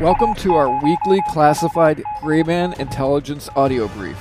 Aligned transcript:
Welcome 0.00 0.34
to 0.36 0.54
our 0.54 0.70
weekly 0.84 1.20
classified 1.30 2.04
Grayman 2.22 2.74
Intelligence 2.74 3.48
audio 3.56 3.88
brief. 3.88 4.16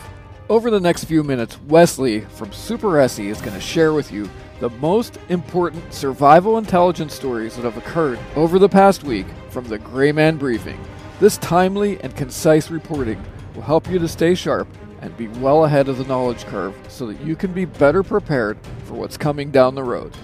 Over 0.50 0.72
the 0.72 0.80
next 0.80 1.03
few 1.03 1.23
minutes, 1.23 1.62
Wesley 1.67 2.22
from 2.22 2.50
Superesse 2.50 3.23
is 3.23 3.41
going 3.41 3.53
to 3.53 3.62
share 3.62 3.94
with 3.94 4.12
you 4.12 4.27
the 4.59 4.72
most 4.72 5.20
important 5.30 5.94
survival 5.94 6.58
intelligence 6.58 7.13
stories 7.13 7.55
that 7.55 7.62
have 7.62 7.77
occurred 7.77 8.17
over 8.36 8.58
the 8.58 8.67
past 8.67 9.03
week 9.03 9.27
from 9.52 9.66
the 9.66 9.77
Grayman 9.77 10.38
Briefing. 10.38 10.84
This 11.20 11.38
timely 11.38 12.02
and 12.02 12.16
concise 12.16 12.72
reporting 12.72 13.23
will 13.53 13.62
help 13.62 13.88
you 13.88 14.00
to 14.00 14.08
stay 14.08 14.34
sharp 14.34 14.67
and 15.02 15.16
be 15.16 15.28
well 15.28 15.66
ahead 15.66 15.89
of 15.89 16.00
the 16.00 16.05
knowledge 16.05 16.44
curve 16.45 16.75
so 16.88 17.05
that 17.05 17.22
you 17.22 17.36
can 17.36 17.53
be 17.53 17.66
better 17.66 18.02
prepared 18.02 18.58
for 18.86 18.95
what's 18.95 19.16
coming 19.16 19.52
down 19.52 19.75
the 19.75 19.84
road. 19.84 20.17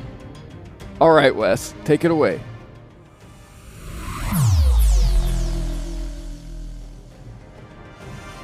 All 1.00 1.12
right, 1.12 1.36
Wes, 1.36 1.76
take 1.84 2.04
it 2.04 2.10
away. 2.10 2.42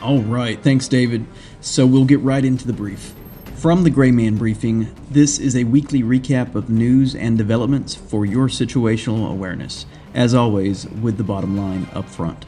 All 0.02 0.22
right, 0.22 0.61
thanks, 0.61 0.88
David. 0.88 1.25
So 1.59 1.86
we'll 1.86 2.05
get 2.05 2.22
right 2.22 2.45
into 2.45 2.66
the 2.66 2.73
brief. 2.73 3.14
From 3.55 3.83
the 3.83 3.89
Grayman 3.89 4.38
Briefing, 4.38 4.95
this 5.11 5.39
is 5.39 5.58
a 5.58 5.66
weekly 5.66 6.02
recap 6.02 6.55
of 6.55 6.69
news 6.69 7.16
and 7.16 7.38
developments 7.38 7.95
for 7.95 8.25
your 8.25 8.47
situational 8.47 9.30
awareness, 9.30 9.86
as 10.14 10.33
always, 10.33 10.88
with 10.88 11.17
the 11.17 11.23
bottom 11.25 11.58
line 11.58 11.86
up 11.94 12.08
front. 12.08 12.45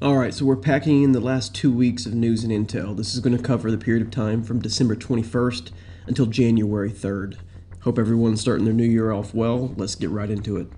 All 0.00 0.16
right, 0.16 0.32
so 0.32 0.44
we're 0.44 0.54
packing 0.54 1.02
in 1.02 1.10
the 1.10 1.20
last 1.20 1.52
two 1.52 1.72
weeks 1.72 2.06
of 2.06 2.14
news 2.14 2.44
and 2.44 2.52
intel. 2.52 2.96
This 2.96 3.14
is 3.14 3.20
going 3.20 3.36
to 3.36 3.42
cover 3.42 3.72
the 3.72 3.78
period 3.78 4.06
of 4.06 4.12
time 4.12 4.44
from 4.44 4.60
December 4.60 4.94
21st 4.94 5.72
until 6.06 6.26
January 6.26 6.92
3rd. 6.92 7.36
Hope 7.80 7.98
everyone's 7.98 8.40
starting 8.40 8.64
their 8.64 8.74
new 8.74 8.84
year 8.84 9.10
off 9.10 9.34
well. 9.34 9.74
Let's 9.76 9.96
get 9.96 10.10
right 10.10 10.30
into 10.30 10.56
it. 10.56 10.68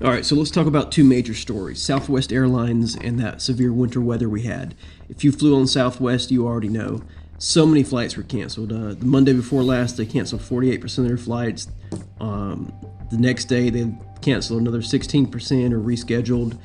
All 0.00 0.12
right, 0.12 0.24
so 0.24 0.36
let's 0.36 0.52
talk 0.52 0.68
about 0.68 0.92
two 0.92 1.02
major 1.02 1.34
stories 1.34 1.82
Southwest 1.82 2.32
Airlines 2.32 2.94
and 2.94 3.18
that 3.18 3.42
severe 3.42 3.72
winter 3.72 4.00
weather 4.00 4.28
we 4.28 4.42
had. 4.42 4.76
If 5.08 5.24
you 5.24 5.32
flew 5.32 5.56
on 5.56 5.66
Southwest, 5.66 6.30
you 6.30 6.46
already 6.46 6.68
know. 6.68 7.02
So 7.38 7.66
many 7.66 7.82
flights 7.82 8.16
were 8.16 8.22
canceled. 8.22 8.72
Uh, 8.72 8.94
the 8.94 9.04
Monday 9.04 9.32
before 9.32 9.64
last, 9.64 9.96
they 9.96 10.06
canceled 10.06 10.42
48% 10.42 10.98
of 10.98 11.08
their 11.08 11.16
flights. 11.16 11.66
Um, 12.20 12.72
the 13.10 13.16
next 13.16 13.46
day, 13.46 13.70
they 13.70 13.92
canceled 14.22 14.60
another 14.60 14.82
16% 14.82 15.72
or 15.72 15.80
rescheduled. 15.80 16.56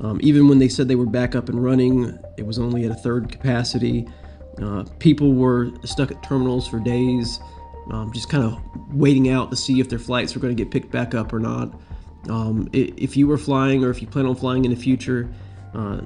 Um, 0.00 0.18
even 0.22 0.48
when 0.48 0.58
they 0.58 0.68
said 0.70 0.88
they 0.88 0.96
were 0.96 1.04
back 1.04 1.34
up 1.34 1.50
and 1.50 1.62
running, 1.62 2.18
it 2.38 2.46
was 2.46 2.58
only 2.58 2.86
at 2.86 2.90
a 2.90 2.94
third 2.94 3.30
capacity. 3.30 4.08
Uh, 4.62 4.84
people 4.98 5.34
were 5.34 5.72
stuck 5.84 6.10
at 6.10 6.22
terminals 6.22 6.66
for 6.66 6.80
days, 6.80 7.38
um, 7.90 8.10
just 8.14 8.30
kind 8.30 8.44
of 8.44 8.58
waiting 8.94 9.28
out 9.28 9.50
to 9.50 9.56
see 9.56 9.78
if 9.78 9.90
their 9.90 9.98
flights 9.98 10.34
were 10.34 10.40
going 10.40 10.56
to 10.56 10.64
get 10.64 10.70
picked 10.70 10.90
back 10.90 11.14
up 11.14 11.34
or 11.34 11.38
not. 11.38 11.78
Um, 12.28 12.68
if 12.72 13.16
you 13.16 13.26
were 13.26 13.38
flying 13.38 13.84
or 13.84 13.90
if 13.90 14.02
you 14.02 14.08
plan 14.08 14.26
on 14.26 14.34
flying 14.34 14.64
in 14.64 14.70
the 14.70 14.76
future, 14.76 15.28
uh, 15.74 16.00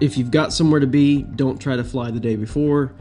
if 0.00 0.18
you've 0.18 0.30
got 0.30 0.52
somewhere 0.52 0.80
to 0.80 0.86
be, 0.86 1.22
don't 1.22 1.60
try 1.60 1.76
to 1.76 1.84
fly 1.84 2.10
the 2.10 2.20
day 2.20 2.36
before. 2.36 2.92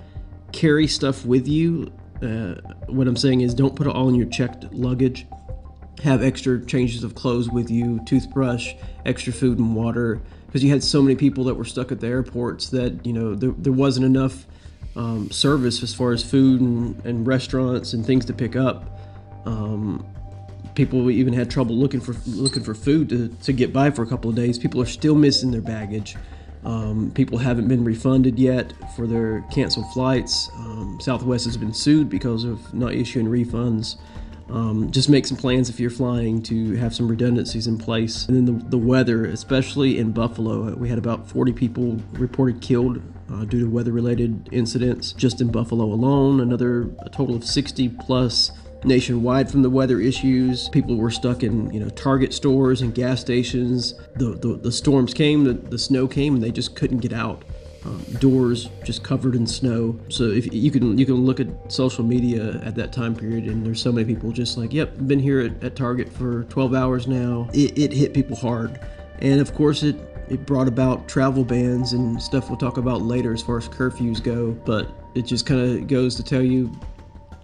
Carry 0.52 0.88
stuff 0.88 1.26
with 1.26 1.48
you. 1.48 1.92
Uh, 2.22 2.56
what 2.88 3.08
I'm 3.08 3.18
saying 3.18 3.42
is, 3.42 3.54
don't 3.54 3.76
put 3.76 3.88
it 3.88 3.90
all 3.90 4.08
in 4.10 4.16
your 4.16 4.28
checked 4.28 4.72
luggage. 4.74 5.26
Have 6.04 6.24
extra 6.24 6.64
changes 6.66 7.04
of 7.04 7.16
clothes 7.16 7.50
with 7.50 7.70
you, 7.70 8.00
toothbrush, 8.06 8.74
extra 9.06 9.34
food 9.34 9.60
and 9.60 9.76
water, 9.76 10.22
because 10.46 10.64
you 10.64 10.70
had 10.70 10.84
so 10.84 11.02
many 11.02 11.16
people 11.16 11.44
that 11.46 11.56
were 11.56 11.66
stuck 11.66 11.92
at 11.92 12.00
the 12.00 12.08
airports 12.08 12.70
that 12.70 13.06
you 13.06 13.14
know 13.14 13.36
there, 13.36 13.52
there 13.58 13.74
wasn't 13.74 14.06
enough 14.06 14.46
um, 14.96 15.32
service 15.32 15.82
as 15.82 15.94
far 15.94 16.12
as 16.12 16.24
food 16.24 16.62
and, 16.62 17.06
and, 17.06 17.26
restaurants 17.26 17.94
and 17.94 18.06
things 18.06 18.26
to 18.26 18.34
pick 18.34 18.56
up. 18.56 19.00
Um, 19.46 20.06
people 20.76 21.10
even 21.12 21.34
had 21.34 21.50
trouble 21.50 21.76
looking 21.76 22.02
for 22.02 22.16
looking 22.26 22.64
for 22.64 22.74
food 22.74 23.10
to, 23.10 23.28
to 23.44 23.54
get 23.54 23.72
by 23.74 23.92
for 23.92 24.04
a 24.04 24.08
couple 24.08 24.30
of 24.30 24.36
days. 24.36 24.58
People 24.58 24.82
are 24.82 24.86
still 24.86 25.16
missing 25.16 25.52
their 25.52 25.62
baggage. 25.62 26.16
Um, 26.66 27.12
people 27.12 27.38
haven't 27.38 27.68
been 27.68 27.84
refunded 27.84 28.40
yet 28.40 28.74
for 28.96 29.06
their 29.06 29.42
canceled 29.52 29.92
flights. 29.92 30.50
Um, 30.56 30.98
Southwest 31.02 31.46
has 31.46 31.58
been 31.58 31.74
sued 31.74 32.10
because 32.10 32.46
of 32.46 32.74
not 32.74 32.94
issuing 32.94 33.26
refunds. 33.26 33.98
Um, 34.50 34.92
just 34.92 35.10
make 35.10 35.26
some 35.26 35.38
plans 35.38 35.70
if 35.70 35.80
you're 35.80 35.90
flying 35.90 36.42
to 36.44 36.76
have 36.76 36.94
some 36.94 37.08
redundancies 37.08 37.68
in 37.68 37.78
place. 37.78 38.28
And 38.28 38.36
then 38.36 38.46
the, 38.46 38.66
the 38.70 38.78
weather, 38.78 39.26
especially 39.26 39.98
in 39.98 40.12
Buffalo, 40.12 40.76
we 40.76 40.90
had 40.90 40.98
about 40.98 41.28
40 41.28 41.54
people 41.54 42.00
reported 42.14 42.62
killed 42.62 43.02
uh, 43.32 43.46
due 43.46 43.62
to 43.62 43.70
weather 43.70 43.92
related 43.92 44.50
incidents 44.52 45.14
just 45.14 45.42
in 45.42 45.52
Buffalo 45.52 45.86
alone. 45.86 46.40
Another 46.40 46.90
a 47.00 47.10
total 47.10 47.36
of 47.36 47.44
60 47.44 47.90
plus 48.06 48.52
nationwide 48.86 49.50
from 49.50 49.62
the 49.62 49.70
weather 49.70 50.00
issues. 50.00 50.70
People 50.70 50.96
were 50.96 51.12
stuck 51.12 51.44
in 51.44 51.72
you 51.74 51.80
know 51.80 51.90
Target 51.90 52.34
stores 52.34 52.82
and 52.82 52.94
gas 52.94 53.22
stations. 53.22 53.96
The 54.16 54.36
the, 54.36 54.56
the 54.56 54.72
storms 54.72 55.14
came, 55.14 55.44
the, 55.44 55.54
the 55.54 55.80
snow 55.80 56.08
came, 56.08 56.36
and 56.36 56.44
they 56.44 56.52
just 56.52 56.76
couldn't 56.76 57.00
get 57.00 57.14
out. 57.14 57.44
Um, 57.86 58.02
doors 58.20 58.70
just 58.86 59.04
covered 59.04 59.36
in 59.36 59.46
snow. 59.46 60.00
So 60.08 60.24
if 60.24 60.54
you 60.54 60.72
can 60.72 60.98
you 60.98 61.06
can 61.06 61.26
look 61.26 61.40
at 61.40 61.72
social 61.72 62.04
media 62.04 62.62
at 62.64 62.76
that 62.76 62.94
time 62.94 63.16
period, 63.16 63.46
and 63.46 63.66
there's 63.66 63.82
so 63.82 63.92
many 63.92 64.14
people 64.14 64.32
just 64.32 64.58
like, 64.58 64.74
"Yep, 64.74 65.08
been 65.08 65.20
here 65.20 65.42
at, 65.42 65.64
at 65.64 65.76
Target 65.76 66.12
for 66.12 66.44
12 66.46 66.74
hours 66.74 67.08
now." 67.08 67.50
It, 67.54 67.78
it 67.78 67.92
hit 67.92 68.14
people 68.14 68.38
hard, 68.38 68.80
and 69.20 69.42
of 69.42 69.54
course 69.54 69.84
it 69.84 69.98
it 70.30 70.46
brought 70.46 70.70
about 70.70 71.10
travel 71.10 71.44
bans 71.44 71.92
and 71.92 72.22
stuff 72.22 72.50
we'll 72.50 72.58
talk 72.58 72.78
about 72.78 73.02
later 73.02 73.34
as 73.34 73.42
far 73.42 73.58
as 73.58 73.68
curfews 73.68 74.24
go. 74.24 74.52
But 74.66 74.90
it 75.14 75.24
just 75.24 75.46
kind 75.46 75.60
of 75.60 75.88
goes 75.88 76.16
to 76.16 76.24
tell 76.24 76.42
you 76.42 76.72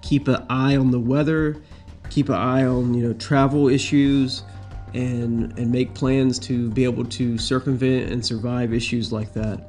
keep 0.02 0.28
an 0.28 0.46
eye 0.50 0.76
on 0.76 0.92
the 0.92 1.00
weather, 1.00 1.62
keep 2.10 2.30
an 2.30 2.36
eye 2.36 2.66
on 2.66 2.94
you 2.94 3.08
know 3.08 3.14
travel 3.14 3.68
issues, 3.68 4.44
and 4.94 5.58
and 5.58 5.72
make 5.72 5.94
plans 5.94 6.40
to 6.40 6.70
be 6.72 6.84
able 6.84 7.06
to 7.06 7.38
circumvent 7.38 8.12
and 8.12 8.26
survive 8.26 8.74
issues 8.74 9.12
like 9.12 9.34
that. 9.34 9.68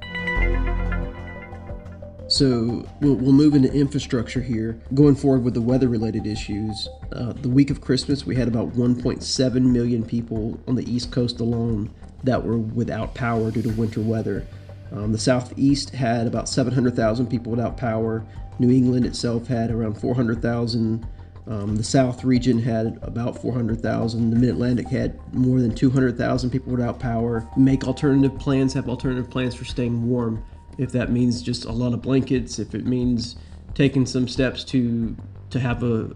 So 2.31 2.87
we'll, 3.01 3.17
we'll 3.17 3.33
move 3.33 3.57
into 3.57 3.73
infrastructure 3.73 4.41
here. 4.41 4.81
Going 4.95 5.17
forward 5.17 5.43
with 5.43 5.55
the 5.55 5.61
weather-related 5.61 6.29
issues, 6.29 6.89
uh, 7.11 7.33
the 7.33 7.49
week 7.49 7.71
of 7.71 7.81
Christmas 7.81 8.25
we 8.25 8.37
had 8.37 8.47
about 8.47 8.71
1.7 8.75 9.63
million 9.63 10.05
people 10.05 10.57
on 10.69 10.77
the 10.77 10.89
East 10.89 11.11
Coast 11.11 11.41
alone 11.41 11.91
that 12.23 12.45
were 12.45 12.57
without 12.57 13.15
power 13.15 13.51
due 13.51 13.63
to 13.63 13.71
winter 13.71 14.01
weather. 14.01 14.47
Um, 14.93 15.13
the 15.13 15.19
Southeast 15.19 15.91
had 15.91 16.27
about 16.27 16.49
700,000 16.49 17.27
people 17.27 17.51
without 17.51 17.77
power. 17.77 18.25
New 18.59 18.71
England 18.71 19.07
itself 19.07 19.47
had 19.47 19.71
around 19.71 19.95
400,000. 19.95 21.07
Um, 21.47 21.77
the 21.77 21.83
South 21.83 22.25
region 22.25 22.59
had 22.59 22.99
about 23.03 23.41
400,000. 23.41 24.31
The 24.31 24.37
Mid 24.37 24.51
Atlantic 24.51 24.89
had 24.89 25.19
more 25.35 25.61
than 25.61 25.75
200,000 25.75 26.51
people 26.51 26.73
without 26.73 26.99
power. 27.01 27.49
Make 27.57 27.85
alternative 27.85 28.39
plans, 28.39 28.73
have 28.75 28.89
alternative 28.89 29.31
plans 29.31 29.55
for 29.55 29.65
staying 29.65 30.09
warm. 30.09 30.45
If 30.79 30.93
that 30.93 31.11
means 31.11 31.43
just 31.43 31.65
a 31.65 31.73
lot 31.73 31.93
of 31.93 32.03
blankets, 32.03 32.59
if 32.59 32.75
it 32.75 32.87
means 32.87 33.37
taking 33.75 34.07
some 34.07 34.29
steps 34.29 34.65
to 34.65 35.17
to 35.51 35.61
have 35.61 35.83
a, 35.83 36.11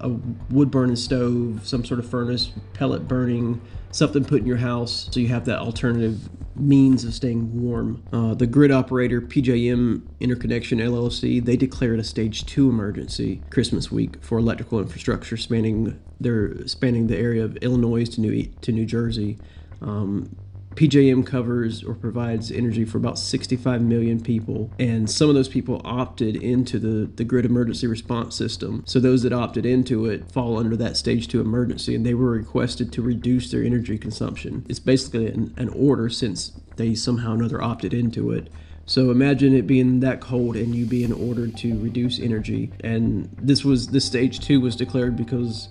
a, 0.00 0.08
a 0.08 0.08
wood 0.50 0.70
burning 0.70 0.96
stove, 0.96 1.60
some 1.62 1.84
sort 1.84 2.00
of 2.00 2.08
furnace, 2.08 2.52
pellet 2.72 3.06
burning, 3.06 3.60
something 3.90 4.24
put 4.24 4.40
in 4.40 4.46
your 4.46 4.56
house 4.56 5.08
so 5.10 5.20
you 5.20 5.28
have 5.28 5.44
that 5.46 5.58
alternative 5.58 6.28
means 6.56 7.04
of 7.04 7.14
staying 7.14 7.62
warm. 7.62 8.02
Uh, 8.12 8.34
the 8.34 8.46
grid 8.46 8.70
operator 8.70 9.20
PJM 9.20 10.02
Interconnection 10.20 10.78
LLC 10.78 11.44
they 11.44 11.56
declared 11.56 12.00
a 12.00 12.04
stage 12.04 12.44
two 12.46 12.68
emergency 12.68 13.42
Christmas 13.50 13.90
week 13.92 14.22
for 14.22 14.38
electrical 14.38 14.80
infrastructure 14.80 15.36
spanning 15.36 16.00
their 16.20 16.66
spanning 16.66 17.06
the 17.06 17.16
area 17.16 17.44
of 17.44 17.56
Illinois 17.58 18.04
to 18.04 18.20
New 18.20 18.44
to 18.60 18.72
New 18.72 18.86
Jersey. 18.86 19.38
Um, 19.80 20.34
PJM 20.78 21.26
covers 21.26 21.82
or 21.82 21.92
provides 21.92 22.52
energy 22.52 22.84
for 22.84 22.98
about 22.98 23.18
65 23.18 23.82
million 23.82 24.20
people, 24.20 24.70
and 24.78 25.10
some 25.10 25.28
of 25.28 25.34
those 25.34 25.48
people 25.48 25.80
opted 25.84 26.36
into 26.36 26.78
the, 26.78 27.10
the 27.16 27.24
grid 27.24 27.44
emergency 27.44 27.88
response 27.88 28.36
system. 28.36 28.84
So 28.86 29.00
those 29.00 29.24
that 29.24 29.32
opted 29.32 29.66
into 29.66 30.06
it 30.06 30.30
fall 30.30 30.56
under 30.56 30.76
that 30.76 30.96
stage 30.96 31.26
two 31.26 31.40
emergency, 31.40 31.96
and 31.96 32.06
they 32.06 32.14
were 32.14 32.30
requested 32.30 32.92
to 32.92 33.02
reduce 33.02 33.50
their 33.50 33.64
energy 33.64 33.98
consumption. 33.98 34.64
It's 34.68 34.78
basically 34.78 35.26
an, 35.26 35.52
an 35.56 35.68
order 35.70 36.08
since 36.08 36.52
they 36.76 36.94
somehow 36.94 37.32
or 37.32 37.34
another 37.34 37.60
opted 37.60 37.92
into 37.92 38.30
it. 38.30 38.48
So 38.86 39.10
imagine 39.10 39.56
it 39.56 39.66
being 39.66 39.98
that 40.00 40.20
cold 40.20 40.54
and 40.54 40.76
you 40.76 40.86
being 40.86 41.12
ordered 41.12 41.56
to 41.56 41.76
reduce 41.80 42.20
energy. 42.20 42.70
And 42.84 43.28
this 43.42 43.64
was 43.64 43.88
this 43.88 44.04
stage 44.04 44.38
two 44.38 44.60
was 44.60 44.76
declared 44.76 45.16
because 45.16 45.70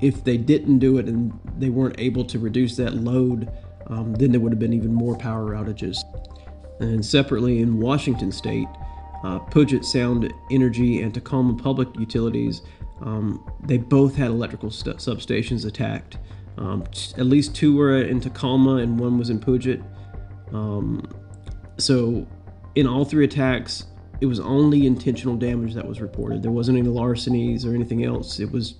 if 0.00 0.22
they 0.22 0.36
didn't 0.36 0.78
do 0.78 0.98
it 0.98 1.06
and 1.06 1.38
they 1.58 1.70
weren't 1.70 1.98
able 1.98 2.24
to 2.26 2.38
reduce 2.38 2.76
that 2.76 2.94
load, 2.94 3.50
um, 3.88 4.14
then 4.14 4.32
there 4.32 4.40
would 4.40 4.52
have 4.52 4.58
been 4.58 4.72
even 4.72 4.92
more 4.92 5.16
power 5.16 5.52
outages. 5.54 5.98
And 6.80 7.04
separately 7.04 7.60
in 7.60 7.78
Washington 7.78 8.32
state, 8.32 8.68
uh, 9.22 9.38
Puget 9.38 9.84
Sound 9.84 10.32
Energy 10.50 11.00
and 11.02 11.12
Tacoma 11.14 11.54
Public 11.54 11.88
Utilities, 11.98 12.62
um, 13.00 13.44
they 13.64 13.78
both 13.78 14.14
had 14.14 14.28
electrical 14.28 14.70
st- 14.70 14.96
substations 14.96 15.66
attacked. 15.66 16.18
Um, 16.58 16.84
t- 16.92 17.14
at 17.18 17.26
least 17.26 17.54
two 17.54 17.76
were 17.76 18.02
in 18.02 18.20
Tacoma 18.20 18.76
and 18.76 18.98
one 18.98 19.18
was 19.18 19.30
in 19.30 19.40
Puget. 19.40 19.82
Um, 20.52 21.08
so, 21.78 22.26
in 22.74 22.86
all 22.86 23.04
three 23.04 23.24
attacks, 23.24 23.84
it 24.20 24.26
was 24.26 24.40
only 24.40 24.86
intentional 24.86 25.36
damage 25.36 25.74
that 25.74 25.86
was 25.86 26.00
reported. 26.00 26.42
There 26.42 26.52
wasn't 26.52 26.78
any 26.78 26.88
larcenies 26.88 27.64
or 27.64 27.74
anything 27.74 28.04
else. 28.04 28.40
It 28.40 28.50
was 28.50 28.74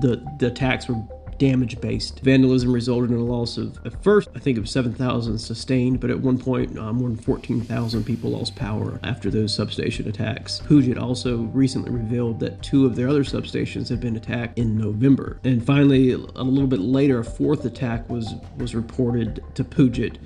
the 0.00 0.24
the 0.38 0.48
attacks 0.48 0.88
were 0.88 1.02
damage 1.40 1.80
based. 1.80 2.20
Vandalism 2.20 2.70
resulted 2.70 3.10
in 3.10 3.16
a 3.16 3.24
loss 3.24 3.56
of, 3.56 3.84
at 3.84 4.00
first, 4.04 4.28
I 4.36 4.38
think 4.38 4.58
of 4.58 4.68
7,000 4.68 5.38
sustained, 5.38 5.98
but 5.98 6.10
at 6.10 6.20
one 6.20 6.38
point, 6.38 6.78
uh, 6.78 6.92
more 6.92 7.08
than 7.08 7.16
14,000 7.16 8.04
people 8.04 8.30
lost 8.30 8.54
power 8.54 9.00
after 9.02 9.30
those 9.30 9.52
substation 9.52 10.06
attacks. 10.06 10.60
Puget 10.68 10.98
also 10.98 11.38
recently 11.38 11.90
revealed 11.90 12.38
that 12.40 12.62
two 12.62 12.84
of 12.84 12.94
their 12.94 13.08
other 13.08 13.24
substations 13.24 13.88
had 13.88 14.00
been 14.00 14.16
attacked 14.16 14.58
in 14.58 14.76
November. 14.76 15.40
And 15.42 15.64
finally, 15.64 16.12
a 16.12 16.18
little 16.18 16.68
bit 16.68 16.80
later, 16.80 17.18
a 17.18 17.24
fourth 17.24 17.64
attack 17.64 18.08
was, 18.10 18.34
was 18.58 18.74
reported 18.74 19.42
to 19.54 19.64
Puget 19.64 20.18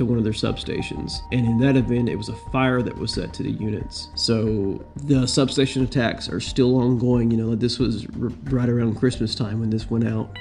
to 0.00 0.06
one 0.06 0.16
of 0.16 0.24
their 0.24 0.32
substations. 0.32 1.20
And 1.30 1.44
in 1.44 1.58
that 1.58 1.76
event, 1.76 2.08
it 2.08 2.16
was 2.16 2.30
a 2.30 2.36
fire 2.50 2.80
that 2.80 2.96
was 2.96 3.12
set 3.12 3.34
to 3.34 3.42
the 3.42 3.50
units. 3.50 4.08
So 4.14 4.82
the 5.04 5.26
substation 5.26 5.84
attacks 5.84 6.26
are 6.26 6.40
still 6.40 6.76
ongoing. 6.76 7.30
You 7.30 7.36
know, 7.36 7.54
this 7.54 7.78
was 7.78 8.08
right 8.08 8.68
around 8.68 8.96
Christmas 8.96 9.34
time 9.34 9.60
when 9.60 9.68
this 9.68 9.90
went 9.90 10.06
out. 10.08 10.34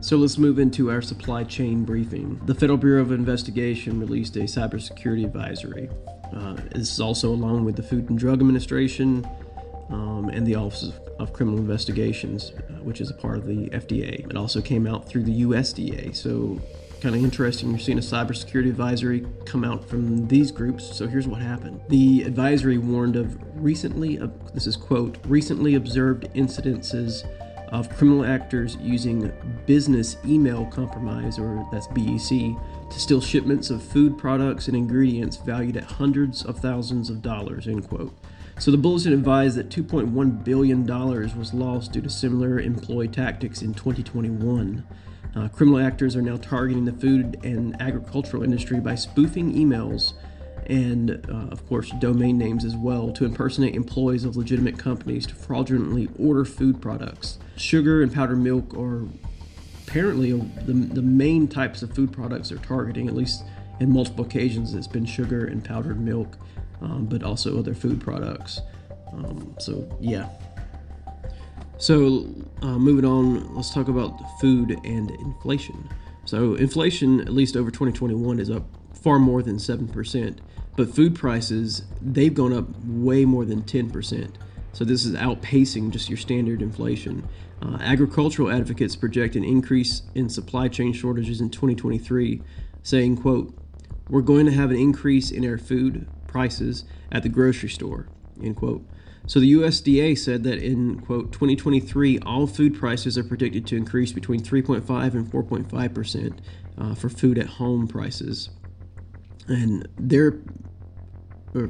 So 0.00 0.16
let's 0.16 0.38
move 0.38 0.58
into 0.58 0.90
our 0.90 1.02
supply 1.02 1.44
chain 1.44 1.84
briefing. 1.84 2.40
The 2.46 2.54
Federal 2.54 2.78
Bureau 2.78 3.02
of 3.02 3.12
Investigation 3.12 4.00
released 4.00 4.36
a 4.36 4.40
cybersecurity 4.40 5.26
advisory. 5.26 5.90
Uh, 6.34 6.54
this 6.72 6.92
is 6.92 7.00
also 7.00 7.28
along 7.28 7.66
with 7.66 7.76
the 7.76 7.82
Food 7.82 8.08
and 8.08 8.18
Drug 8.18 8.40
Administration 8.40 9.26
um, 9.90 10.30
and 10.30 10.46
the 10.46 10.54
Office 10.54 10.92
of 11.18 11.34
Criminal 11.34 11.58
Investigations, 11.58 12.52
uh, 12.52 12.82
which 12.82 13.02
is 13.02 13.10
a 13.10 13.14
part 13.14 13.36
of 13.36 13.46
the 13.46 13.68
FDA. 13.68 14.28
It 14.30 14.36
also 14.36 14.62
came 14.62 14.86
out 14.86 15.06
through 15.06 15.24
the 15.24 15.42
USDA. 15.42 16.16
So 16.16 16.58
kind 17.04 17.16
of 17.16 17.22
interesting. 17.22 17.68
You're 17.68 17.78
seeing 17.80 17.98
a 17.98 18.00
cybersecurity 18.00 18.70
advisory 18.70 19.26
come 19.44 19.62
out 19.62 19.86
from 19.86 20.26
these 20.26 20.50
groups. 20.50 20.96
So 20.96 21.06
here's 21.06 21.28
what 21.28 21.42
happened. 21.42 21.82
The 21.90 22.22
advisory 22.22 22.78
warned 22.78 23.16
of 23.16 23.36
recently, 23.62 24.18
uh, 24.18 24.28
this 24.54 24.66
is 24.66 24.74
quote, 24.74 25.18
recently 25.26 25.74
observed 25.74 26.22
incidences 26.34 27.28
of 27.68 27.94
criminal 27.94 28.24
actors 28.24 28.78
using 28.80 29.30
business 29.66 30.16
email 30.24 30.64
compromise, 30.64 31.38
or 31.38 31.68
that's 31.70 31.88
BEC, 31.88 32.56
to 32.90 32.98
steal 32.98 33.20
shipments 33.20 33.68
of 33.68 33.82
food 33.82 34.16
products 34.16 34.68
and 34.68 34.74
ingredients 34.74 35.36
valued 35.36 35.76
at 35.76 35.84
hundreds 35.84 36.42
of 36.46 36.58
thousands 36.58 37.10
of 37.10 37.20
dollars, 37.20 37.68
end 37.68 37.86
quote. 37.86 38.16
So 38.58 38.70
the 38.70 38.78
bulletin 38.78 39.12
advised 39.12 39.58
that 39.58 39.68
$2.1 39.68 40.42
billion 40.42 40.86
was 40.86 41.52
lost 41.52 41.92
due 41.92 42.00
to 42.00 42.08
similar 42.08 42.60
employee 42.60 43.08
tactics 43.08 43.60
in 43.60 43.74
2021. 43.74 44.86
Uh, 45.36 45.48
criminal 45.48 45.80
actors 45.80 46.14
are 46.16 46.22
now 46.22 46.36
targeting 46.36 46.84
the 46.84 46.92
food 46.92 47.38
and 47.42 47.80
agricultural 47.80 48.42
industry 48.42 48.80
by 48.80 48.94
spoofing 48.94 49.52
emails 49.54 50.14
and, 50.66 51.10
uh, 51.28 51.52
of 51.52 51.66
course, 51.68 51.90
domain 51.98 52.38
names 52.38 52.64
as 52.64 52.74
well 52.76 53.12
to 53.12 53.24
impersonate 53.24 53.74
employees 53.74 54.24
of 54.24 54.36
legitimate 54.36 54.78
companies 54.78 55.26
to 55.26 55.34
fraudulently 55.34 56.08
order 56.18 56.44
food 56.44 56.80
products. 56.80 57.38
Sugar 57.56 58.02
and 58.02 58.12
powdered 58.12 58.38
milk 58.38 58.74
are 58.74 59.06
apparently 59.86 60.32
the, 60.32 60.72
the 60.72 61.02
main 61.02 61.46
types 61.46 61.82
of 61.82 61.94
food 61.94 62.12
products 62.12 62.48
they're 62.48 62.58
targeting, 62.58 63.08
at 63.08 63.14
least 63.14 63.44
in 63.80 63.92
multiple 63.92 64.24
occasions. 64.24 64.74
It's 64.74 64.86
been 64.86 65.04
sugar 65.04 65.46
and 65.46 65.62
powdered 65.62 66.00
milk, 66.00 66.38
um, 66.80 67.06
but 67.06 67.22
also 67.22 67.58
other 67.58 67.74
food 67.74 68.00
products. 68.00 68.60
Um, 69.12 69.54
so, 69.58 69.86
yeah, 70.00 70.28
so, 71.84 72.26
uh, 72.62 72.78
moving 72.78 73.04
on, 73.04 73.54
let's 73.54 73.70
talk 73.70 73.88
about 73.88 74.18
food 74.40 74.80
and 74.84 75.10
inflation. 75.10 75.86
So, 76.24 76.54
inflation, 76.54 77.20
at 77.20 77.34
least 77.34 77.58
over 77.58 77.70
2021, 77.70 78.40
is 78.40 78.48
up 78.48 78.64
far 78.94 79.18
more 79.18 79.42
than 79.42 79.56
7%, 79.56 80.38
but 80.78 80.94
food 80.94 81.14
prices, 81.14 81.82
they've 82.00 82.32
gone 82.32 82.54
up 82.54 82.64
way 82.86 83.26
more 83.26 83.44
than 83.44 83.64
10%. 83.64 84.30
So, 84.72 84.86
this 84.86 85.04
is 85.04 85.14
outpacing 85.14 85.90
just 85.90 86.08
your 86.08 86.16
standard 86.16 86.62
inflation. 86.62 87.28
Uh, 87.60 87.76
agricultural 87.80 88.50
advocates 88.50 88.96
project 88.96 89.36
an 89.36 89.44
increase 89.44 90.04
in 90.14 90.30
supply 90.30 90.68
chain 90.68 90.94
shortages 90.94 91.42
in 91.42 91.50
2023, 91.50 92.40
saying, 92.82 93.18
quote, 93.18 93.54
we're 94.08 94.22
going 94.22 94.46
to 94.46 94.52
have 94.52 94.70
an 94.70 94.78
increase 94.78 95.30
in 95.30 95.46
our 95.46 95.58
food 95.58 96.06
prices 96.26 96.84
at 97.12 97.22
the 97.22 97.28
grocery 97.28 97.68
store, 97.68 98.08
end 98.42 98.56
quote. 98.56 98.86
So 99.26 99.40
the 99.40 99.52
USDA 99.52 100.18
said 100.18 100.42
that 100.44 100.58
in 100.58 101.00
quote 101.00 101.32
2023, 101.32 102.18
all 102.20 102.46
food 102.46 102.74
prices 102.78 103.16
are 103.16 103.24
predicted 103.24 103.66
to 103.68 103.76
increase 103.76 104.12
between 104.12 104.40
3.5 104.40 105.14
and 105.14 105.26
4.5 105.26 105.94
percent 105.94 106.40
uh, 106.78 106.94
for 106.94 107.08
food 107.08 107.38
at 107.38 107.46
home 107.46 107.88
prices, 107.88 108.50
and 109.48 109.88
their 109.98 110.38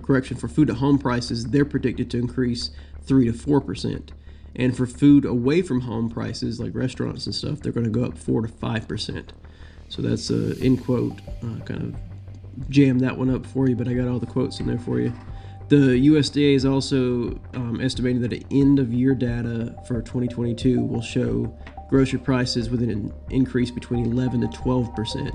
correction 0.03 0.37
for 0.37 0.49
food 0.49 0.71
at 0.71 0.77
home 0.77 0.99
prices 0.99 1.47
they're 1.47 1.65
predicted 1.65 2.11
to 2.11 2.19
increase 2.19 2.71
three 3.03 3.27
to 3.27 3.33
four 3.33 3.61
percent, 3.61 4.13
and 4.57 4.77
for 4.77 4.87
food 4.87 5.25
away 5.25 5.63
from 5.63 5.83
home 5.83 6.09
prices 6.09 6.59
like 6.59 6.75
restaurants 6.75 7.27
and 7.27 7.35
stuff 7.35 7.61
they're 7.61 7.73
going 7.73 7.85
to 7.85 7.91
go 7.91 8.05
up 8.05 8.19
four 8.19 8.43
to 8.43 8.49
five 8.49 8.89
percent. 8.89 9.33
So 9.91 10.03
that's 10.03 10.31
a 10.31 10.59
end 10.61 10.85
quote. 10.85 11.21
Uh, 11.43 11.63
kind 11.65 11.83
of 11.83 12.71
jam 12.71 12.99
that 13.01 13.17
one 13.17 13.31
up 13.31 13.47
for 13.47 13.69
you, 13.69 13.77
but 13.77 13.87
I 13.87 13.95
got 13.95 14.09
all 14.09 14.19
the 14.19 14.27
quotes 14.27 14.59
in 14.59 14.67
there 14.67 14.79
for 14.79 14.99
you. 14.99 15.13
The 15.69 16.09
USDA 16.09 16.55
is 16.55 16.67
also 16.67 17.41
um, 17.55 17.81
estimating 17.81 18.21
that 18.23 18.31
the 18.31 18.45
end 18.51 18.79
of 18.79 18.93
year 18.93 19.15
data 19.15 19.75
for 19.87 20.03
2022 20.03 20.81
will 20.81 21.01
show 21.01 21.57
grocery 21.89 22.19
prices 22.19 22.69
with 22.69 22.83
an 22.83 23.13
increase 23.31 23.71
between 23.71 24.07
11 24.07 24.43
to 24.43 24.49
12 24.49 24.95
percent. 24.95 25.35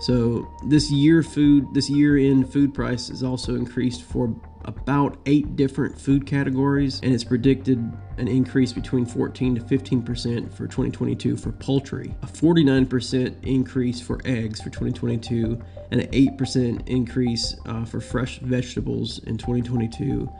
So 0.00 0.50
this 0.64 0.90
year 0.90 1.22
food, 1.22 1.74
this 1.74 1.90
year 1.90 2.16
in 2.16 2.44
food 2.44 2.72
price 2.72 3.10
is 3.10 3.22
also 3.22 3.54
increased 3.54 4.02
for 4.02 4.34
about 4.64 5.18
eight 5.26 5.56
different 5.56 5.98
food 5.98 6.26
categories, 6.26 7.00
and 7.02 7.12
it's 7.12 7.24
predicted 7.24 7.78
an 8.16 8.26
increase 8.26 8.72
between 8.72 9.04
14 9.04 9.56
to 9.56 9.60
15 9.60 10.02
percent 10.02 10.54
for 10.54 10.66
2022 10.66 11.36
for 11.36 11.52
poultry, 11.52 12.14
a 12.22 12.26
49 12.26 12.86
percent 12.86 13.36
increase 13.42 14.00
for 14.00 14.20
eggs 14.24 14.60
for 14.60 14.70
2022, 14.70 15.60
and 15.90 16.00
an 16.00 16.08
8 16.12 16.38
percent 16.38 16.82
increase 16.88 17.56
uh, 17.66 17.84
for 17.84 18.00
fresh 18.00 18.38
vegetables 18.38 19.18
in 19.24 19.36
2022 19.36 20.30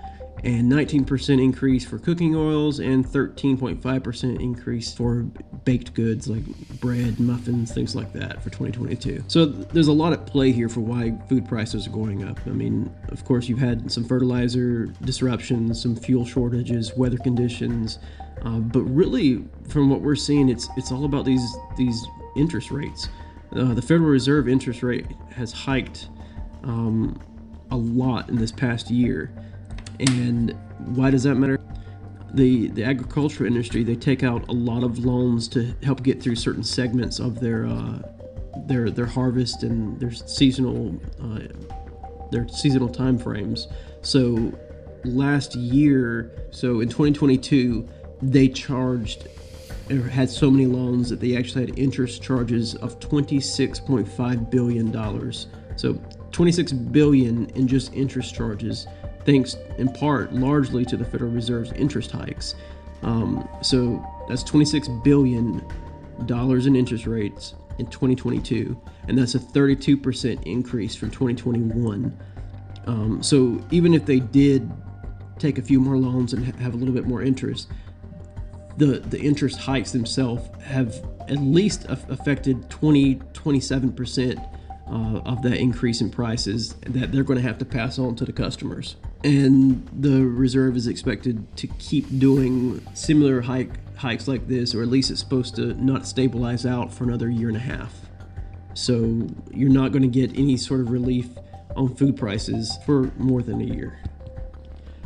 and 0.43 0.71
19% 0.71 1.43
increase 1.43 1.85
for 1.85 1.99
cooking 1.99 2.35
oils 2.35 2.79
and 2.79 3.07
13.5% 3.07 4.41
increase 4.41 4.93
for 4.93 5.23
baked 5.65 5.93
goods 5.95 6.29
like 6.29 6.45
bread, 6.81 7.21
muffins, 7.21 7.73
things 7.73 7.95
like 7.95 8.13
that 8.13 8.43
for 8.43 8.51
2022. 8.51 9.25
So 9.29 9.47
there's 9.47 9.89
a 9.89 9.93
lot 9.93 10.13
at 10.13 10.27
play 10.27 10.53
here 10.53 10.69
for 10.69 10.81
why 10.81 11.13
food 11.29 11.47
prices 11.47 11.87
are 11.87 11.91
going 11.91 12.25
up. 12.25 12.41
I 12.47 12.51
mean, 12.51 12.95
of 13.09 13.25
course, 13.25 13.49
you've 13.49 13.59
had 13.59 13.93
some 13.93 14.05
fertilizer 14.05 14.87
disruptions, 15.05 15.83
some 15.83 15.95
fuel 15.97 16.25
shortages, 16.25 16.97
weather 16.97 17.19
conditions, 17.19 17.99
uh, 18.45 18.59
but 18.59 18.83
really, 18.83 19.45
from 19.69 19.91
what 19.91 20.01
we're 20.01 20.15
seeing, 20.15 20.49
it's 20.49 20.69
it's 20.77 20.91
all 20.93 21.05
about 21.05 21.25
these 21.25 21.45
these 21.77 22.07
interest 22.37 22.71
rates. 22.71 23.09
Uh, 23.55 23.75
the 23.75 23.83
Federal 23.83 24.09
Reserve 24.09 24.49
interest 24.49 24.83
rate 24.83 25.07
has 25.35 25.53
hiked 25.53 26.09
um, 26.63 27.21
a 27.71 27.77
lot 27.77 28.29
in 28.29 28.37
this 28.37 28.53
past 28.53 28.91
year. 28.91 29.33
And 30.01 30.57
why 30.79 31.11
does 31.11 31.23
that 31.25 31.35
matter? 31.35 31.61
The 32.33 32.69
the 32.69 32.85
agriculture 32.85 33.45
industry 33.45 33.83
they 33.83 33.97
take 33.97 34.23
out 34.23 34.49
a 34.49 34.53
lot 34.53 34.85
of 34.85 35.05
loans 35.05 35.49
to 35.49 35.75
help 35.83 36.03
get 36.03 36.23
through 36.23 36.37
certain 36.37 36.63
segments 36.63 37.19
of 37.19 37.41
their 37.41 37.67
uh, 37.67 37.99
their 38.67 38.91
their 38.91 39.07
harvest 39.07 39.63
and 39.63 39.99
their 40.01 40.13
seasonal 40.13 40.99
uh, 41.23 41.41
their 42.31 42.49
seasonal 42.49 42.89
time 42.89 43.19
frames. 43.19 43.69
So 44.03 44.53
last 45.05 45.57
year, 45.57 46.31
so 46.51 46.81
in 46.81 46.89
2022, 46.89 47.89
they 48.23 48.49
charged 48.49 49.27
or 49.91 50.03
had 50.03 50.31
so 50.31 50.51
many 50.51 50.67
loans 50.67 51.11
that 51.11 51.19
they 51.19 51.37
actually 51.37 51.67
had 51.67 51.79
interest 51.79 52.23
charges 52.23 52.77
of 52.77 53.01
26.5 53.01 54.51
billion 54.51 54.91
dollars. 54.93 55.49
So 55.77 55.95
26 56.31 56.73
billion 56.73 57.47
in 57.51 57.67
just 57.67 57.93
interest 57.93 58.35
charges 58.35 58.87
thanks 59.25 59.57
in 59.79 59.93
part 59.93 60.33
largely 60.33 60.85
to 60.87 60.97
the 60.97 61.05
Federal 61.05 61.31
Reserve's 61.31 61.73
interest 61.73 62.11
hikes. 62.11 62.55
Um, 63.03 63.49
so 63.63 64.05
that's 64.29 64.43
26 64.43 64.89
billion 65.05 65.65
dollars 66.27 66.67
in 66.67 66.77
interest 66.77 67.07
rates 67.07 67.55
in 67.79 67.87
2022, 67.87 68.79
and 69.09 69.17
that's 69.17 69.35
a 69.35 69.39
32% 69.39 70.43
increase 70.45 70.95
from 70.95 71.11
2021. 71.11 72.17
Um, 72.87 73.23
so 73.23 73.65
even 73.71 73.95
if 73.95 74.05
they 74.05 74.21
did 74.21 74.71
take 75.39 75.59
a 75.59 75.63
few 75.63 75.81
more 75.81 75.97
loans 75.97 76.35
and 76.35 76.45
ha- 76.45 76.57
have 76.59 76.75
a 76.75 76.77
little 76.77 76.95
bit 76.95 77.07
more 77.07 77.23
interest, 77.23 77.69
the, 78.77 79.01
the 79.01 79.21
interest 79.21 79.59
hikes 79.59 79.93
themselves 79.93 80.49
have 80.63 80.95
at 81.29 81.39
least 81.39 81.87
affected 81.89 82.69
20, 82.71 83.17
27% 83.17 84.60
uh, 84.91 85.21
of 85.25 85.43
that 85.43 85.59
increase 85.59 86.01
in 86.01 86.11
prices 86.11 86.75
that 86.87 87.13
they're 87.13 87.23
going 87.23 87.39
to 87.39 87.47
have 87.47 87.59
to 87.59 87.65
pass 87.65 87.99
on 87.99 88.17
to 88.17 88.25
the 88.25 88.33
customers. 88.33 88.97
And 89.23 89.89
the 89.93 90.25
reserve 90.25 90.77
is 90.77 90.87
expected 90.87 91.57
to 91.59 91.67
keep 91.67 92.07
doing 92.19 92.85
similar 92.95 93.41
hike, 93.41 93.95
hikes 93.97 94.27
like 94.27 94.49
this, 94.49 94.75
or 94.75 94.83
at 94.83 94.89
least 94.89 95.11
it's 95.11 95.21
supposed 95.21 95.55
to 95.57 95.75
not 95.75 96.07
stabilize 96.07 96.67
out 96.67 96.93
for 96.93 97.05
another 97.05 97.31
year 97.31 97.49
and 97.49 97.57
a 97.57 97.61
half. 97.61 97.95
So 98.75 99.27
you're 99.53 99.71
not 99.71 99.93
going 99.93 100.03
to 100.03 100.09
get 100.09 100.37
any 100.39 100.57
sort 100.57 100.81
of 100.81 100.91
relief 100.91 101.29
on 101.77 101.95
food 101.95 102.17
prices 102.17 102.79
for 102.85 103.13
more 103.17 103.43
than 103.43 103.61
a 103.61 103.65
year. 103.65 103.99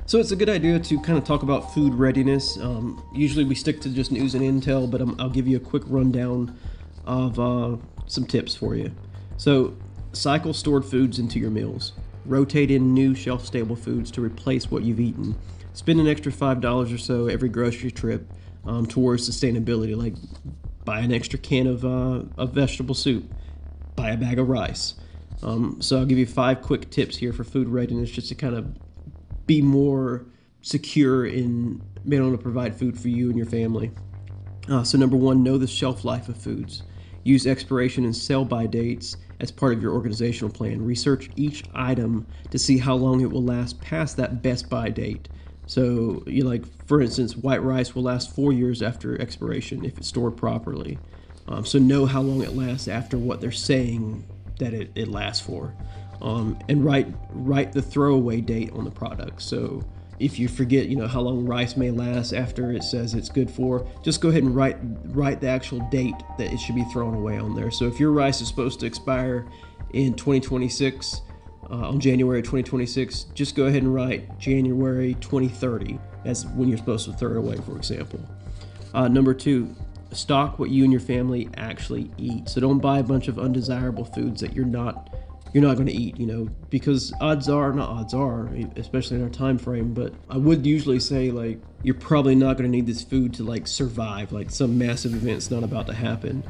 So 0.06 0.18
it's 0.18 0.32
a 0.32 0.36
good 0.36 0.50
idea 0.50 0.78
to 0.78 1.00
kind 1.00 1.16
of 1.16 1.24
talk 1.24 1.42
about 1.42 1.72
food 1.72 1.94
readiness. 1.94 2.58
Um, 2.58 3.02
usually 3.14 3.44
we 3.44 3.54
stick 3.54 3.80
to 3.82 3.88
just 3.88 4.12
news 4.12 4.34
and 4.34 4.42
intel, 4.42 4.90
but 4.90 5.00
i 5.00 5.04
will 5.04 5.30
give 5.30 5.48
you 5.48 5.56
a 5.56 5.60
quick 5.60 5.82
rundown 5.86 6.56
of 7.06 7.40
uh, 7.40 7.76
some 8.06 8.26
tips 8.26 8.54
for 8.54 8.74
you. 8.74 8.94
So 9.36 9.76
cycle 10.12 10.52
stored 10.52 10.84
foods 10.84 11.18
into 11.18 11.38
your 11.38 11.50
meals. 11.50 11.92
Rotate 12.24 12.70
in 12.70 12.94
new 12.94 13.14
shelf 13.14 13.44
stable 13.44 13.76
foods 13.76 14.10
to 14.12 14.22
replace 14.22 14.70
what 14.70 14.82
you've 14.82 15.00
eaten. 15.00 15.36
Spend 15.74 16.00
an 16.00 16.06
extra 16.06 16.32
$5 16.32 16.94
or 16.94 16.98
so 16.98 17.26
every 17.26 17.48
grocery 17.48 17.90
trip 17.90 18.30
um, 18.64 18.86
towards 18.86 19.28
sustainability, 19.28 19.96
like 19.96 20.14
buy 20.84 21.00
an 21.00 21.12
extra 21.12 21.38
can 21.38 21.66
of, 21.66 21.84
uh, 21.84 22.22
of 22.38 22.52
vegetable 22.52 22.94
soup, 22.94 23.32
buy 23.96 24.10
a 24.10 24.16
bag 24.16 24.38
of 24.38 24.48
rice. 24.48 24.94
Um, 25.42 25.82
so 25.82 25.98
I'll 25.98 26.06
give 26.06 26.18
you 26.18 26.26
five 26.26 26.62
quick 26.62 26.90
tips 26.90 27.16
here 27.16 27.32
for 27.32 27.44
food 27.44 27.68
readiness 27.68 28.10
just 28.10 28.28
to 28.28 28.34
kind 28.34 28.54
of 28.54 28.66
be 29.46 29.60
more 29.60 30.24
secure 30.62 31.26
in 31.26 31.82
being 32.08 32.22
able 32.22 32.36
to 32.36 32.42
provide 32.42 32.74
food 32.74 32.98
for 32.98 33.08
you 33.08 33.28
and 33.28 33.36
your 33.36 33.46
family. 33.46 33.90
Uh, 34.68 34.82
so, 34.82 34.96
number 34.96 35.16
one, 35.16 35.42
know 35.42 35.58
the 35.58 35.66
shelf 35.66 36.04
life 36.04 36.28
of 36.30 36.38
foods. 36.38 36.82
Use 37.22 37.46
expiration 37.46 38.04
and 38.04 38.16
sell 38.16 38.44
by 38.44 38.66
dates 38.66 39.16
as 39.40 39.50
part 39.50 39.72
of 39.72 39.82
your 39.82 39.92
organizational 39.92 40.52
plan. 40.52 40.84
Research 40.84 41.30
each 41.36 41.64
item 41.74 42.26
to 42.50 42.58
see 42.58 42.78
how 42.78 42.94
long 42.94 43.20
it 43.20 43.30
will 43.30 43.42
last 43.42 43.80
past 43.80 44.16
that 44.16 44.42
best 44.42 44.68
buy 44.68 44.90
date. 44.90 45.28
So, 45.66 46.22
you 46.26 46.44
like, 46.44 46.64
for 46.86 47.00
instance, 47.00 47.36
white 47.36 47.62
rice 47.62 47.94
will 47.94 48.02
last 48.02 48.34
four 48.34 48.52
years 48.52 48.82
after 48.82 49.20
expiration 49.20 49.84
if 49.84 49.96
it's 49.96 50.08
stored 50.08 50.36
properly. 50.36 50.98
Um, 51.48 51.64
so, 51.64 51.78
know 51.78 52.06
how 52.06 52.20
long 52.20 52.42
it 52.42 52.54
lasts 52.54 52.88
after 52.88 53.16
what 53.16 53.40
they're 53.40 53.50
saying 53.50 54.24
that 54.58 54.74
it, 54.74 54.90
it 54.94 55.08
lasts 55.08 55.44
for 55.44 55.74
um, 56.24 56.58
and 56.68 56.84
write 56.84 57.06
write 57.30 57.72
the 57.72 57.82
throwaway 57.82 58.40
date 58.40 58.72
on 58.72 58.84
the 58.84 58.90
product. 58.90 59.42
So 59.42 59.82
if 60.18 60.38
you 60.38 60.48
forget, 60.48 60.86
you 60.88 60.96
know 60.96 61.08
how 61.08 61.20
long 61.20 61.44
rice 61.44 61.76
may 61.76 61.90
last 61.90 62.32
after 62.32 62.72
it 62.72 62.82
says 62.84 63.14
it's 63.14 63.28
good 63.28 63.50
for, 63.50 63.86
just 64.02 64.20
go 64.20 64.28
ahead 64.28 64.42
and 64.42 64.54
write 64.54 64.76
write 65.06 65.40
the 65.40 65.48
actual 65.48 65.80
date 65.90 66.14
that 66.38 66.52
it 66.52 66.58
should 66.58 66.74
be 66.74 66.84
thrown 66.84 67.14
away 67.14 67.38
on 67.38 67.54
there. 67.54 67.70
So 67.70 67.86
if 67.86 67.98
your 67.98 68.12
rice 68.12 68.40
is 68.40 68.48
supposed 68.48 68.80
to 68.80 68.86
expire 68.86 69.46
in 69.92 70.14
2026 70.14 71.22
uh, 71.70 71.74
on 71.74 72.00
January 72.00 72.42
2026, 72.42 73.24
just 73.34 73.56
go 73.56 73.66
ahead 73.66 73.82
and 73.82 73.94
write 73.94 74.38
January 74.38 75.14
2030 75.14 75.98
as 76.24 76.46
when 76.46 76.68
you're 76.68 76.78
supposed 76.78 77.06
to 77.06 77.12
throw 77.12 77.32
it 77.32 77.36
away, 77.36 77.56
for 77.56 77.76
example. 77.76 78.20
Uh, 78.92 79.08
number 79.08 79.34
two, 79.34 79.74
stock 80.12 80.58
what 80.58 80.70
you 80.70 80.84
and 80.84 80.92
your 80.92 81.00
family 81.00 81.48
actually 81.56 82.10
eat. 82.16 82.48
So 82.48 82.60
don't 82.60 82.78
buy 82.78 83.00
a 83.00 83.02
bunch 83.02 83.28
of 83.28 83.38
undesirable 83.38 84.04
foods 84.04 84.40
that 84.40 84.54
you're 84.54 84.64
not 84.64 85.14
you're 85.54 85.62
not 85.62 85.76
going 85.76 85.86
to 85.86 85.94
eat, 85.94 86.18
you 86.18 86.26
know, 86.26 86.48
because 86.68 87.12
odds 87.20 87.48
are, 87.48 87.72
not 87.72 87.88
odds 87.88 88.12
are, 88.12 88.48
especially 88.76 89.16
in 89.16 89.22
our 89.22 89.30
time 89.30 89.56
frame, 89.56 89.94
but 89.94 90.12
I 90.28 90.36
would 90.36 90.66
usually 90.66 90.98
say 90.98 91.30
like 91.30 91.60
you're 91.84 91.94
probably 91.94 92.34
not 92.34 92.58
going 92.58 92.70
to 92.70 92.76
need 92.76 92.86
this 92.86 93.04
food 93.04 93.32
to 93.34 93.44
like 93.44 93.68
survive, 93.68 94.32
like 94.32 94.50
some 94.50 94.76
massive 94.76 95.14
event's 95.14 95.52
not 95.52 95.62
about 95.62 95.86
to 95.86 95.94
happen. 95.94 96.42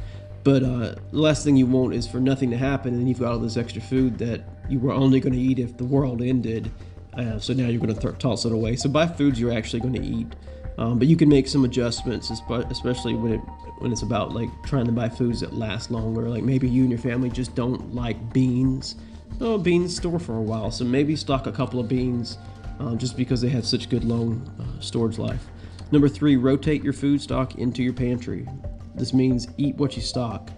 But 0.43 0.63
uh, 0.63 0.95
the 1.11 1.19
last 1.19 1.43
thing 1.43 1.55
you 1.55 1.67
want 1.67 1.93
is 1.93 2.07
for 2.07 2.19
nothing 2.19 2.49
to 2.49 2.57
happen, 2.57 2.95
and 2.95 3.07
you've 3.07 3.19
got 3.19 3.31
all 3.31 3.39
this 3.39 3.57
extra 3.57 3.81
food 3.81 4.17
that 4.17 4.41
you 4.69 4.79
were 4.79 4.91
only 4.91 5.19
going 5.19 5.33
to 5.33 5.39
eat 5.39 5.59
if 5.59 5.77
the 5.77 5.85
world 5.85 6.23
ended. 6.23 6.71
Uh, 7.13 7.37
so 7.37 7.53
now 7.53 7.67
you're 7.67 7.81
going 7.81 7.93
to 7.93 7.99
th- 7.99 8.17
toss 8.17 8.43
it 8.43 8.51
away. 8.51 8.75
So 8.75 8.89
buy 8.89 9.07
foods 9.07 9.39
you're 9.39 9.53
actually 9.53 9.81
going 9.81 9.93
to 9.93 10.03
eat. 10.03 10.35
Um, 10.77 10.99
but 10.99 11.07
you 11.07 11.15
can 11.15 11.29
make 11.29 11.47
some 11.47 11.63
adjustments, 11.63 12.29
especially 12.29 13.15
when 13.15 13.33
it 13.33 13.41
when 13.79 13.91
it's 13.91 14.01
about 14.01 14.33
like 14.33 14.49
trying 14.63 14.85
to 14.85 14.91
buy 14.91 15.09
foods 15.09 15.39
that 15.41 15.53
last 15.53 15.89
longer. 15.91 16.27
Like 16.29 16.43
maybe 16.43 16.67
you 16.67 16.81
and 16.81 16.91
your 16.91 16.99
family 16.99 17.29
just 17.29 17.55
don't 17.55 17.95
like 17.95 18.33
beans. 18.33 18.95
Oh, 19.41 19.57
beans 19.57 19.95
store 19.95 20.19
for 20.19 20.37
a 20.37 20.41
while, 20.41 20.71
so 20.71 20.83
maybe 20.85 21.15
stock 21.15 21.47
a 21.47 21.51
couple 21.51 21.79
of 21.79 21.87
beans 21.87 22.37
uh, 22.79 22.95
just 22.95 23.17
because 23.17 23.41
they 23.41 23.49
have 23.49 23.65
such 23.65 23.89
good 23.89 24.03
long 24.03 24.49
uh, 24.59 24.81
storage 24.81 25.17
life. 25.17 25.45
Number 25.91 26.09
three, 26.09 26.35
rotate 26.35 26.83
your 26.83 26.93
food 26.93 27.21
stock 27.21 27.55
into 27.55 27.83
your 27.83 27.93
pantry. 27.93 28.47
This 28.95 29.13
means 29.13 29.47
eat 29.57 29.75
what 29.75 29.95
you 29.95 30.01
stock, 30.01 30.51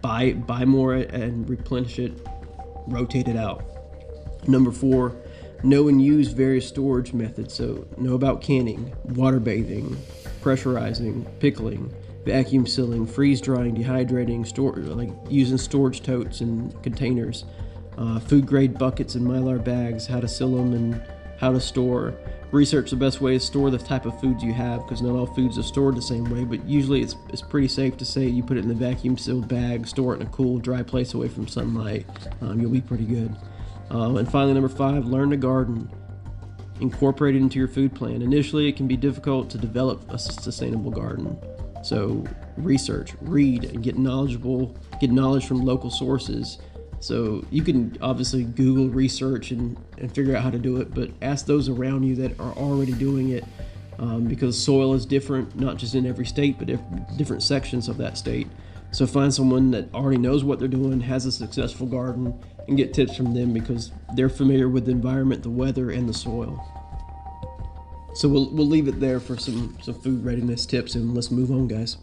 buy 0.00 0.32
buy 0.32 0.64
more 0.64 0.94
and 0.94 1.48
replenish 1.48 1.98
it, 1.98 2.26
rotate 2.86 3.28
it 3.28 3.36
out. 3.36 3.64
Number 4.48 4.72
four, 4.72 5.14
know 5.62 5.88
and 5.88 6.02
use 6.02 6.28
various 6.28 6.66
storage 6.66 7.12
methods. 7.12 7.54
So, 7.54 7.86
know 7.96 8.14
about 8.14 8.42
canning, 8.42 8.94
water 9.04 9.40
bathing, 9.40 9.96
pressurizing, 10.40 11.26
pickling, 11.40 11.92
vacuum 12.24 12.66
sealing, 12.66 13.06
freeze 13.06 13.40
drying, 13.40 13.76
dehydrating, 13.76 14.46
store 14.46 14.76
like 14.76 15.10
using 15.28 15.58
storage 15.58 16.02
totes 16.02 16.40
and 16.40 16.80
containers, 16.82 17.44
uh, 17.98 18.18
food 18.20 18.46
grade 18.46 18.78
buckets 18.78 19.14
and 19.14 19.26
mylar 19.26 19.62
bags, 19.62 20.06
how 20.06 20.20
to 20.20 20.28
seal 20.28 20.56
them 20.56 20.72
and 20.72 21.02
how 21.38 21.52
to 21.52 21.60
store. 21.60 22.14
Research 22.52 22.90
the 22.90 22.96
best 22.96 23.20
way 23.20 23.34
to 23.34 23.40
store 23.40 23.70
the 23.70 23.78
type 23.78 24.06
of 24.06 24.20
foods 24.20 24.42
you 24.42 24.52
have 24.52 24.82
because 24.82 25.00
not 25.02 25.14
all 25.14 25.26
foods 25.26 25.56
are 25.56 25.62
stored 25.62 25.94
the 25.94 26.02
same 26.02 26.24
way, 26.24 26.42
but 26.44 26.64
usually 26.68 27.00
it's, 27.00 27.14
it's 27.28 27.42
pretty 27.42 27.68
safe 27.68 27.96
to 27.98 28.04
say 28.04 28.26
you 28.26 28.42
put 28.42 28.56
it 28.56 28.60
in 28.64 28.68
the 28.68 28.74
vacuum 28.74 29.16
sealed 29.16 29.46
bag, 29.46 29.86
store 29.86 30.14
it 30.14 30.20
in 30.20 30.26
a 30.26 30.30
cool, 30.30 30.58
dry 30.58 30.82
place 30.82 31.14
away 31.14 31.28
from 31.28 31.46
sunlight. 31.46 32.06
Um, 32.40 32.60
you'll 32.60 32.72
be 32.72 32.80
pretty 32.80 33.04
good. 33.04 33.36
Um, 33.90 34.16
and 34.16 34.30
finally, 34.30 34.54
number 34.54 34.68
five, 34.68 35.06
learn 35.06 35.30
to 35.30 35.36
garden. 35.36 35.90
Incorporate 36.80 37.34
it 37.34 37.38
into 37.38 37.58
your 37.58 37.68
food 37.68 37.94
plan. 37.94 38.22
Initially, 38.22 38.68
it 38.68 38.76
can 38.76 38.86
be 38.86 38.96
difficult 38.96 39.50
to 39.50 39.58
develop 39.58 40.10
a 40.10 40.18
sustainable 40.18 40.90
garden. 40.90 41.36
So, 41.82 42.24
research, 42.56 43.14
read, 43.20 43.64
and 43.64 43.82
get 43.82 43.98
knowledgeable, 43.98 44.76
get 45.00 45.10
knowledge 45.10 45.46
from 45.46 45.64
local 45.64 45.90
sources. 45.90 46.58
So, 47.00 47.44
you 47.50 47.62
can 47.62 47.96
obviously 48.00 48.44
Google 48.44 48.88
research 48.88 49.50
and, 49.50 49.76
and 49.98 50.14
figure 50.14 50.36
out 50.36 50.42
how 50.42 50.50
to 50.50 50.58
do 50.58 50.80
it, 50.80 50.94
but 50.94 51.10
ask 51.22 51.46
those 51.46 51.68
around 51.68 52.04
you 52.04 52.14
that 52.16 52.38
are 52.38 52.52
already 52.52 52.92
doing 52.92 53.30
it 53.30 53.44
um, 53.98 54.24
because 54.24 54.62
soil 54.62 54.94
is 54.94 55.04
different, 55.04 55.58
not 55.58 55.76
just 55.76 55.94
in 55.94 56.06
every 56.06 56.26
state, 56.26 56.58
but 56.58 56.70
if, 56.70 56.80
different 57.16 57.42
sections 57.42 57.88
of 57.88 57.96
that 57.96 58.16
state. 58.16 58.46
So, 58.92 59.06
find 59.06 59.32
someone 59.32 59.70
that 59.70 59.92
already 59.94 60.18
knows 60.18 60.44
what 60.44 60.58
they're 60.58 60.68
doing, 60.68 61.00
has 61.00 61.24
a 61.24 61.32
successful 61.32 61.86
garden, 61.86 62.38
and 62.70 62.76
get 62.76 62.94
tips 62.94 63.16
from 63.16 63.34
them 63.34 63.52
because 63.52 63.90
they're 64.14 64.28
familiar 64.28 64.68
with 64.68 64.86
the 64.86 64.92
environment, 64.92 65.42
the 65.42 65.50
weather, 65.50 65.90
and 65.90 66.08
the 66.08 66.14
soil. 66.14 66.64
So 68.14 68.28
we'll 68.28 68.48
we'll 68.50 68.66
leave 68.66 68.86
it 68.86 69.00
there 69.00 69.18
for 69.20 69.36
some 69.36 69.76
some 69.82 69.94
food 69.94 70.24
readiness 70.24 70.66
tips, 70.66 70.94
and 70.94 71.14
let's 71.14 71.30
move 71.30 71.50
on, 71.50 71.66
guys. 71.66 71.98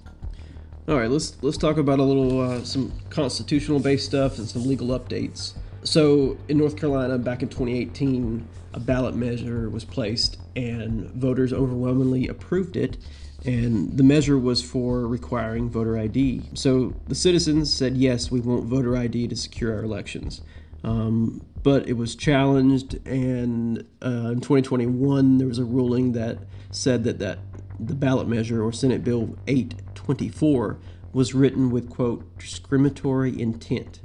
All 0.88 0.98
right, 0.98 1.10
let's 1.10 1.42
let's 1.42 1.58
talk 1.58 1.78
about 1.78 2.00
a 2.00 2.04
little 2.04 2.42
uh, 2.42 2.64
some 2.64 2.92
constitutional 3.10 3.80
based 3.80 4.06
stuff 4.06 4.38
and 4.38 4.48
some 4.48 4.68
legal 4.68 4.88
updates. 4.90 5.54
So 5.84 6.38
in 6.50 6.58
North 6.58 6.76
Carolina, 6.76 7.18
back 7.18 7.42
in 7.42 7.48
2018, 7.48 8.46
a 8.74 8.80
ballot 8.80 9.16
measure 9.16 9.70
was 9.70 9.86
placed, 9.86 10.38
and 10.58 11.10
voters 11.12 11.54
overwhelmingly 11.54 12.28
approved 12.28 12.76
it. 12.76 12.98
And 13.46 13.96
the 13.96 14.04
measure 14.04 14.38
was 14.38 14.62
for 14.62 15.08
requiring 15.08 15.70
voter 15.70 15.98
ID. 15.98 16.50
So 16.56 16.94
the 17.08 17.16
citizens 17.16 17.72
said, 17.72 17.96
yes, 17.96 18.32
we 18.32 18.42
want 18.42 18.66
voter 18.66 18.98
ID 18.98 19.28
to 19.28 19.36
secure 19.36 19.76
our 19.76 19.84
elections. 19.84 20.42
Um, 20.84 21.46
but 21.64 21.88
it 21.88 21.94
was 21.94 22.16
challenged, 22.16 23.06
and 23.06 23.80
uh, 24.04 24.32
in 24.32 24.42
2021 24.42 25.38
there 25.38 25.48
was 25.48 25.60
a 25.60 25.66
ruling 25.66 26.14
that 26.14 26.40
said 26.72 27.04
that 27.06 27.20
that 27.20 27.40
the 27.80 27.96
ballot 27.96 28.28
measure 28.28 28.64
or 28.64 28.72
Senate 28.72 29.04
Bill 29.04 29.36
824 29.48 30.80
was 31.14 31.34
written 31.34 31.70
with 31.70 31.90
quote 31.90 32.38
discriminatory 32.38 33.40
intent. 33.40 34.02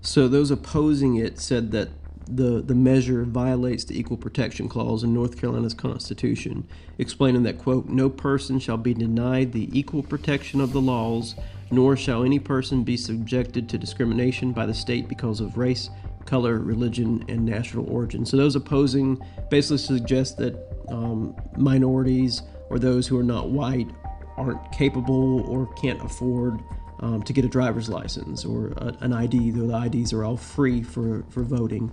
So 0.00 0.28
those 0.28 0.50
opposing 0.50 1.16
it 1.16 1.38
said 1.38 1.72
that 1.72 1.90
the, 2.28 2.62
the 2.62 2.74
measure 2.74 3.24
violates 3.24 3.84
the 3.84 3.98
Equal 3.98 4.16
Protection 4.16 4.68
Clause 4.68 5.02
in 5.02 5.14
North 5.14 5.40
Carolina's 5.40 5.74
Constitution, 5.74 6.66
explaining 6.98 7.42
that, 7.44 7.58
quote, 7.58 7.86
no 7.86 8.10
person 8.10 8.58
shall 8.58 8.76
be 8.76 8.94
denied 8.94 9.52
the 9.52 9.68
equal 9.78 10.02
protection 10.02 10.60
of 10.60 10.72
the 10.72 10.80
laws 10.80 11.34
nor 11.70 11.96
shall 11.96 12.24
any 12.24 12.38
person 12.38 12.82
be 12.82 12.96
subjected 12.96 13.68
to 13.68 13.78
discrimination 13.78 14.52
by 14.52 14.66
the 14.66 14.74
state 14.74 15.08
because 15.08 15.40
of 15.40 15.58
race, 15.58 15.90
color, 16.24 16.58
religion, 16.58 17.24
and 17.28 17.44
national 17.44 17.90
origin. 17.90 18.24
So 18.24 18.36
those 18.36 18.56
opposing 18.56 19.18
basically 19.50 19.78
suggest 19.78 20.36
that 20.38 20.54
um, 20.88 21.36
minorities 21.56 22.42
or 22.70 22.78
those 22.78 23.06
who 23.06 23.18
are 23.18 23.24
not 23.24 23.50
white 23.50 23.88
aren't 24.36 24.72
capable 24.72 25.40
or 25.50 25.66
can't 25.74 26.02
afford 26.02 26.60
um, 27.00 27.22
to 27.22 27.32
get 27.32 27.44
a 27.44 27.48
driver's 27.48 27.88
license 27.88 28.44
or 28.44 28.68
a, 28.76 28.96
an 29.00 29.12
ID, 29.12 29.50
though 29.50 29.66
the 29.66 29.98
IDs 29.98 30.12
are 30.12 30.24
all 30.24 30.36
free 30.36 30.82
for, 30.82 31.24
for 31.30 31.42
voting. 31.42 31.90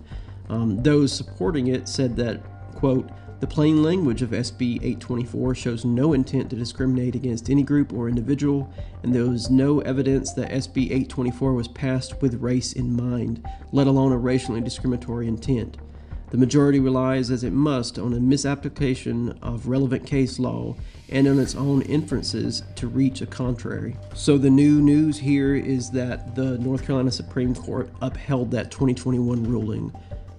Um, 0.50 0.82
those 0.82 1.12
supporting 1.12 1.68
it 1.68 1.88
said 1.88 2.16
that, 2.18 2.44
quote, 2.76 3.10
The 3.42 3.48
plain 3.48 3.84
language 3.84 4.22
of 4.22 4.30
SB 4.30 4.78
824 4.78 5.56
shows 5.56 5.84
no 5.84 6.14
intent 6.14 6.50
to 6.50 6.56
discriminate 6.56 7.16
against 7.16 7.50
any 7.50 7.64
group 7.64 7.92
or 7.92 8.08
individual, 8.08 8.74
and 9.04 9.14
there 9.14 9.30
is 9.32 9.50
no 9.50 9.82
evidence 9.82 10.32
that 10.34 10.52
SB 10.52 10.86
824 10.86 11.54
was 11.54 11.68
passed 11.68 12.22
with 12.22 12.42
race 12.42 12.72
in 12.72 12.96
mind, 12.96 13.46
let 13.74 13.88
alone 13.88 14.14
a 14.14 14.18
racially 14.18 14.62
discriminatory 14.62 15.28
intent. 15.28 15.78
The 16.32 16.38
majority 16.38 16.80
relies, 16.80 17.30
as 17.30 17.44
it 17.44 17.52
must, 17.52 18.00
on 18.00 18.14
a 18.14 18.20
misapplication 18.20 19.38
of 19.42 19.68
relevant 19.68 20.08
case 20.08 20.40
law 20.40 20.76
and 21.10 21.28
on 21.28 21.38
its 21.38 21.56
own 21.56 21.82
inferences 21.84 22.64
to 22.76 22.88
reach 22.88 23.22
a 23.22 23.26
contrary. 23.26 23.96
So, 24.14 24.38
the 24.38 24.50
new 24.50 24.82
news 24.82 25.20
here 25.20 25.56
is 25.56 25.92
that 25.92 26.36
the 26.36 26.58
North 26.58 26.86
Carolina 26.86 27.12
Supreme 27.12 27.54
Court 27.54 27.90
upheld 28.02 28.50
that 28.52 28.72
2021 28.72 29.44
ruling 29.44 29.94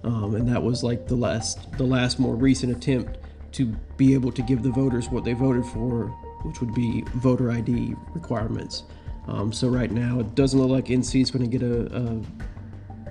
um, 0.07 0.35
and 0.35 0.47
that 0.47 0.63
was 0.63 0.83
like 0.83 1.05
the 1.05 1.15
last 1.15 1.69
the 1.73 1.83
last 1.83 2.17
more 2.17 2.35
recent 2.35 2.71
attempt 2.71 3.17
to 3.51 3.65
be 3.97 4.13
able 4.13 4.31
to 4.31 4.41
give 4.41 4.63
the 4.63 4.69
voters 4.69 5.09
what 5.09 5.25
they 5.25 5.33
voted 5.33 5.65
for, 5.65 6.05
which 6.43 6.61
would 6.61 6.73
be 6.73 7.03
voter 7.15 7.51
ID 7.51 7.93
requirements. 8.13 8.83
Um, 9.27 9.51
so 9.51 9.67
right 9.67 9.91
now, 9.91 10.19
it 10.21 10.33
doesn't 10.35 10.57
look 10.57 10.69
like 10.69 10.85
NC 10.85 11.21
is 11.21 11.31
going 11.31 11.49
to 11.49 11.57
get 11.57 11.61
a, 11.61 11.93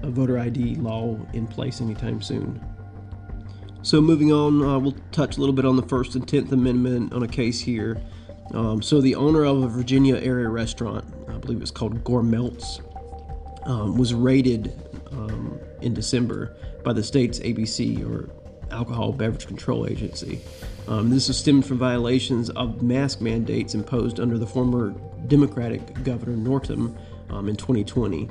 a, 0.03 0.07
a, 0.07 0.11
voter 0.11 0.39
ID 0.39 0.77
law 0.77 1.19
in 1.35 1.47
place 1.47 1.83
anytime 1.83 2.23
soon. 2.23 2.65
So 3.83 4.01
moving 4.01 4.33
on, 4.33 4.63
uh, 4.63 4.79
we'll 4.79 4.97
touch 5.13 5.37
a 5.37 5.41
little 5.41 5.55
bit 5.55 5.67
on 5.67 5.77
the 5.77 5.83
First 5.83 6.15
and 6.15 6.27
Tenth 6.27 6.51
Amendment 6.53 7.13
on 7.13 7.23
a 7.23 7.29
case 7.29 7.61
here. 7.61 8.01
Um, 8.55 8.81
so 8.81 9.03
the 9.03 9.15
owner 9.15 9.45
of 9.45 9.63
a 9.63 9.69
Virginia 9.69 10.17
area 10.17 10.49
restaurant, 10.49 11.05
I 11.29 11.37
believe 11.37 11.61
it's 11.61 11.71
called 11.71 12.03
Gourmeltz, 12.03 12.81
um, 13.69 13.99
was 13.99 14.15
raided 14.15 14.73
um, 15.17 15.59
in 15.81 15.95
December 15.95 16.57
by 16.85 16.93
the 16.93 17.03
state's 17.03 17.39
ABC 17.41 18.09
or 18.09 18.31
Alcohol 18.71 19.13
Beverage 19.13 19.47
Control 19.47 19.87
Agency. 19.87 20.41
Um, 20.89 21.11
this 21.11 21.29
is 21.29 21.37
stemmed 21.37 21.67
from 21.67 21.79
violations 21.79 22.51
of 22.51 22.83
mask 22.83 23.21
mandates 23.21 23.75
imposed 23.75 24.21
under 24.21 24.39
the 24.39 24.47
former 24.47 24.95
Democratic 25.27 26.05
Governor 26.05 26.37
Northam 26.37 26.97
um, 27.31 27.49
in 27.49 27.57
2020. 27.57 28.29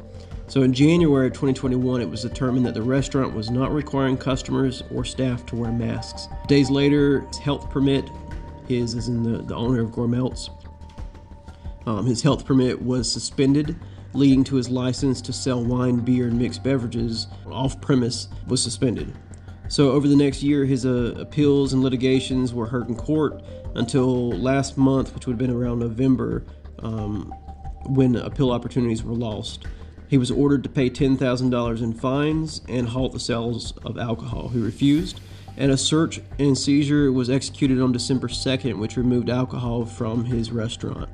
So, 0.48 0.62
in 0.62 0.74
January 0.74 1.28
of 1.28 1.34
2021, 1.34 2.02
it 2.02 2.10
was 2.10 2.22
determined 2.22 2.66
that 2.68 2.76
the 2.76 2.82
restaurant 2.82 3.34
was 3.34 3.50
not 3.50 3.74
requiring 3.74 4.16
customers 4.16 4.84
or 4.94 5.04
staff 5.04 5.46
to 5.48 5.56
wear 5.56 5.72
masks. 5.72 6.28
Days 6.48 6.70
later, 6.70 7.22
his 7.22 7.38
health 7.40 7.70
permit, 7.72 8.10
his 8.68 8.94
is 8.94 9.08
in 9.08 9.24
the, 9.24 9.42
the 9.42 9.56
owner 9.56 9.82
of 9.82 9.90
Gourmeltz, 9.90 10.50
um, 11.88 12.06
his 12.06 12.22
health 12.22 12.46
permit 12.46 12.82
was 12.82 13.12
suspended 13.12 13.76
leading 14.16 14.44
to 14.46 14.56
his 14.56 14.70
license 14.70 15.22
to 15.22 15.34
sell 15.34 15.64
wine, 15.64 16.00
beer, 16.00 16.28
and 16.28 16.40
mixed 16.40 16.64
beverages 16.64 17.28
off 17.48 17.80
premise 17.82 18.28
was 18.48 18.62
suspended. 18.62 19.14
So, 19.68 19.92
over 19.92 20.08
the 20.08 20.16
next 20.16 20.44
year, 20.44 20.66
his 20.66 20.86
uh, 20.86 21.16
appeals 21.18 21.74
and 21.74 21.82
litigations 21.82 22.54
were 22.54 22.68
heard 22.68 22.88
in 22.88 22.96
court 22.96 23.44
until 23.76 24.32
last 24.32 24.78
month, 24.78 25.14
which 25.14 25.26
would 25.26 25.34
have 25.34 25.40
been 25.40 25.52
around 25.52 25.80
November, 25.80 26.46
um, 26.80 27.34
when 27.88 28.16
appeal 28.16 28.52
opportunities 28.52 29.04
were 29.04 29.14
lost. 29.14 29.66
He 30.08 30.18
was 30.18 30.30
ordered 30.30 30.64
to 30.64 30.70
pay 30.70 30.90
$10,000 30.90 31.82
in 31.82 31.94
fines 31.94 32.62
and 32.70 32.88
halt 32.88 33.14
the 33.14 33.20
sales 33.20 33.76
of 33.84 33.98
alcohol. 33.98 34.50
He 34.50 34.60
refused, 34.60 35.20
and 35.58 35.72
a 35.72 35.78
search 35.78 36.22
and 36.38 36.58
seizure 36.58 37.12
was 37.12 37.30
executed 37.30 37.82
on 37.82 37.92
December 37.92 38.28
2nd, 38.28 38.78
which 38.78 38.98
removed 38.98 39.30
alcohol 39.30 39.86
from 39.86 40.26
his 40.26 40.52
restaurant. 40.52 41.10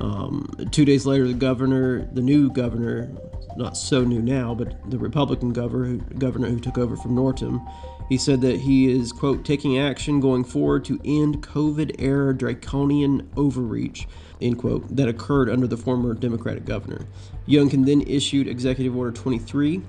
Um, 0.00 0.50
two 0.70 0.84
days 0.84 1.06
later, 1.06 1.28
the 1.28 1.34
governor, 1.34 2.08
the 2.12 2.22
new 2.22 2.50
governor, 2.50 3.10
not 3.56 3.76
so 3.76 4.02
new 4.02 4.22
now, 4.22 4.54
but 4.54 4.90
the 4.90 4.98
Republican 4.98 5.52
governor, 5.52 5.84
who, 5.86 5.98
governor 5.98 6.48
who 6.48 6.58
took 6.58 6.78
over 6.78 6.96
from 6.96 7.14
Northam, 7.14 7.60
he 8.08 8.16
said 8.16 8.40
that 8.40 8.58
he 8.58 8.90
is, 8.90 9.12
quote, 9.12 9.44
taking 9.44 9.78
action 9.78 10.18
going 10.18 10.42
forward 10.42 10.84
to 10.86 11.00
end 11.04 11.42
COVID 11.42 11.96
era 11.98 12.36
draconian 12.36 13.28
overreach, 13.36 14.08
end 14.40 14.58
quote, 14.58 14.96
that 14.96 15.08
occurred 15.08 15.50
under 15.50 15.66
the 15.66 15.76
former 15.76 16.14
Democratic 16.14 16.64
governor. 16.64 17.06
Youngkin 17.46 17.84
then 17.84 18.00
issued 18.02 18.48
Executive 18.48 18.96
Order 18.96 19.12
23, 19.12 19.82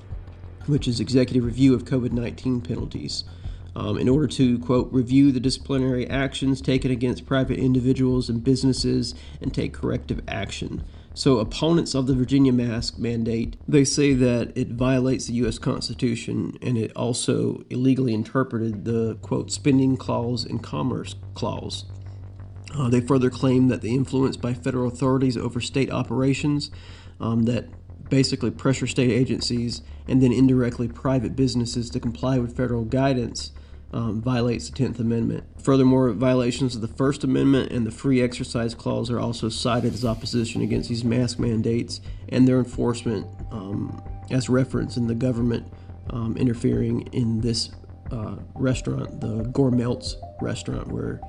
which 0.67 0.87
is 0.87 0.99
executive 0.99 1.45
review 1.45 1.73
of 1.73 1.85
COVID 1.85 2.11
19 2.11 2.61
penalties 2.61 3.23
um, 3.75 3.97
in 3.97 4.09
order 4.09 4.27
to, 4.27 4.59
quote, 4.59 4.91
review 4.91 5.31
the 5.31 5.39
disciplinary 5.39 6.07
actions 6.09 6.61
taken 6.61 6.91
against 6.91 7.25
private 7.25 7.57
individuals 7.57 8.29
and 8.29 8.43
businesses 8.43 9.15
and 9.41 9.53
take 9.53 9.73
corrective 9.73 10.21
action. 10.27 10.83
So, 11.13 11.39
opponents 11.39 11.93
of 11.93 12.07
the 12.07 12.13
Virginia 12.13 12.53
mask 12.53 12.97
mandate, 12.97 13.57
they 13.67 13.83
say 13.83 14.13
that 14.13 14.53
it 14.55 14.69
violates 14.69 15.27
the 15.27 15.33
U.S. 15.33 15.59
Constitution 15.59 16.57
and 16.61 16.77
it 16.77 16.95
also 16.95 17.63
illegally 17.69 18.13
interpreted 18.13 18.85
the, 18.85 19.17
quote, 19.21 19.51
spending 19.51 19.97
clause 19.97 20.45
and 20.45 20.63
commerce 20.63 21.15
clause. 21.33 21.85
Uh, 22.73 22.89
they 22.89 23.01
further 23.01 23.29
claim 23.29 23.67
that 23.67 23.81
the 23.81 23.93
influence 23.93 24.37
by 24.37 24.53
federal 24.53 24.87
authorities 24.87 25.35
over 25.35 25.59
state 25.59 25.91
operations, 25.91 26.71
um, 27.19 27.43
that 27.43 27.67
basically 28.09 28.51
pressure 28.51 28.87
state 28.87 29.11
agencies 29.11 29.81
and 30.07 30.21
then 30.21 30.31
indirectly 30.31 30.87
private 30.87 31.35
businesses 31.35 31.89
to 31.89 31.99
comply 31.99 32.37
with 32.37 32.55
federal 32.55 32.85
guidance 32.85 33.51
um, 33.93 34.21
violates 34.21 34.69
the 34.69 34.83
10th 34.83 34.99
Amendment. 34.99 35.43
Furthermore, 35.61 36.11
violations 36.11 36.75
of 36.75 36.81
the 36.81 36.87
First 36.87 37.23
Amendment 37.23 37.71
and 37.71 37.85
the 37.85 37.91
Free 37.91 38.21
Exercise 38.21 38.73
Clause 38.73 39.09
are 39.09 39.19
also 39.19 39.49
cited 39.49 39.93
as 39.93 40.05
opposition 40.05 40.61
against 40.61 40.89
these 40.89 41.03
mask 41.03 41.39
mandates 41.39 42.01
and 42.29 42.47
their 42.47 42.59
enforcement 42.59 43.27
um, 43.51 44.01
as 44.29 44.49
referenced 44.49 44.97
in 44.97 45.07
the 45.07 45.15
government 45.15 45.71
um, 46.09 46.35
interfering 46.37 47.01
in 47.13 47.41
this 47.41 47.69
uh, 48.11 48.35
restaurant, 48.55 49.21
the 49.21 49.43
Gourmeltz 49.51 50.15
restaurant, 50.41 50.87
where 50.87 51.21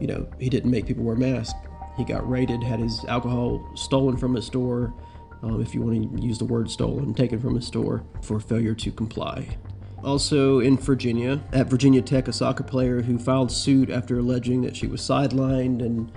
you 0.00 0.06
know 0.06 0.26
he 0.38 0.48
didn't 0.48 0.70
make 0.70 0.86
people 0.86 1.04
wear 1.04 1.16
masks. 1.16 1.58
He 1.96 2.04
got 2.04 2.28
raided, 2.28 2.62
had 2.62 2.80
his 2.80 3.04
alcohol 3.06 3.66
stolen 3.74 4.16
from 4.16 4.34
his 4.34 4.46
store. 4.46 4.94
Um, 5.42 5.62
if 5.62 5.74
you 5.74 5.80
want 5.80 6.16
to 6.16 6.22
use 6.22 6.38
the 6.38 6.44
word 6.44 6.70
stolen, 6.70 7.14
taken 7.14 7.40
from 7.40 7.54
his 7.54 7.66
store 7.66 8.04
for 8.22 8.40
failure 8.40 8.74
to 8.74 8.92
comply. 8.92 9.56
Also 10.02 10.60
in 10.60 10.78
Virginia, 10.78 11.40
at 11.52 11.66
Virginia 11.66 12.00
Tech, 12.00 12.28
a 12.28 12.32
soccer 12.32 12.64
player 12.64 13.02
who 13.02 13.18
filed 13.18 13.52
suit 13.52 13.90
after 13.90 14.18
alleging 14.18 14.62
that 14.62 14.76
she 14.76 14.86
was 14.86 15.00
sidelined 15.02 15.84
and 15.84 16.10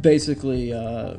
basically 0.00 0.72
uh, 0.72 1.16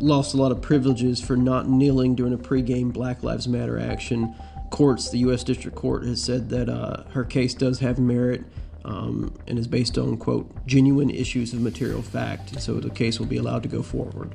lost 0.00 0.34
a 0.34 0.36
lot 0.36 0.52
of 0.52 0.60
privileges 0.60 1.20
for 1.20 1.36
not 1.36 1.68
kneeling 1.68 2.14
during 2.14 2.32
a 2.32 2.38
pregame 2.38 2.92
Black 2.92 3.22
Lives 3.22 3.48
Matter 3.48 3.78
action. 3.78 4.34
Courts, 4.70 5.10
the 5.10 5.18
U.S. 5.18 5.42
District 5.44 5.76
Court, 5.76 6.04
has 6.04 6.22
said 6.22 6.50
that 6.50 6.68
uh, 6.68 7.04
her 7.10 7.24
case 7.24 7.54
does 7.54 7.78
have 7.78 7.98
merit 7.98 8.44
um, 8.84 9.34
and 9.46 9.58
is 9.58 9.66
based 9.66 9.96
on, 9.96 10.16
quote, 10.16 10.66
genuine 10.66 11.10
issues 11.10 11.52
of 11.52 11.60
material 11.60 12.02
fact, 12.02 12.60
so 12.60 12.74
the 12.74 12.90
case 12.90 13.18
will 13.18 13.26
be 13.26 13.38
allowed 13.38 13.62
to 13.62 13.68
go 13.68 13.82
forward. 13.82 14.34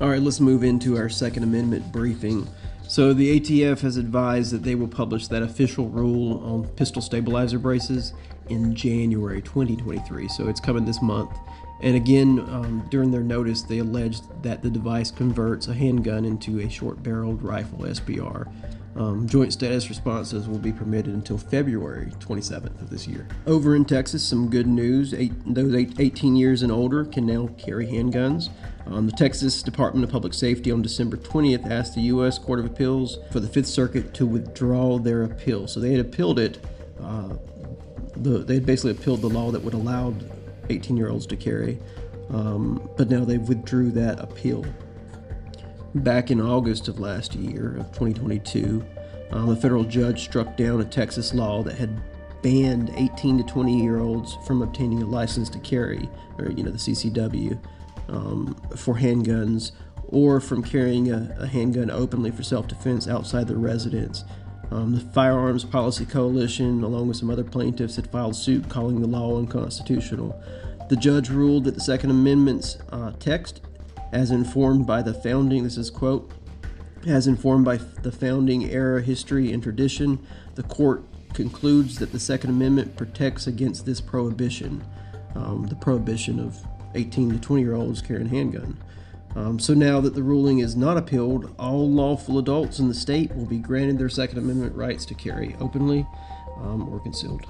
All 0.00 0.08
right, 0.08 0.20
let's 0.20 0.40
move 0.40 0.64
into 0.64 0.96
our 0.96 1.08
Second 1.08 1.42
Amendment 1.42 1.92
briefing. 1.92 2.48
So 2.92 3.14
the 3.14 3.40
ATF 3.40 3.80
has 3.80 3.96
advised 3.96 4.52
that 4.52 4.64
they 4.64 4.74
will 4.74 4.86
publish 4.86 5.26
that 5.28 5.42
official 5.42 5.88
rule 5.88 6.44
on 6.44 6.68
pistol 6.76 7.00
stabilizer 7.00 7.58
braces 7.58 8.12
in 8.50 8.74
January 8.74 9.40
2023. 9.40 10.28
So 10.28 10.46
it's 10.46 10.60
coming 10.60 10.84
this 10.84 11.00
month. 11.00 11.30
And 11.80 11.96
again, 11.96 12.40
um, 12.50 12.86
during 12.90 13.10
their 13.10 13.22
notice, 13.22 13.62
they 13.62 13.78
alleged 13.78 14.24
that 14.42 14.60
the 14.60 14.68
device 14.68 15.10
converts 15.10 15.68
a 15.68 15.72
handgun 15.72 16.26
into 16.26 16.60
a 16.60 16.68
short 16.68 17.02
barreled 17.02 17.42
rifle 17.42 17.78
SBR. 17.78 18.52
Um, 18.94 19.26
joint 19.26 19.52
status 19.52 19.88
responses 19.88 20.48
will 20.48 20.58
be 20.58 20.72
permitted 20.72 21.14
until 21.14 21.38
February 21.38 22.12
27th 22.18 22.80
of 22.80 22.90
this 22.90 23.06
year. 23.06 23.26
Over 23.46 23.74
in 23.74 23.86
Texas, 23.86 24.22
some 24.22 24.50
good 24.50 24.66
news. 24.66 25.14
Eight, 25.14 25.32
those 25.46 25.74
eight, 25.74 25.94
18 25.98 26.36
years 26.36 26.62
and 26.62 26.70
older 26.70 27.04
can 27.06 27.26
now 27.26 27.48
carry 27.56 27.86
handguns. 27.86 28.50
Um, 28.86 29.06
the 29.06 29.12
Texas 29.12 29.62
Department 29.62 30.04
of 30.04 30.10
Public 30.10 30.34
Safety 30.34 30.70
on 30.70 30.82
December 30.82 31.16
20th 31.16 31.70
asked 31.70 31.94
the 31.94 32.02
U.S. 32.02 32.38
Court 32.38 32.58
of 32.58 32.66
Appeals 32.66 33.18
for 33.30 33.40
the 33.40 33.48
Fifth 33.48 33.68
Circuit 33.68 34.12
to 34.14 34.26
withdraw 34.26 34.98
their 34.98 35.22
appeal. 35.22 35.66
So 35.66 35.80
they 35.80 35.92
had 35.92 36.00
appealed 36.00 36.38
it. 36.38 36.62
Uh, 37.00 37.36
the, 38.16 38.38
they 38.38 38.54
had 38.54 38.66
basically 38.66 38.90
appealed 38.90 39.22
the 39.22 39.28
law 39.28 39.50
that 39.50 39.62
would 39.62 39.74
allow 39.74 40.14
18 40.68 40.96
year 40.96 41.08
olds 41.08 41.26
to 41.26 41.36
carry, 41.36 41.78
um, 42.28 42.90
but 42.96 43.08
now 43.08 43.24
they've 43.24 43.40
withdrew 43.40 43.90
that 43.92 44.20
appeal 44.20 44.64
back 45.96 46.30
in 46.30 46.40
August 46.40 46.88
of 46.88 46.98
last 46.98 47.34
year, 47.34 47.76
of 47.78 47.86
2022, 47.92 48.84
um, 49.30 49.50
a 49.50 49.56
federal 49.56 49.84
judge 49.84 50.24
struck 50.24 50.56
down 50.56 50.80
a 50.80 50.84
Texas 50.84 51.34
law 51.34 51.62
that 51.62 51.74
had 51.74 52.00
banned 52.42 52.90
18 52.96 53.38
to 53.38 53.44
20 53.44 53.82
year 53.82 54.00
olds 54.00 54.36
from 54.46 54.62
obtaining 54.62 55.02
a 55.02 55.06
license 55.06 55.48
to 55.50 55.58
carry, 55.60 56.08
or 56.38 56.50
you 56.50 56.62
know, 56.62 56.70
the 56.70 56.78
CCW, 56.78 57.58
um, 58.08 58.54
for 58.76 58.94
handguns, 58.94 59.72
or 60.08 60.40
from 60.40 60.62
carrying 60.62 61.10
a, 61.10 61.34
a 61.38 61.46
handgun 61.46 61.90
openly 61.90 62.30
for 62.30 62.42
self 62.42 62.68
defense 62.68 63.08
outside 63.08 63.48
their 63.48 63.58
residence. 63.58 64.24
Um, 64.70 64.94
the 64.94 65.00
Firearms 65.12 65.64
Policy 65.64 66.06
Coalition, 66.06 66.82
along 66.82 67.08
with 67.08 67.18
some 67.18 67.30
other 67.30 67.44
plaintiffs, 67.44 67.96
had 67.96 68.10
filed 68.10 68.34
suit 68.34 68.68
calling 68.70 69.00
the 69.00 69.06
law 69.06 69.36
unconstitutional. 69.36 70.42
The 70.88 70.96
judge 70.96 71.28
ruled 71.28 71.64
that 71.64 71.74
the 71.74 71.80
Second 71.80 72.10
Amendment's 72.10 72.78
uh, 72.90 73.12
text 73.18 73.60
as 74.12 74.30
informed 74.30 74.86
by 74.86 75.02
the 75.02 75.14
founding, 75.14 75.64
this 75.64 75.76
is 75.76 75.90
quote, 75.90 76.30
as 77.06 77.26
informed 77.26 77.64
by 77.64 77.76
the 77.76 78.12
founding 78.12 78.64
era 78.70 79.02
history 79.02 79.52
and 79.52 79.62
tradition, 79.62 80.18
the 80.54 80.62
court 80.62 81.02
concludes 81.32 81.98
that 81.98 82.12
the 82.12 82.20
Second 82.20 82.50
Amendment 82.50 82.94
protects 82.96 83.46
against 83.46 83.86
this 83.86 84.00
prohibition, 84.00 84.84
um, 85.34 85.66
the 85.66 85.74
prohibition 85.74 86.38
of 86.38 86.56
18 86.94 87.30
to 87.30 87.38
20 87.38 87.62
year 87.62 87.74
olds 87.74 88.02
carrying 88.02 88.26
a 88.26 88.30
handgun. 88.30 88.76
Um, 89.34 89.58
so 89.58 89.72
now 89.72 89.98
that 90.02 90.14
the 90.14 90.22
ruling 90.22 90.58
is 90.58 90.76
not 90.76 90.98
appealed, 90.98 91.54
all 91.58 91.90
lawful 91.90 92.38
adults 92.38 92.78
in 92.78 92.88
the 92.88 92.94
state 92.94 93.34
will 93.34 93.46
be 93.46 93.58
granted 93.58 93.98
their 93.98 94.10
Second 94.10 94.38
Amendment 94.38 94.76
rights 94.76 95.06
to 95.06 95.14
carry 95.14 95.56
openly 95.58 96.06
um, 96.58 96.86
or 96.92 97.00
concealed. 97.00 97.46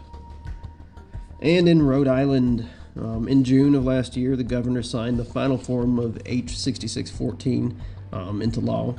And 1.41 1.69
in 1.69 1.83
Rhode 1.83 2.07
Island, 2.07 2.69
um, 2.97 3.27
in 3.27 3.45
June 3.45 3.75
of 3.75 3.85
last 3.85 4.17
year, 4.17 4.37
the 4.37 4.45
governor 4.45 4.83
signed 4.83 5.19
the 5.19 5.25
final 5.25 5.57
form 5.57 5.99
of 5.99 6.19
H 6.27 6.57
6614 6.59 7.81
um, 8.13 8.43
into 8.43 8.61
law. 8.61 8.97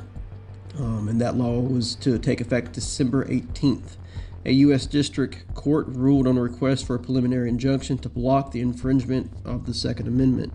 Um, 0.78 1.08
and 1.08 1.20
that 1.20 1.36
law 1.36 1.60
was 1.60 1.94
to 1.96 2.18
take 2.18 2.40
effect 2.40 2.72
December 2.72 3.24
18th. 3.26 3.96
A 4.46 4.52
U.S. 4.52 4.86
District 4.86 5.54
Court 5.54 5.86
ruled 5.88 6.26
on 6.26 6.36
a 6.36 6.42
request 6.42 6.86
for 6.86 6.96
a 6.96 6.98
preliminary 6.98 7.48
injunction 7.48 7.96
to 7.98 8.08
block 8.08 8.50
the 8.50 8.60
infringement 8.60 9.30
of 9.44 9.66
the 9.66 9.72
Second 9.72 10.08
Amendment. 10.08 10.52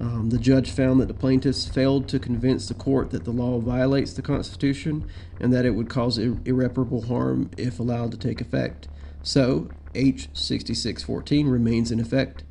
Um, 0.00 0.30
the 0.30 0.38
judge 0.38 0.70
found 0.70 1.00
that 1.00 1.08
the 1.08 1.14
plaintiffs 1.14 1.66
failed 1.66 2.08
to 2.08 2.20
convince 2.20 2.68
the 2.68 2.74
court 2.74 3.10
that 3.10 3.24
the 3.24 3.32
law 3.32 3.58
violates 3.58 4.12
the 4.12 4.22
Constitution 4.22 5.10
and 5.40 5.52
that 5.52 5.66
it 5.66 5.72
would 5.72 5.90
cause 5.90 6.18
ir- 6.18 6.38
irreparable 6.44 7.02
harm 7.02 7.50
if 7.58 7.80
allowed 7.80 8.12
to 8.12 8.16
take 8.16 8.40
effect. 8.40 8.86
So, 9.22 9.68
H 9.96 10.28
6614 10.32 11.48
remains 11.48 11.90
in 11.90 11.98
effect. 11.98 12.44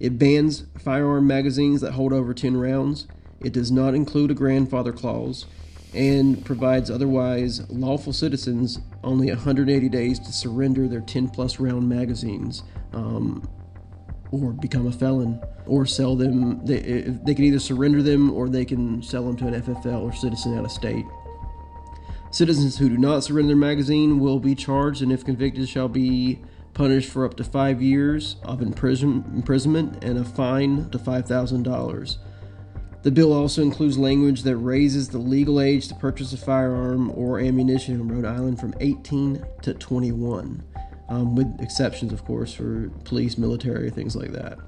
It 0.00 0.18
bans 0.18 0.64
firearm 0.78 1.26
magazines 1.26 1.80
that 1.80 1.92
hold 1.92 2.12
over 2.12 2.34
10 2.34 2.56
rounds. 2.56 3.06
It 3.40 3.52
does 3.52 3.70
not 3.70 3.94
include 3.94 4.30
a 4.30 4.34
grandfather 4.34 4.92
clause 4.92 5.46
and 5.94 6.44
provides 6.44 6.90
otherwise 6.90 7.68
lawful 7.70 8.12
citizens 8.12 8.80
only 9.04 9.28
180 9.28 9.88
days 9.88 10.18
to 10.18 10.32
surrender 10.32 10.88
their 10.88 11.00
10 11.00 11.28
plus 11.28 11.60
round 11.60 11.88
magazines 11.88 12.64
um, 12.92 13.48
or 14.32 14.52
become 14.52 14.86
a 14.86 14.92
felon 14.92 15.40
or 15.66 15.86
sell 15.86 16.16
them. 16.16 16.64
They, 16.66 16.80
they 17.24 17.34
can 17.34 17.44
either 17.44 17.60
surrender 17.60 18.02
them 18.02 18.32
or 18.32 18.48
they 18.48 18.64
can 18.64 19.02
sell 19.02 19.24
them 19.24 19.36
to 19.36 19.46
an 19.46 19.62
FFL 19.62 20.02
or 20.02 20.12
citizen 20.12 20.58
out 20.58 20.64
of 20.64 20.72
state. 20.72 21.04
Citizens 22.32 22.76
who 22.76 22.88
do 22.88 22.98
not 22.98 23.22
surrender 23.22 23.48
their 23.48 23.56
magazine 23.56 24.18
will 24.18 24.40
be 24.40 24.56
charged 24.56 25.02
and, 25.02 25.12
if 25.12 25.24
convicted, 25.24 25.68
shall 25.68 25.88
be 25.88 26.42
punished 26.74 27.10
for 27.10 27.24
up 27.24 27.36
to 27.36 27.44
five 27.44 27.80
years 27.80 28.36
of 28.42 28.60
imprison- 28.60 29.24
imprisonment 29.34 30.04
and 30.04 30.18
a 30.18 30.24
fine 30.24 30.90
to 30.90 30.98
$5,000. 30.98 32.18
The 33.02 33.10
bill 33.10 33.32
also 33.32 33.62
includes 33.62 33.98
language 33.98 34.42
that 34.42 34.56
raises 34.56 35.08
the 35.08 35.18
legal 35.18 35.60
age 35.60 35.88
to 35.88 35.94
purchase 35.94 36.32
a 36.32 36.38
firearm 36.38 37.10
or 37.10 37.38
ammunition 37.38 37.94
in 37.94 38.08
Rhode 38.08 38.24
Island 38.24 38.58
from 38.58 38.74
18 38.80 39.44
to 39.62 39.74
21, 39.74 40.62
um, 41.10 41.36
with 41.36 41.60
exceptions, 41.60 42.12
of 42.12 42.24
course, 42.24 42.54
for 42.54 42.90
police, 43.04 43.36
military, 43.36 43.90
things 43.90 44.16
like 44.16 44.32
that. 44.32 44.58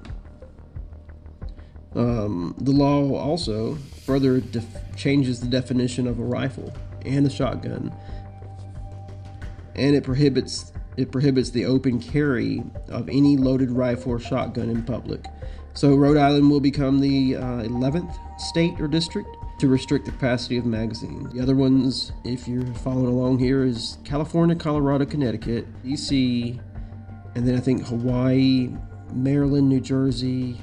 Um, 1.95 2.53
the 2.59 2.71
law 2.71 3.15
also 3.15 3.75
further 4.05 4.39
def- 4.39 4.95
changes 4.95 5.39
the 5.39 5.47
definition 5.47 6.05
of 6.05 6.19
a 6.19 6.23
rifle 6.23 6.71
and 7.05 7.25
a 7.25 7.29
shotgun, 7.29 7.91
and 9.75 9.95
it 9.95 10.03
prohibits 10.03 10.71
it 10.97 11.11
prohibits 11.11 11.51
the 11.51 11.65
open 11.65 11.99
carry 11.99 12.63
of 12.89 13.07
any 13.07 13.37
loaded 13.37 13.71
rifle 13.71 14.13
or 14.13 14.19
shotgun 14.19 14.69
in 14.69 14.83
public. 14.83 15.25
So 15.73 15.95
Rhode 15.95 16.17
Island 16.17 16.49
will 16.49 16.59
become 16.59 16.99
the 16.99 17.35
uh, 17.35 17.39
11th 17.63 18.17
state 18.39 18.81
or 18.81 18.87
district 18.87 19.29
to 19.59 19.67
restrict 19.67 20.05
the 20.05 20.11
capacity 20.11 20.57
of 20.57 20.65
magazines. 20.65 21.31
The 21.33 21.39
other 21.39 21.55
ones, 21.55 22.11
if 22.23 22.47
you're 22.47 22.65
following 22.75 23.07
along 23.07 23.39
here, 23.39 23.63
is 23.63 23.99
California, 24.03 24.55
Colorado, 24.55 25.05
Connecticut, 25.05 25.67
DC, 25.83 26.59
and 27.35 27.47
then 27.47 27.55
I 27.55 27.59
think 27.59 27.85
Hawaii, 27.85 28.69
Maryland, 29.13 29.69
New 29.69 29.79
Jersey. 29.79 30.59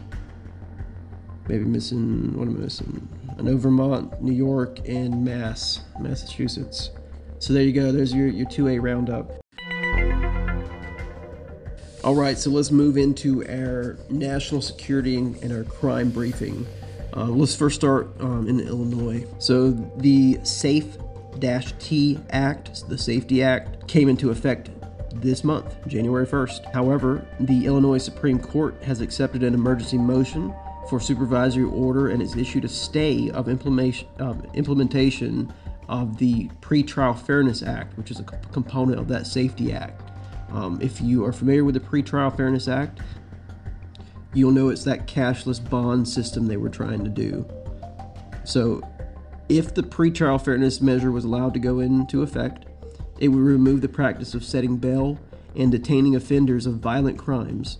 Maybe 1.48 1.64
missing 1.64 2.36
what 2.36 2.48
am 2.48 2.56
I 2.56 2.60
missing? 2.60 3.08
I 3.38 3.42
know 3.42 3.56
Vermont, 3.56 4.20
New 4.20 4.32
York, 4.32 4.80
and 4.88 5.24
Mass, 5.24 5.80
Massachusetts. 6.00 6.90
So 7.38 7.52
there 7.52 7.62
you 7.62 7.72
go. 7.72 7.92
There's 7.92 8.14
your 8.14 8.28
your 8.28 8.46
2A 8.46 8.82
roundup. 8.82 9.43
All 12.04 12.14
right, 12.14 12.36
so 12.36 12.50
let's 12.50 12.70
move 12.70 12.98
into 12.98 13.48
our 13.48 13.96
national 14.10 14.60
security 14.60 15.16
and 15.16 15.50
our 15.50 15.64
crime 15.64 16.10
briefing. 16.10 16.66
Uh, 17.16 17.24
let's 17.24 17.56
first 17.56 17.76
start 17.76 18.10
um, 18.20 18.46
in 18.46 18.60
Illinois. 18.60 19.24
So 19.38 19.70
the 19.70 20.38
Safe 20.42 20.98
T 21.78 22.20
Act, 22.28 22.86
the 22.90 22.98
Safety 22.98 23.42
Act, 23.42 23.88
came 23.88 24.10
into 24.10 24.30
effect 24.30 24.68
this 25.14 25.44
month, 25.44 25.74
January 25.86 26.26
1st. 26.26 26.74
However, 26.74 27.26
the 27.40 27.64
Illinois 27.64 27.96
Supreme 27.96 28.38
Court 28.38 28.74
has 28.82 29.00
accepted 29.00 29.42
an 29.42 29.54
emergency 29.54 29.96
motion 29.96 30.54
for 30.90 31.00
supervisory 31.00 31.64
order 31.64 32.10
and 32.10 32.20
has 32.20 32.36
issued 32.36 32.66
a 32.66 32.68
stay 32.68 33.30
of 33.30 33.48
implementation, 33.48 34.08
uh, 34.20 34.34
implementation 34.52 35.50
of 35.88 36.18
the 36.18 36.50
Pretrial 36.60 37.18
Fairness 37.18 37.62
Act, 37.62 37.96
which 37.96 38.10
is 38.10 38.20
a 38.20 38.24
component 38.52 39.00
of 39.00 39.08
that 39.08 39.26
Safety 39.26 39.72
Act. 39.72 40.10
Um, 40.50 40.78
if 40.80 41.00
you 41.00 41.24
are 41.24 41.32
familiar 41.32 41.64
with 41.64 41.74
the 41.74 41.80
Pretrial 41.80 42.34
Fairness 42.36 42.68
Act, 42.68 43.00
you'll 44.34 44.52
know 44.52 44.68
it's 44.68 44.84
that 44.84 45.06
cashless 45.06 45.58
bond 45.70 46.08
system 46.08 46.46
they 46.46 46.56
were 46.56 46.68
trying 46.68 47.02
to 47.04 47.10
do. 47.10 47.46
So, 48.44 48.82
if 49.48 49.74
the 49.74 49.82
pretrial 49.82 50.42
fairness 50.42 50.80
measure 50.80 51.10
was 51.10 51.24
allowed 51.24 51.54
to 51.54 51.60
go 51.60 51.80
into 51.80 52.22
effect, 52.22 52.66
it 53.20 53.28
would 53.28 53.42
remove 53.42 53.80
the 53.80 53.88
practice 53.88 54.34
of 54.34 54.44
setting 54.44 54.76
bail 54.76 55.18
and 55.54 55.70
detaining 55.70 56.16
offenders 56.16 56.66
of 56.66 56.74
violent 56.74 57.18
crimes. 57.18 57.78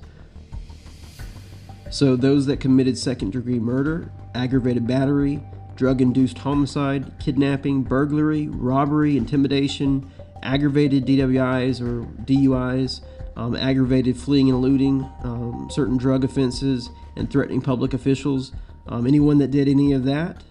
So, 1.91 2.17
those 2.17 2.47
that 2.47 2.61
committed 2.61 2.99
second 2.99 3.33
degree 3.33 3.59
murder, 3.59 4.11
aggravated 4.35 4.87
battery, 4.87 5.43
drug 5.77 6.01
induced 6.01 6.39
homicide, 6.39 7.13
kidnapping, 7.19 7.83
burglary, 7.83 8.49
robbery, 8.49 9.17
intimidation, 9.17 10.11
aggravated 10.45 11.07
DWIs 11.07 11.81
or 11.81 12.05
DUIs, 12.23 13.01
um, 13.37 13.57
aggravated 13.57 14.17
fleeing 14.17 14.49
and 14.49 14.57
eluding, 14.57 15.09
um, 15.23 15.69
certain 15.71 15.97
drug 15.97 16.23
offenses, 16.23 16.91
and 17.17 17.31
threatening 17.31 17.61
public 17.61 17.95
officials. 17.95 18.53
Um, 18.87 19.07
anyone 19.07 19.39
that 19.39 19.51
did 19.51 19.69
any 19.69 19.93
of 19.93 20.05
that 20.05 20.43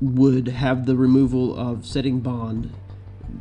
would 0.00 0.48
have 0.48 0.86
the 0.86 0.96
removal 0.96 1.56
of 1.56 1.86
setting 1.86 2.20
bond, 2.20 2.72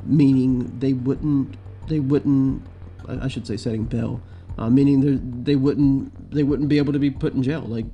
meaning 0.03 0.79
they 0.79 0.93
wouldn't 0.93 1.55
they 1.87 1.99
wouldn't 1.99 2.61
I 3.07 3.27
should 3.27 3.47
say 3.47 3.57
setting 3.57 3.85
bail, 3.85 4.21
uh, 4.57 4.69
meaning 4.69 5.43
they 5.43 5.55
wouldn't 5.55 6.31
they 6.31 6.43
wouldn't 6.43 6.69
be 6.69 6.77
able 6.77 6.93
to 6.93 6.99
be 6.99 7.09
put 7.09 7.33
in 7.33 7.43
jail. 7.43 7.61
Like 7.61 7.85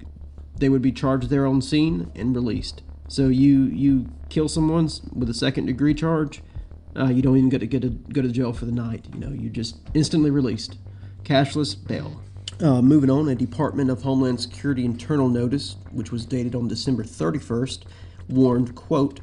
they 0.58 0.70
would 0.70 0.82
be 0.82 0.92
charged 0.92 1.30
there 1.30 1.46
on 1.46 1.62
scene 1.62 2.12
and 2.16 2.36
released. 2.36 2.82
So 3.08 3.28
you 3.28 3.66
you 3.66 4.10
kill 4.30 4.50
someone 4.50 4.90
with 5.14 5.30
a 5.30 5.34
second 5.34 5.68
degree 5.68 5.94
charge, 5.94 6.42
uh, 6.96 7.08
you 7.08 7.22
don't 7.22 7.38
even 7.38 7.50
get 7.50 7.60
to 7.60 7.68
get 7.68 7.82
to 7.82 7.90
go 7.90 8.22
to 8.22 8.30
jail 8.30 8.54
for 8.54 8.66
the 8.66 8.72
night. 8.72 9.06
You 9.14 9.20
know, 9.20 9.30
you're 9.30 9.52
just 9.52 9.78
instantly 9.94 10.32
released, 10.32 10.78
cashless 11.24 11.76
bail. 11.76 12.22
Uh, 12.60 12.82
moving 12.82 13.10
on, 13.10 13.28
a 13.30 13.36
Department 13.36 13.90
of 13.90 14.02
Homeland 14.04 14.40
Security 14.40 14.86
internal 14.86 15.28
notice, 15.28 15.76
which 15.92 16.12
was 16.12 16.26
dated 16.26 16.56
on 16.56 16.68
December 16.68 17.04
31st, 17.04 17.84
warned, 18.30 18.76
quote, 18.76 19.22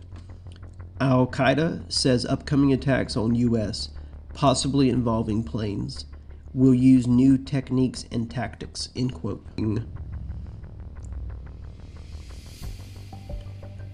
Al 1.01 1.27
Qaeda 1.27 1.91
says 1.91 2.27
upcoming 2.27 2.73
attacks 2.73 3.17
on 3.17 3.35
U.S., 3.35 3.91
possibly 4.35 4.91
involving 4.91 5.43
planes, 5.43 6.05
will 6.53 6.75
use 6.75 7.07
new 7.07 7.39
techniques 7.39 8.05
and 8.11 8.31
tactics, 8.31 8.91
end 8.97 9.15
quote. 9.15 9.47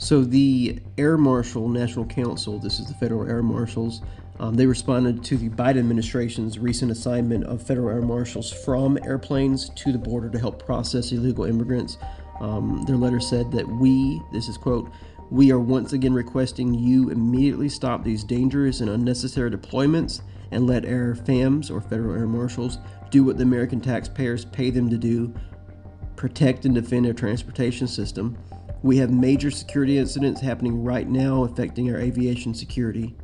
So 0.07 0.23
the 0.23 0.79
Air 0.99 1.19
Marshal 1.19 1.69
National 1.69 2.05
Council, 2.05 2.61
this 2.61 2.79
is 2.79 2.87
the 2.87 2.95
federal 2.95 3.29
air 3.29 3.42
marshals, 3.42 4.03
um, 4.38 4.55
they 4.55 4.64
responded 4.64 5.25
to 5.25 5.37
the 5.37 5.49
Biden 5.49 5.81
administration's 5.81 6.61
recent 6.61 6.92
assignment 6.92 7.42
of 7.42 7.61
federal 7.61 7.88
air 7.88 8.03
marshals 8.03 8.53
from 8.53 9.01
airplanes 9.05 9.69
to 9.71 9.90
the 9.90 9.99
border 9.99 10.31
to 10.31 10.38
help 10.38 10.64
process 10.64 11.11
illegal 11.11 11.45
immigrants. 11.45 11.99
Um, 12.38 12.85
their 12.87 12.95
letter 12.95 13.19
said 13.19 13.51
that 13.51 13.66
we, 13.66 14.23
this 14.33 14.47
is 14.47 14.57
quote, 14.57 14.92
we 15.33 15.51
are 15.51 15.59
once 15.59 15.92
again 15.92 16.14
requesting 16.14 16.73
you 16.73 17.11
immediately 17.11 17.69
stop 17.69 18.05
these 18.05 18.23
dangerous 18.23 18.83
and 18.83 18.90
unnecessary 18.90 19.51
deployments 19.51 20.21
and 20.53 20.69
let 20.69 20.85
air 20.85 21.16
FAMs 21.16 21.69
or 21.69 21.81
federal 21.81 22.14
air 22.14 22.29
marshals 22.29 22.79
do 23.11 23.25
what 23.25 23.38
the 23.38 23.42
American 23.42 23.81
taxpayers 23.81 24.45
pay 24.45 24.71
them 24.71 24.88
to 24.88 24.99
do 24.99 25.35
protect 26.14 26.64
and 26.64 26.77
defend 26.77 27.07
our 27.07 27.12
transportation 27.12 27.88
system. 27.88 28.38
We 28.87 28.99
have 28.99 29.11
major 29.11 29.51
security 29.51 29.99
incidents 29.99 30.40
happening 30.40 30.85
right 30.85 31.09
now 31.09 31.42
affecting 31.42 31.92
our 31.92 32.01
aviation 32.01 32.55
security. 32.55 33.16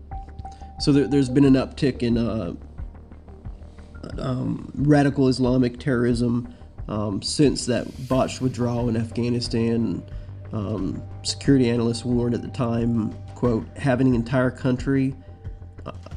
So 0.80 0.90
there, 0.90 1.06
has 1.06 1.28
been 1.28 1.44
an 1.44 1.54
uptick 1.54 2.02
in 2.02 2.18
uh, 2.18 2.54
um, 4.18 4.72
radical 4.74 5.28
Islamic 5.28 5.78
terrorism 5.78 6.52
um, 6.88 7.22
since 7.22 7.64
that 7.66 7.86
botched 8.08 8.40
withdrawal 8.40 8.88
in 8.88 8.96
Afghanistan. 8.96 10.02
Um, 10.52 11.00
security 11.22 11.70
analysts 11.70 12.04
warned 12.04 12.34
at 12.34 12.42
the 12.42 12.48
time, 12.48 13.14
quote, 13.36 13.64
having 13.78 14.08
an 14.08 14.16
entire 14.16 14.50
country 14.50 15.14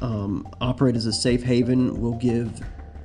um, 0.00 0.44
operate 0.60 0.96
as 0.96 1.06
a 1.06 1.12
safe 1.12 1.44
haven 1.44 2.00
will 2.00 2.16
give 2.16 2.60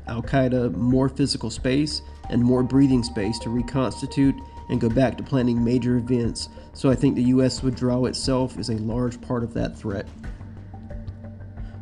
Al 0.08 0.24
Qaeda 0.24 0.74
more 0.74 1.08
physical 1.08 1.52
space 1.52 2.02
and 2.32 2.42
more 2.42 2.64
breathing 2.64 3.04
space 3.04 3.38
to 3.40 3.52
reconstitute 3.52 4.34
and 4.70 4.80
go 4.80 4.90
back 4.90 5.18
to 5.18 5.24
planning 5.24 5.64
major 5.64 5.98
events. 5.98 6.50
So 6.74 6.90
I 6.90 6.96
think 6.96 7.16
the 7.16 7.24
U.S. 7.24 7.62
withdrawal 7.62 8.06
itself 8.06 8.58
is 8.58 8.70
a 8.70 8.78
large 8.78 9.20
part 9.22 9.44
of 9.44 9.54
that 9.54 9.78
threat. 9.78 10.08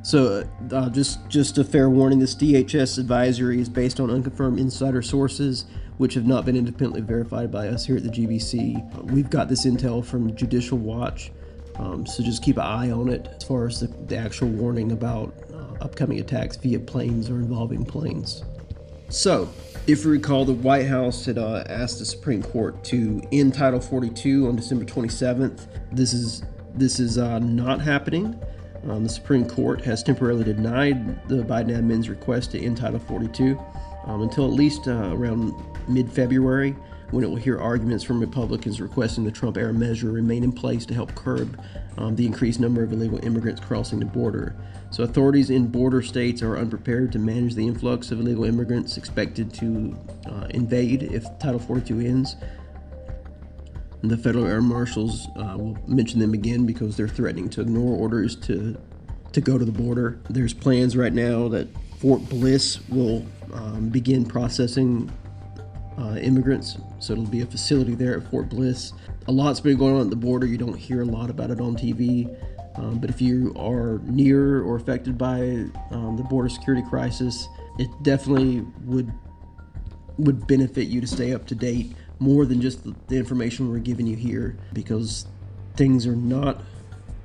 So, 0.01 0.47
uh, 0.71 0.89
just 0.89 1.27
just 1.27 1.57
a 1.57 1.63
fair 1.63 1.89
warning: 1.89 2.19
this 2.19 2.33
DHS 2.33 2.97
advisory 2.97 3.59
is 3.59 3.69
based 3.69 3.99
on 3.99 4.09
unconfirmed 4.09 4.57
insider 4.57 5.01
sources, 5.01 5.65
which 5.97 6.13
have 6.13 6.25
not 6.25 6.45
been 6.45 6.55
independently 6.55 7.01
verified 7.01 7.51
by 7.51 7.67
us 7.67 7.85
here 7.85 7.97
at 7.97 8.03
the 8.03 8.09
GBC. 8.09 9.11
We've 9.11 9.29
got 9.29 9.49
this 9.49 9.65
intel 9.65 10.03
from 10.03 10.35
Judicial 10.35 10.77
Watch, 10.77 11.31
um, 11.75 12.05
so 12.05 12.23
just 12.23 12.41
keep 12.41 12.55
an 12.57 12.63
eye 12.63 12.91
on 12.91 13.09
it 13.09 13.27
as 13.35 13.43
far 13.43 13.67
as 13.67 13.81
the, 13.81 13.87
the 13.87 14.17
actual 14.17 14.47
warning 14.47 14.93
about 14.93 15.33
uh, 15.53 15.83
upcoming 15.83 16.19
attacks 16.19 16.55
via 16.55 16.79
planes 16.79 17.29
or 17.29 17.35
involving 17.35 17.85
planes. 17.85 18.43
So, 19.09 19.49
if 19.91 20.03
you 20.03 20.11
recall, 20.11 20.45
the 20.45 20.53
White 20.53 20.85
House 20.85 21.25
had 21.25 21.39
uh, 21.39 21.63
asked 21.67 21.97
the 21.97 22.05
Supreme 22.05 22.43
Court 22.43 22.83
to 22.85 23.21
end 23.31 23.55
Title 23.55 23.79
42 23.79 24.47
on 24.47 24.55
December 24.55 24.85
27th. 24.85 25.67
This 25.91 26.13
is 26.13 26.43
this 26.75 26.99
is 26.99 27.17
uh, 27.17 27.39
not 27.39 27.81
happening. 27.81 28.39
Um, 28.87 29.03
the 29.03 29.09
Supreme 29.09 29.49
Court 29.49 29.83
has 29.83 30.03
temporarily 30.03 30.43
denied 30.43 31.27
the 31.27 31.37
Biden 31.37 31.71
admin's 31.71 32.07
request 32.07 32.51
to 32.51 32.63
end 32.63 32.77
Title 32.77 32.99
42 32.99 33.59
um, 34.05 34.21
until 34.21 34.45
at 34.45 34.53
least 34.53 34.87
uh, 34.87 35.09
around 35.11 35.53
mid 35.87 36.11
February, 36.11 36.75
when 37.09 37.23
it 37.23 37.27
will 37.27 37.35
hear 37.35 37.59
arguments 37.59 38.03
from 38.03 38.19
Republicans 38.19 38.79
requesting 38.79 39.23
the 39.23 39.31
Trump 39.31 39.57
era 39.57 39.73
measure 39.73 40.11
remain 40.11 40.43
in 40.43 40.51
place 40.51 40.85
to 40.85 40.93
help 40.93 41.13
curb 41.15 41.59
um, 41.99 42.15
the 42.15 42.25
increased 42.25 42.61
number 42.61 42.81
of 42.81 42.93
illegal 42.93 43.23
immigrants 43.25 43.59
crossing 43.59 43.99
the 43.99 44.05
border. 44.05 44.55
So, 44.89 45.03
authorities 45.03 45.49
in 45.49 45.67
border 45.67 46.01
states 46.01 46.41
are 46.41 46.57
unprepared 46.57 47.11
to 47.11 47.19
manage 47.19 47.55
the 47.55 47.67
influx 47.67 48.09
of 48.11 48.21
illegal 48.21 48.45
immigrants 48.45 48.95
expected 48.97 49.53
to 49.55 49.97
uh, 50.25 50.47
invade 50.51 51.03
if 51.03 51.25
Title 51.39 51.59
42 51.59 51.99
ends. 51.99 52.37
The 54.01 54.17
federal 54.17 54.47
air 54.47 54.61
marshals 54.61 55.27
uh, 55.35 55.57
will 55.57 55.77
mention 55.85 56.21
them 56.21 56.33
again 56.33 56.65
because 56.65 56.95
they're 56.95 57.09
threatening 57.09 57.49
to 57.49 57.61
ignore 57.61 57.97
orders 57.97 58.35
to 58.37 58.77
to 59.33 59.41
go 59.41 59.57
to 59.57 59.65
the 59.65 59.71
border. 59.71 60.19
There's 60.29 60.53
plans 60.53 60.95
right 60.97 61.13
now 61.13 61.49
that 61.49 61.67
Fort 61.99 62.27
Bliss 62.29 62.79
will 62.87 63.25
um, 63.53 63.89
begin 63.89 64.25
processing 64.25 65.11
uh, 65.99 66.15
immigrants, 66.15 66.77
so 66.99 67.13
it'll 67.13 67.25
be 67.25 67.41
a 67.41 67.45
facility 67.45 67.95
there 67.95 68.15
at 68.17 68.29
Fort 68.29 68.49
Bliss. 68.49 68.93
A 69.27 69.31
lot's 69.31 69.59
been 69.59 69.77
going 69.77 69.95
on 69.95 70.01
at 70.01 70.09
the 70.09 70.15
border. 70.15 70.47
You 70.47 70.57
don't 70.57 70.77
hear 70.77 71.01
a 71.01 71.05
lot 71.05 71.29
about 71.29 71.51
it 71.51 71.59
on 71.59 71.75
TV, 71.75 72.33
um, 72.77 72.99
but 72.99 73.09
if 73.09 73.21
you 73.21 73.53
are 73.57 73.99
near 74.03 74.61
or 74.61 74.77
affected 74.77 75.17
by 75.17 75.65
um, 75.91 76.15
the 76.15 76.23
border 76.23 76.49
security 76.49 76.87
crisis, 76.87 77.47
it 77.77 77.89
definitely 78.03 78.61
would 78.85 79.11
would 80.17 80.45
benefit 80.47 80.87
you 80.87 80.99
to 80.99 81.07
stay 81.07 81.33
up 81.33 81.47
to 81.47 81.55
date 81.55 81.93
more 82.19 82.45
than 82.45 82.61
just 82.61 82.83
the, 82.83 82.93
the 83.07 83.15
information 83.15 83.71
we're 83.71 83.79
giving 83.79 84.05
you 84.05 84.17
here 84.17 84.57
because 84.73 85.25
things 85.77 86.05
are 86.05 86.15
not 86.15 86.61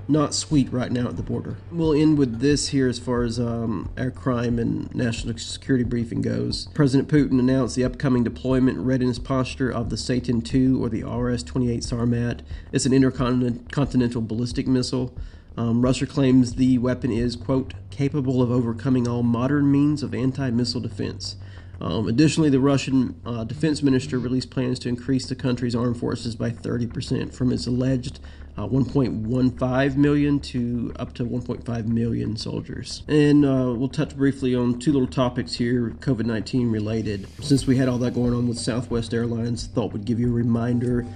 not 0.09 0.35
sweet 0.35 0.73
right 0.73 0.93
now 0.93 1.09
at 1.09 1.17
the 1.17 1.23
border. 1.23 1.57
We'll 1.71 1.95
end 1.95 2.19
with 2.19 2.41
this 2.41 2.69
here 2.69 2.89
as 2.89 2.99
far 2.99 3.23
as 3.23 3.41
um, 3.41 3.91
our 3.97 4.11
crime 4.11 4.59
and 4.59 4.95
national 4.95 5.37
security 5.39 5.85
briefing 5.85 6.23
goes. 6.23 6.69
President 6.75 7.09
Putin 7.09 7.39
announced 7.39 7.77
the 7.77 7.85
upcoming 7.85 8.25
deployment 8.25 8.79
readiness 8.79 9.19
posture 9.19 9.71
of 9.71 9.91
the 9.91 9.97
Satan 9.97 10.43
II 10.53 10.75
or 10.75 10.89
the 10.89 11.03
RS 11.03 11.43
28 11.43 11.81
Sarmat. 11.81 12.41
It's 12.73 12.87
an 12.87 12.93
intercontinental 12.93 14.21
ballistic 14.21 14.67
missile. 14.67 15.17
Um, 15.57 15.83
Russia 15.83 16.07
claims 16.07 16.55
the 16.55 16.79
weapon 16.79 17.13
is, 17.13 17.37
quote, 17.37 17.75
capable 17.91 18.43
of 18.43 18.51
overcoming 18.51 19.07
all 19.07 19.23
modern 19.23 19.71
means 19.71 20.03
of 20.03 20.13
anti 20.13 20.51
missile 20.51 20.81
defense. 20.81 21.37
Um, 21.81 22.09
additionally, 22.09 22.51
the 22.51 22.61
Russian 22.61 23.21
uh, 23.25 23.45
defense 23.45 23.83
minister 23.83 24.19
released 24.19 24.51
plans 24.51 24.79
to 24.81 24.89
increase 24.89 25.27
the 25.27 25.35
country's 25.35 25.75
armed 25.75 25.99
forces 25.99 26.35
by 26.35 26.51
30% 26.51 27.35
from 27.35 27.53
its 27.53 27.67
alleged 27.67 28.21
uh, 28.57 28.67
1.15 28.67 29.97
million 29.97 30.41
to 30.41 30.93
up 30.97 31.13
to 31.15 31.25
1.5 31.25 31.87
million 31.87 32.37
soldiers. 32.37 33.03
And 33.09 33.45
uh, 33.45 33.75
we'll 33.77 33.89
touch 33.89 34.17
briefly 34.17 34.55
on 34.55 34.79
two 34.79 34.93
little 34.93 35.09
topics 35.09 35.55
here, 35.55 35.91
COVID 36.01 36.27
19 36.27 36.71
related. 36.71 37.27
Since 37.43 37.67
we 37.67 37.77
had 37.77 37.89
all 37.89 37.99
that 37.99 38.15
going 38.15 38.33
on 38.33 38.49
with 38.49 38.59
Southwest 38.59 39.13
Airlines, 39.13 39.67
thought 39.67 39.93
we'd 39.93 40.05
give 40.05 40.21
you 40.21 40.29
a 40.29 40.35
reminder 40.35 41.07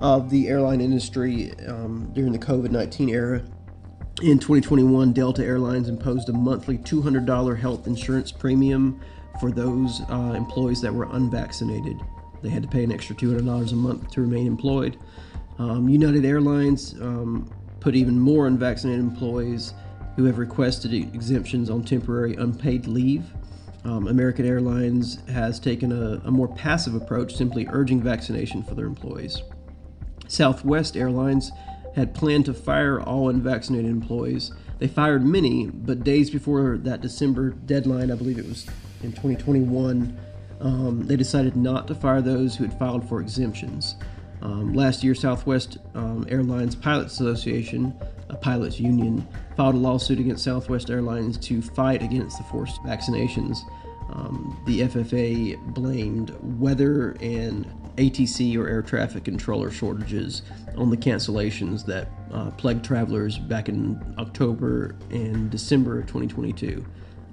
of 0.00 0.30
the 0.30 0.48
airline 0.48 0.80
industry 0.80 1.52
um, 1.66 2.10
during 2.14 2.32
the 2.32 2.38
COVID 2.38 2.70
19 2.70 3.08
era. 3.08 3.42
In 4.20 4.40
2021, 4.40 5.12
Delta 5.12 5.44
Airlines 5.44 5.88
imposed 5.88 6.28
a 6.28 6.32
monthly 6.32 6.78
$200 6.78 7.56
health 7.56 7.86
insurance 7.86 8.32
premium 8.32 9.00
for 9.38 9.52
those 9.52 10.00
uh, 10.10 10.34
employees 10.36 10.80
that 10.80 10.92
were 10.92 11.06
unvaccinated. 11.12 11.96
They 12.42 12.48
had 12.48 12.62
to 12.62 12.68
pay 12.68 12.82
an 12.82 12.90
extra 12.90 13.14
$200 13.14 13.72
a 13.72 13.76
month 13.76 14.10
to 14.10 14.20
remain 14.20 14.48
employed. 14.48 14.98
Um, 15.58 15.88
United 15.88 16.24
Airlines 16.24 16.94
um, 17.00 17.50
put 17.80 17.94
even 17.94 18.18
more 18.18 18.46
unvaccinated 18.46 19.00
employees 19.00 19.74
who 20.16 20.24
have 20.24 20.38
requested 20.38 20.92
exemptions 20.92 21.70
on 21.70 21.84
temporary 21.84 22.34
unpaid 22.34 22.86
leave. 22.86 23.24
Um, 23.84 24.08
American 24.08 24.46
Airlines 24.46 25.18
has 25.28 25.60
taken 25.60 25.92
a, 25.92 26.20
a 26.24 26.30
more 26.30 26.48
passive 26.48 26.94
approach, 26.94 27.36
simply 27.36 27.66
urging 27.70 28.02
vaccination 28.02 28.62
for 28.62 28.74
their 28.74 28.86
employees. 28.86 29.42
Southwest 30.26 30.96
Airlines 30.96 31.52
had 31.94 32.14
planned 32.14 32.44
to 32.46 32.54
fire 32.54 33.00
all 33.00 33.28
unvaccinated 33.28 33.90
employees. 33.90 34.52
They 34.78 34.88
fired 34.88 35.24
many, 35.24 35.66
but 35.66 36.04
days 36.04 36.30
before 36.30 36.78
that 36.78 37.00
December 37.00 37.50
deadline, 37.50 38.10
I 38.10 38.14
believe 38.14 38.38
it 38.38 38.46
was 38.46 38.66
in 39.02 39.10
2021, 39.10 40.16
um, 40.60 41.06
they 41.06 41.16
decided 41.16 41.56
not 41.56 41.86
to 41.88 41.94
fire 41.94 42.20
those 42.20 42.56
who 42.56 42.64
had 42.64 42.78
filed 42.78 43.08
for 43.08 43.20
exemptions. 43.20 43.96
Um, 44.42 44.72
last 44.72 45.02
year, 45.02 45.14
Southwest 45.14 45.78
um, 45.94 46.26
Airlines 46.28 46.74
Pilots 46.74 47.14
Association, 47.14 47.94
a 48.28 48.36
pilots 48.36 48.78
union, 48.78 49.26
filed 49.56 49.74
a 49.74 49.78
lawsuit 49.78 50.20
against 50.20 50.44
Southwest 50.44 50.90
Airlines 50.90 51.36
to 51.38 51.60
fight 51.60 52.02
against 52.02 52.38
the 52.38 52.44
forced 52.44 52.80
vaccinations. 52.82 53.58
Um, 54.10 54.58
the 54.66 54.80
FFA 54.80 55.58
blamed 55.74 56.34
weather 56.40 57.16
and 57.20 57.66
ATC 57.96 58.56
or 58.56 58.68
air 58.68 58.80
traffic 58.80 59.24
controller 59.24 59.70
shortages 59.70 60.42
on 60.76 60.88
the 60.88 60.96
cancellations 60.96 61.84
that 61.86 62.08
uh, 62.32 62.50
plagued 62.52 62.84
travelers 62.84 63.38
back 63.38 63.68
in 63.68 64.00
October 64.18 64.94
and 65.10 65.50
December 65.50 65.98
of 66.00 66.06
2022. 66.06 66.84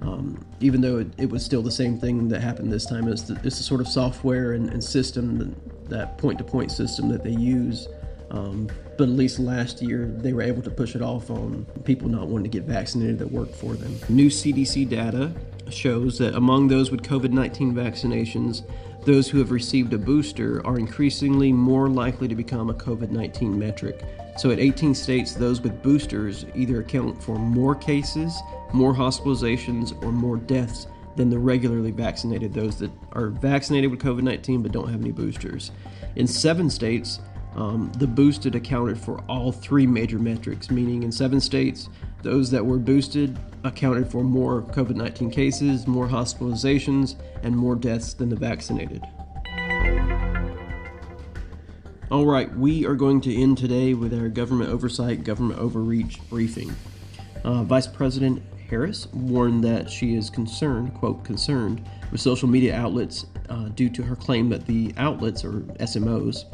Um, 0.02 0.44
even 0.60 0.82
though 0.82 0.98
it, 0.98 1.08
it, 1.16 1.30
was 1.30 1.42
still 1.42 1.62
the 1.62 1.70
same 1.70 1.98
thing 1.98 2.28
that 2.28 2.42
happened 2.42 2.70
this 2.70 2.84
time, 2.84 3.08
it's 3.08 3.22
the, 3.22 3.34
it's 3.42 3.56
the 3.56 3.62
sort 3.62 3.80
of 3.80 3.88
software 3.88 4.52
and, 4.52 4.68
and 4.68 4.84
system, 4.84 5.56
that, 5.88 6.18
point-to-point 6.18 6.70
system 6.70 7.08
that 7.08 7.22
they 7.22 7.30
use. 7.30 7.88
Um, 8.30 8.68
but 8.96 9.04
at 9.04 9.10
least 9.10 9.38
last 9.38 9.82
year, 9.82 10.06
they 10.06 10.32
were 10.32 10.42
able 10.42 10.62
to 10.62 10.70
push 10.70 10.94
it 10.94 11.02
off 11.02 11.30
on 11.30 11.66
people 11.84 12.08
not 12.08 12.26
wanting 12.28 12.50
to 12.50 12.58
get 12.58 12.66
vaccinated 12.66 13.18
that 13.18 13.30
worked 13.30 13.54
for 13.54 13.74
them. 13.74 13.96
New 14.08 14.28
CDC 14.28 14.88
data 14.88 15.32
shows 15.70 16.18
that 16.18 16.34
among 16.34 16.68
those 16.68 16.90
with 16.90 17.02
COVID 17.02 17.30
19 17.30 17.74
vaccinations, 17.74 18.62
those 19.04 19.28
who 19.28 19.38
have 19.38 19.50
received 19.50 19.92
a 19.92 19.98
booster 19.98 20.64
are 20.66 20.78
increasingly 20.78 21.52
more 21.52 21.88
likely 21.88 22.26
to 22.26 22.34
become 22.34 22.70
a 22.70 22.74
COVID 22.74 23.10
19 23.10 23.56
metric. 23.56 24.02
So, 24.36 24.50
at 24.50 24.58
18 24.58 24.94
states, 24.94 25.34
those 25.34 25.60
with 25.60 25.82
boosters 25.82 26.44
either 26.54 26.80
account 26.80 27.22
for 27.22 27.38
more 27.38 27.74
cases, 27.74 28.36
more 28.72 28.92
hospitalizations, 28.92 30.02
or 30.04 30.12
more 30.12 30.36
deaths 30.36 30.88
than 31.16 31.30
the 31.30 31.38
regularly 31.38 31.90
vaccinated, 31.90 32.52
those 32.52 32.78
that 32.78 32.90
are 33.12 33.28
vaccinated 33.28 33.90
with 33.90 34.00
COVID 34.00 34.22
19 34.22 34.62
but 34.62 34.72
don't 34.72 34.88
have 34.88 35.00
any 35.00 35.12
boosters. 35.12 35.70
In 36.16 36.26
seven 36.26 36.70
states, 36.70 37.20
um, 37.56 37.90
the 37.96 38.06
boosted 38.06 38.54
accounted 38.54 38.98
for 38.98 39.20
all 39.28 39.50
three 39.50 39.86
major 39.86 40.18
metrics, 40.18 40.70
meaning 40.70 41.02
in 41.02 41.10
seven 41.10 41.40
states, 41.40 41.88
those 42.22 42.50
that 42.50 42.64
were 42.64 42.78
boosted 42.78 43.38
accounted 43.64 44.10
for 44.10 44.22
more 44.22 44.62
COVID 44.62 44.94
19 44.94 45.30
cases, 45.30 45.86
more 45.86 46.06
hospitalizations, 46.06 47.16
and 47.42 47.56
more 47.56 47.74
deaths 47.74 48.12
than 48.12 48.28
the 48.28 48.36
vaccinated. 48.36 49.02
All 52.10 52.26
right, 52.26 52.54
we 52.56 52.86
are 52.86 52.94
going 52.94 53.20
to 53.22 53.34
end 53.34 53.58
today 53.58 53.94
with 53.94 54.14
our 54.14 54.28
government 54.28 54.70
oversight, 54.70 55.24
government 55.24 55.58
overreach 55.58 56.20
briefing. 56.28 56.74
Uh, 57.42 57.64
Vice 57.64 57.86
President 57.86 58.42
Harris 58.68 59.06
warned 59.12 59.62
that 59.64 59.90
she 59.90 60.14
is 60.14 60.30
concerned, 60.30 60.94
quote, 60.94 61.24
concerned 61.24 61.88
with 62.10 62.20
social 62.20 62.48
media 62.48 62.74
outlets 62.74 63.26
uh, 63.48 63.68
due 63.70 63.88
to 63.90 64.02
her 64.02 64.16
claim 64.16 64.48
that 64.48 64.66
the 64.66 64.92
outlets, 64.96 65.44
or 65.44 65.60
SMOs, 65.80 66.44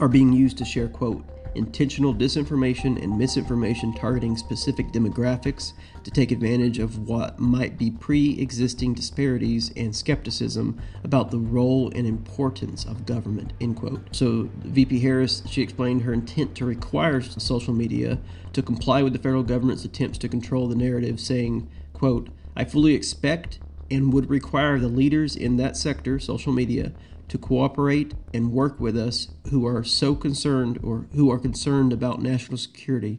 are 0.00 0.08
being 0.08 0.32
used 0.32 0.58
to 0.58 0.64
share, 0.64 0.88
quote, 0.88 1.24
intentional 1.54 2.14
disinformation 2.14 3.02
and 3.02 3.16
misinformation 3.16 3.92
targeting 3.94 4.36
specific 4.36 4.88
demographics 4.88 5.72
to 6.04 6.10
take 6.10 6.30
advantage 6.30 6.78
of 6.78 7.08
what 7.08 7.38
might 7.38 7.78
be 7.78 7.90
pre 7.90 8.38
existing 8.38 8.94
disparities 8.94 9.72
and 9.76 9.94
skepticism 9.94 10.80
about 11.04 11.30
the 11.30 11.38
role 11.38 11.90
and 11.94 12.06
importance 12.06 12.84
of 12.84 13.06
government. 13.06 13.52
End 13.60 13.76
quote. 13.76 14.14
So, 14.14 14.48
VP 14.64 15.00
Harris, 15.00 15.42
she 15.48 15.62
explained 15.62 16.02
her 16.02 16.12
intent 16.12 16.54
to 16.56 16.64
require 16.64 17.20
social 17.20 17.74
media 17.74 18.18
to 18.52 18.62
comply 18.62 19.02
with 19.02 19.12
the 19.12 19.18
federal 19.18 19.42
government's 19.42 19.84
attempts 19.84 20.18
to 20.18 20.28
control 20.28 20.68
the 20.68 20.76
narrative, 20.76 21.20
saying, 21.20 21.68
quote, 21.92 22.28
I 22.54 22.64
fully 22.64 22.94
expect 22.94 23.58
and 23.92 24.12
would 24.12 24.30
require 24.30 24.78
the 24.78 24.88
leaders 24.88 25.36
in 25.36 25.56
that 25.58 25.76
sector, 25.76 26.18
social 26.18 26.52
media, 26.52 26.92
to 27.28 27.38
cooperate 27.38 28.14
and 28.34 28.52
work 28.52 28.80
with 28.80 28.96
us 28.96 29.28
who 29.50 29.66
are 29.66 29.84
so 29.84 30.14
concerned 30.14 30.78
or 30.82 31.06
who 31.14 31.30
are 31.30 31.38
concerned 31.38 31.92
about 31.92 32.20
national 32.20 32.58
security, 32.58 33.18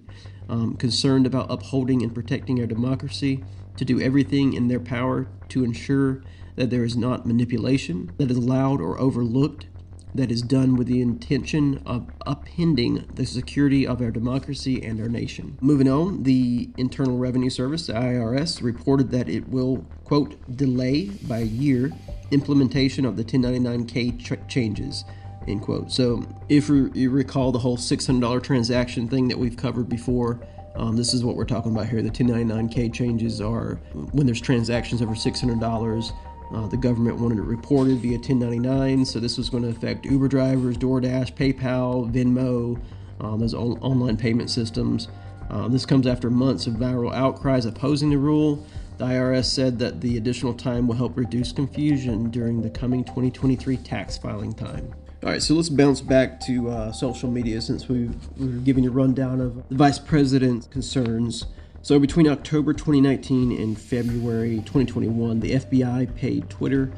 um, 0.49 0.75
concerned 0.75 1.25
about 1.25 1.49
upholding 1.49 2.01
and 2.01 2.13
protecting 2.13 2.59
our 2.59 2.65
democracy, 2.65 3.43
to 3.77 3.85
do 3.85 4.01
everything 4.01 4.53
in 4.53 4.67
their 4.67 4.79
power 4.79 5.27
to 5.49 5.63
ensure 5.63 6.21
that 6.55 6.69
there 6.69 6.83
is 6.83 6.95
not 6.95 7.25
manipulation 7.25 8.11
that 8.17 8.29
is 8.29 8.37
allowed 8.37 8.81
or 8.81 8.99
overlooked 8.99 9.67
that 10.15 10.31
is 10.31 10.41
done 10.41 10.75
with 10.75 10.87
the 10.87 11.01
intention 11.01 11.81
of 11.85 12.07
upending 12.25 13.13
the 13.15 13.25
security 13.25 13.85
of 13.85 14.01
our 14.01 14.11
democracy 14.11 14.83
and 14.83 15.01
our 15.01 15.09
nation. 15.09 15.57
Moving 15.61 15.87
on, 15.87 16.23
the 16.23 16.69
Internal 16.77 17.17
Revenue 17.17 17.49
Service, 17.49 17.87
the 17.87 17.93
IRS, 17.93 18.61
reported 18.61 19.11
that 19.11 19.29
it 19.29 19.47
will, 19.49 19.85
quote, 20.03 20.35
delay 20.55 21.05
by 21.27 21.39
a 21.39 21.45
year 21.45 21.91
implementation 22.31 23.05
of 23.05 23.17
the 23.17 23.23
1099K 23.23 24.19
ch- 24.19 24.47
changes. 24.51 25.05
End 25.47 25.61
quote. 25.61 25.91
So, 25.91 26.23
if 26.47 26.69
you 26.69 27.09
recall 27.09 27.51
the 27.51 27.59
whole 27.59 27.77
$600 27.77 28.43
transaction 28.43 29.09
thing 29.09 29.27
that 29.27 29.37
we've 29.37 29.57
covered 29.57 29.89
before, 29.89 30.39
um, 30.75 30.95
this 30.95 31.13
is 31.13 31.23
what 31.23 31.35
we're 31.35 31.45
talking 31.45 31.71
about 31.71 31.87
here. 31.87 32.01
The 32.01 32.09
1099K 32.09 32.93
changes 32.93 33.41
are 33.41 33.75
when 34.11 34.25
there's 34.25 34.41
transactions 34.41 35.01
over 35.01 35.13
$600 35.13 36.11
uh, 36.53 36.67
the 36.67 36.77
government 36.77 37.17
wanted 37.17 37.39
it 37.39 37.43
reported 37.43 37.97
via 37.97 38.17
1099, 38.17 39.05
so 39.05 39.19
this 39.19 39.37
was 39.37 39.49
going 39.49 39.63
to 39.63 39.69
affect 39.69 40.05
Uber 40.05 40.27
drivers, 40.27 40.77
DoorDash, 40.77 41.33
PayPal, 41.33 42.11
Venmo, 42.11 42.79
um, 43.19 43.39
those 43.39 43.53
on- 43.53 43.79
online 43.79 44.17
payment 44.17 44.49
systems. 44.49 45.07
Uh, 45.49 45.67
this 45.67 45.85
comes 45.85 46.05
after 46.05 46.29
months 46.29 46.67
of 46.67 46.75
viral 46.75 47.13
outcries 47.13 47.65
opposing 47.65 48.09
the 48.09 48.17
rule. 48.17 48.65
The 48.97 49.05
IRS 49.05 49.45
said 49.45 49.79
that 49.79 50.01
the 50.01 50.17
additional 50.17 50.53
time 50.53 50.87
will 50.87 50.95
help 50.95 51.17
reduce 51.17 51.51
confusion 51.51 52.29
during 52.29 52.61
the 52.61 52.69
coming 52.69 53.03
2023 53.03 53.77
tax 53.77 54.17
filing 54.17 54.53
time. 54.53 54.93
All 55.23 55.29
right, 55.29 55.41
so 55.41 55.55
let's 55.55 55.69
bounce 55.69 56.01
back 56.01 56.39
to 56.41 56.69
uh, 56.69 56.91
social 56.91 57.31
media 57.31 57.61
since 57.61 57.87
we 57.87 58.09
were 58.37 58.47
giving 58.47 58.85
a 58.85 58.91
rundown 58.91 59.41
of 59.41 59.67
the 59.69 59.75
vice 59.75 59.97
president's 59.97 60.67
concerns. 60.67 61.45
So 61.83 61.99
between 61.99 62.29
October 62.29 62.71
2019 62.71 63.61
and 63.61 63.77
February 63.77 64.59
2021, 64.59 65.41
the 65.41 65.55
FBI 65.55 66.15
paid 66.15 66.49
Twitter 66.49 66.89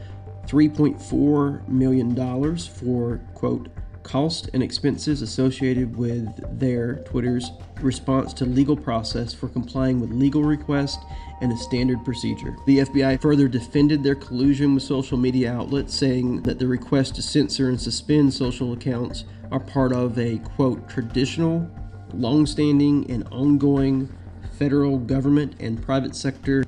$3.4 0.45 1.67
million 1.67 2.56
for, 2.56 3.17
quote, 3.34 3.69
cost 4.04 4.52
and 4.54 4.62
expenses 4.62 5.24
associated 5.24 5.95
with 5.95 6.30
their 6.60 6.98
Twitter's 6.98 7.50
response 7.82 8.32
to 8.34 8.45
legal 8.45 8.78
process 8.78 9.34
for 9.34 9.50
complying 9.50 10.00
with 10.00 10.12
legal 10.12 10.43
request 10.43 11.00
and 11.41 11.52
a 11.52 11.58
standard 11.58 12.06
procedure. 12.06 12.56
The 12.67 12.82
FBI 12.82 13.19
further 13.19 13.48
defended 13.48 14.04
their 14.04 14.13
collusion 14.13 14.76
with 14.76 14.84
social 14.84 15.17
media 15.17 15.52
outlets, 15.52 15.95
saying 15.95 16.43
that 16.43 16.60
the 16.60 16.67
request 16.67 17.15
to 17.15 17.24
censor 17.24 17.69
and 17.69 17.82
suspend 17.82 18.36
social 18.36 18.74
accounts 18.74 19.26
are 19.50 19.60
part 19.60 19.93
of 19.93 20.19
a 20.19 20.38
quote 20.38 20.88
traditional, 20.88 21.67
long-standing, 22.13 23.10
and 23.10 23.28
ongoing 23.32 24.15
federal 24.58 24.98
government 24.98 25.56
and 25.60 25.82
private 25.82 26.15
sector 26.15 26.63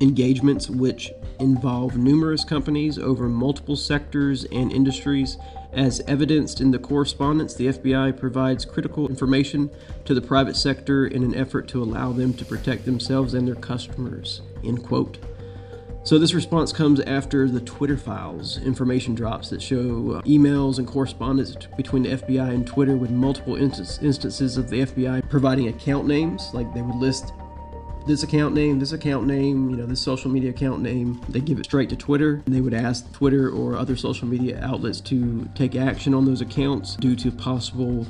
engagements 0.00 0.68
which 0.68 1.12
involve 1.40 1.96
numerous 1.96 2.44
companies 2.44 2.98
over 2.98 3.28
multiple 3.28 3.76
sectors 3.76 4.44
and 4.46 4.72
industries. 4.72 5.36
As 5.72 6.00
evidenced 6.06 6.60
in 6.60 6.70
the 6.70 6.78
correspondence, 6.78 7.54
the 7.54 7.68
FBI 7.68 8.16
provides 8.16 8.64
critical 8.64 9.08
information 9.08 9.70
to 10.04 10.14
the 10.14 10.22
private 10.22 10.56
sector 10.56 11.06
in 11.06 11.24
an 11.24 11.34
effort 11.34 11.66
to 11.68 11.82
allow 11.82 12.12
them 12.12 12.32
to 12.34 12.44
protect 12.44 12.84
themselves 12.84 13.34
and 13.34 13.46
their 13.46 13.56
customers. 13.56 14.40
End 14.62 14.84
quote. 14.84 15.18
So, 16.04 16.18
this 16.18 16.34
response 16.34 16.70
comes 16.70 17.00
after 17.00 17.48
the 17.48 17.62
Twitter 17.62 17.96
files 17.96 18.58
information 18.58 19.14
drops 19.14 19.48
that 19.48 19.62
show 19.62 19.78
uh, 19.78 20.22
emails 20.22 20.78
and 20.78 20.86
correspondence 20.86 21.56
between 21.78 22.02
the 22.02 22.10
FBI 22.10 22.50
and 22.50 22.66
Twitter 22.66 22.94
with 22.94 23.10
multiple 23.10 23.56
instances 23.56 24.58
of 24.58 24.68
the 24.68 24.82
FBI 24.82 25.26
providing 25.30 25.68
account 25.68 26.06
names. 26.06 26.50
Like 26.52 26.72
they 26.74 26.82
would 26.82 26.96
list 26.96 27.32
this 28.06 28.22
account 28.22 28.54
name, 28.54 28.78
this 28.78 28.92
account 28.92 29.26
name, 29.26 29.70
you 29.70 29.76
know, 29.76 29.86
this 29.86 30.00
social 30.00 30.30
media 30.30 30.50
account 30.50 30.82
name. 30.82 31.22
They 31.30 31.40
give 31.40 31.58
it 31.58 31.64
straight 31.64 31.88
to 31.88 31.96
Twitter. 31.96 32.42
And 32.44 32.54
they 32.54 32.60
would 32.60 32.74
ask 32.74 33.10
Twitter 33.12 33.48
or 33.48 33.76
other 33.76 33.96
social 33.96 34.28
media 34.28 34.60
outlets 34.62 35.00
to 35.02 35.48
take 35.54 35.74
action 35.74 36.12
on 36.12 36.26
those 36.26 36.42
accounts 36.42 36.96
due 36.96 37.16
to 37.16 37.30
possible 37.30 38.06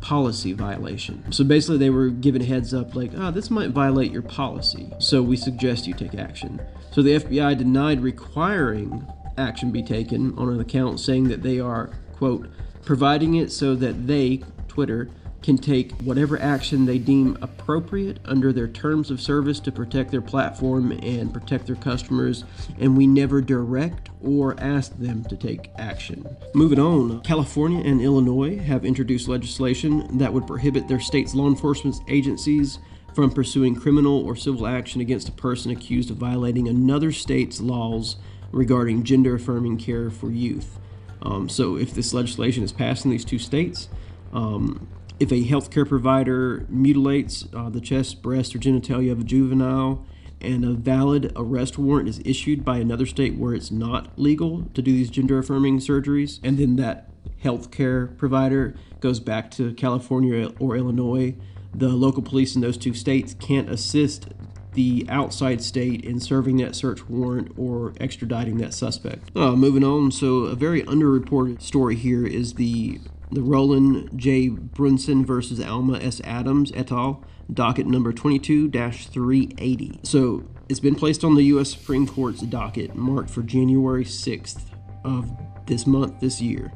policy 0.00 0.52
violation. 0.52 1.30
So 1.32 1.44
basically, 1.44 1.78
they 1.78 1.90
were 1.90 2.08
given 2.08 2.42
heads 2.42 2.72
up 2.72 2.94
like, 2.94 3.12
ah, 3.16 3.28
oh, 3.28 3.30
this 3.30 3.50
might 3.50 3.70
violate 3.70 4.12
your 4.12 4.22
policy. 4.22 4.92
So 4.98 5.22
we 5.22 5.36
suggest 5.36 5.86
you 5.86 5.94
take 5.94 6.14
action. 6.14 6.60
So 6.92 7.02
the 7.02 7.16
FBI 7.20 7.56
denied 7.58 8.00
requiring 8.00 9.06
action 9.36 9.70
be 9.70 9.82
taken 9.82 10.36
on 10.38 10.48
an 10.48 10.60
account, 10.60 11.00
saying 11.00 11.28
that 11.28 11.42
they 11.42 11.60
are, 11.60 11.90
quote, 12.14 12.48
providing 12.84 13.36
it 13.36 13.52
so 13.52 13.74
that 13.76 14.06
they, 14.06 14.42
Twitter, 14.68 15.08
can 15.42 15.56
take 15.56 15.92
whatever 16.02 16.40
action 16.40 16.84
they 16.84 16.98
deem 16.98 17.38
appropriate 17.40 18.18
under 18.24 18.52
their 18.52 18.68
terms 18.68 19.10
of 19.10 19.20
service 19.20 19.58
to 19.60 19.72
protect 19.72 20.10
their 20.10 20.20
platform 20.20 20.92
and 21.02 21.32
protect 21.32 21.66
their 21.66 21.76
customers, 21.76 22.44
and 22.78 22.96
we 22.96 23.06
never 23.06 23.40
direct 23.40 24.10
or 24.22 24.58
ask 24.60 24.96
them 24.98 25.24
to 25.24 25.36
take 25.36 25.70
action. 25.78 26.26
Moving 26.54 26.78
on, 26.78 27.20
California 27.20 27.82
and 27.84 28.00
Illinois 28.00 28.58
have 28.58 28.84
introduced 28.84 29.28
legislation 29.28 30.18
that 30.18 30.32
would 30.32 30.46
prohibit 30.46 30.88
their 30.88 31.00
state's 31.00 31.34
law 31.34 31.48
enforcement 31.48 31.96
agencies 32.08 32.78
from 33.14 33.30
pursuing 33.30 33.74
criminal 33.74 34.24
or 34.24 34.36
civil 34.36 34.66
action 34.66 35.00
against 35.00 35.28
a 35.28 35.32
person 35.32 35.70
accused 35.70 36.10
of 36.10 36.16
violating 36.16 36.68
another 36.68 37.10
state's 37.12 37.60
laws 37.60 38.16
regarding 38.52 39.04
gender 39.04 39.34
affirming 39.34 39.78
care 39.78 40.10
for 40.10 40.30
youth. 40.30 40.78
Um, 41.22 41.48
so, 41.48 41.76
if 41.76 41.92
this 41.92 42.14
legislation 42.14 42.62
is 42.62 42.72
passed 42.72 43.04
in 43.04 43.10
these 43.10 43.24
two 43.24 43.38
states, 43.38 43.88
um, 44.32 44.88
if 45.20 45.30
a 45.30 45.44
healthcare 45.44 45.86
provider 45.86 46.66
mutilates 46.70 47.46
uh, 47.54 47.68
the 47.68 47.80
chest, 47.80 48.22
breast, 48.22 48.54
or 48.54 48.58
genitalia 48.58 49.12
of 49.12 49.20
a 49.20 49.24
juvenile, 49.24 50.04
and 50.40 50.64
a 50.64 50.72
valid 50.72 51.30
arrest 51.36 51.76
warrant 51.76 52.08
is 52.08 52.22
issued 52.24 52.64
by 52.64 52.78
another 52.78 53.04
state 53.04 53.36
where 53.36 53.54
it's 53.54 53.70
not 53.70 54.18
legal 54.18 54.62
to 54.72 54.80
do 54.80 54.90
these 54.90 55.10
gender 55.10 55.38
affirming 55.38 55.78
surgeries, 55.78 56.40
and 56.42 56.56
then 56.56 56.76
that 56.76 57.10
healthcare 57.44 58.16
provider 58.16 58.74
goes 59.00 59.20
back 59.20 59.50
to 59.50 59.74
California 59.74 60.50
or 60.58 60.76
Illinois, 60.76 61.34
the 61.74 61.88
local 61.88 62.22
police 62.22 62.54
in 62.54 62.62
those 62.62 62.76
two 62.76 62.94
states 62.94 63.34
can't 63.34 63.70
assist 63.70 64.28
the 64.72 65.04
outside 65.08 65.60
state 65.62 66.04
in 66.04 66.20
serving 66.20 66.56
that 66.58 66.74
search 66.74 67.08
warrant 67.08 67.52
or 67.56 67.90
extraditing 67.92 68.58
that 68.58 68.72
suspect. 68.72 69.30
Uh, 69.36 69.52
moving 69.56 69.84
on, 69.84 70.10
so 70.10 70.44
a 70.44 70.54
very 70.54 70.82
underreported 70.82 71.60
story 71.60 71.96
here 71.96 72.26
is 72.26 72.54
the 72.54 73.00
the 73.30 73.42
Roland 73.42 74.10
J. 74.16 74.48
Brunson 74.48 75.24
versus 75.24 75.60
Alma 75.60 75.98
S. 75.98 76.20
Adams 76.24 76.72
et 76.74 76.90
al., 76.90 77.24
docket 77.52 77.86
number 77.86 78.12
22 78.12 78.70
380. 78.70 80.00
So 80.02 80.44
it's 80.68 80.80
been 80.80 80.94
placed 80.94 81.24
on 81.24 81.34
the 81.34 81.44
U.S. 81.44 81.70
Supreme 81.70 82.06
Court's 82.06 82.42
docket, 82.42 82.94
marked 82.94 83.30
for 83.30 83.42
January 83.42 84.04
6th 84.04 84.60
of 85.04 85.30
this 85.66 85.86
month, 85.86 86.20
this 86.20 86.40
year. 86.40 86.72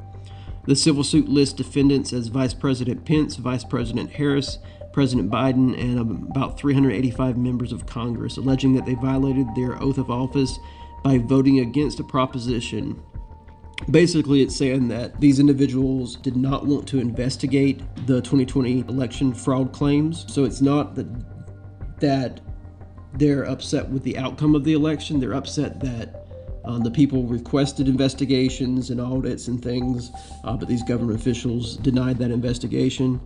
The 0.65 0.75
civil 0.75 1.03
suit 1.03 1.29
lists 1.29 1.53
defendants 1.53 2.11
as 2.11 2.27
Vice 2.27 2.53
President 2.53 3.05
Pence, 3.05 3.35
Vice 3.35 3.63
President 3.63 4.09
Harris, 4.11 4.57
President 4.93 5.29
Biden, 5.29 5.79
and 5.79 5.99
about 5.99 6.57
385 6.57 7.37
members 7.37 7.71
of 7.71 7.85
Congress, 7.85 8.37
alleging 8.37 8.73
that 8.73 8.85
they 8.85 8.95
violated 8.95 9.47
their 9.55 9.81
oath 9.81 9.97
of 9.97 10.09
office 10.09 10.57
by 11.03 11.17
voting 11.19 11.59
against 11.59 11.99
a 11.99 12.03
proposition 12.03 12.99
Basically, 13.91 14.41
it's 14.41 14.55
saying 14.55 14.87
that 14.87 15.19
these 15.19 15.39
individuals 15.39 16.15
did 16.15 16.35
not 16.35 16.65
want 16.65 16.87
to 16.87 16.99
investigate 16.99 17.81
the 18.07 18.21
2020 18.21 18.79
election 18.81 19.33
fraud 19.33 19.73
claims. 19.73 20.25
So 20.33 20.43
it's 20.43 20.61
not 20.61 20.95
that 20.95 21.07
that 21.99 22.41
they're 23.13 23.43
upset 23.43 23.87
with 23.89 24.03
the 24.03 24.17
outcome 24.17 24.55
of 24.55 24.63
the 24.63 24.73
election. 24.73 25.19
They're 25.19 25.33
upset 25.33 25.79
that 25.81 26.25
um, 26.65 26.81
the 26.81 26.91
people 26.91 27.23
requested 27.23 27.87
investigations 27.87 28.89
and 28.89 28.99
audits 28.99 29.47
and 29.47 29.63
things, 29.63 30.11
uh, 30.43 30.57
but 30.57 30.67
these 30.67 30.83
government 30.83 31.19
officials 31.19 31.77
denied 31.77 32.17
that 32.17 32.31
investigation. 32.31 33.21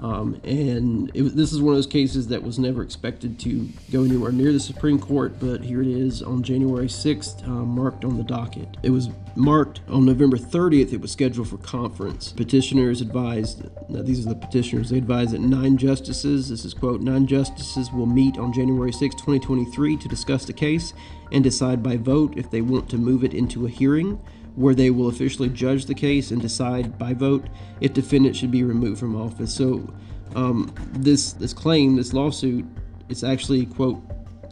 Um, 0.00 0.40
and 0.44 1.10
it, 1.14 1.22
this 1.36 1.52
is 1.52 1.60
one 1.60 1.72
of 1.72 1.78
those 1.78 1.86
cases 1.86 2.28
that 2.28 2.42
was 2.42 2.58
never 2.58 2.82
expected 2.82 3.38
to 3.40 3.68
go 3.90 4.04
anywhere 4.04 4.32
near 4.32 4.52
the 4.52 4.60
Supreme 4.60 4.98
Court, 4.98 5.38
but 5.38 5.62
here 5.62 5.80
it 5.80 5.88
is 5.88 6.22
on 6.22 6.42
January 6.42 6.88
6th, 6.88 7.46
uh, 7.46 7.50
marked 7.50 8.04
on 8.04 8.16
the 8.16 8.22
docket. 8.22 8.68
It 8.82 8.90
was 8.90 9.08
marked 9.36 9.80
on 9.88 10.04
November 10.04 10.36
30th, 10.36 10.92
it 10.92 11.00
was 11.00 11.12
scheduled 11.12 11.48
for 11.48 11.58
conference. 11.58 12.32
Petitioners 12.32 13.00
advised, 13.00 13.64
now 13.88 14.02
these 14.02 14.26
are 14.26 14.28
the 14.28 14.34
petitioners, 14.34 14.90
they 14.90 14.98
advised 14.98 15.32
that 15.32 15.40
nine 15.40 15.76
justices, 15.76 16.48
this 16.48 16.64
is 16.64 16.74
quote, 16.74 17.00
nine 17.00 17.26
justices 17.26 17.90
will 17.92 18.06
meet 18.06 18.36
on 18.38 18.52
January 18.52 18.92
6, 18.92 19.14
2023 19.14 19.96
to 19.96 20.08
discuss 20.08 20.44
the 20.44 20.52
case 20.52 20.92
and 21.32 21.42
decide 21.42 21.82
by 21.82 21.96
vote 21.96 22.36
if 22.36 22.50
they 22.50 22.60
want 22.60 22.88
to 22.90 22.98
move 22.98 23.24
it 23.24 23.34
into 23.34 23.66
a 23.66 23.70
hearing 23.70 24.20
where 24.56 24.74
they 24.74 24.90
will 24.90 25.08
officially 25.08 25.48
judge 25.48 25.86
the 25.86 25.94
case 25.94 26.30
and 26.30 26.40
decide 26.40 26.98
by 26.98 27.12
vote 27.12 27.46
if 27.80 27.92
defendant 27.92 28.36
should 28.36 28.50
be 28.50 28.62
removed 28.62 29.00
from 29.00 29.16
office. 29.16 29.54
So 29.54 29.92
um, 30.34 30.72
this 30.92 31.32
this 31.32 31.52
claim, 31.52 31.96
this 31.96 32.12
lawsuit, 32.12 32.64
it's 33.08 33.24
actually 33.24 33.66
quote 33.66 34.02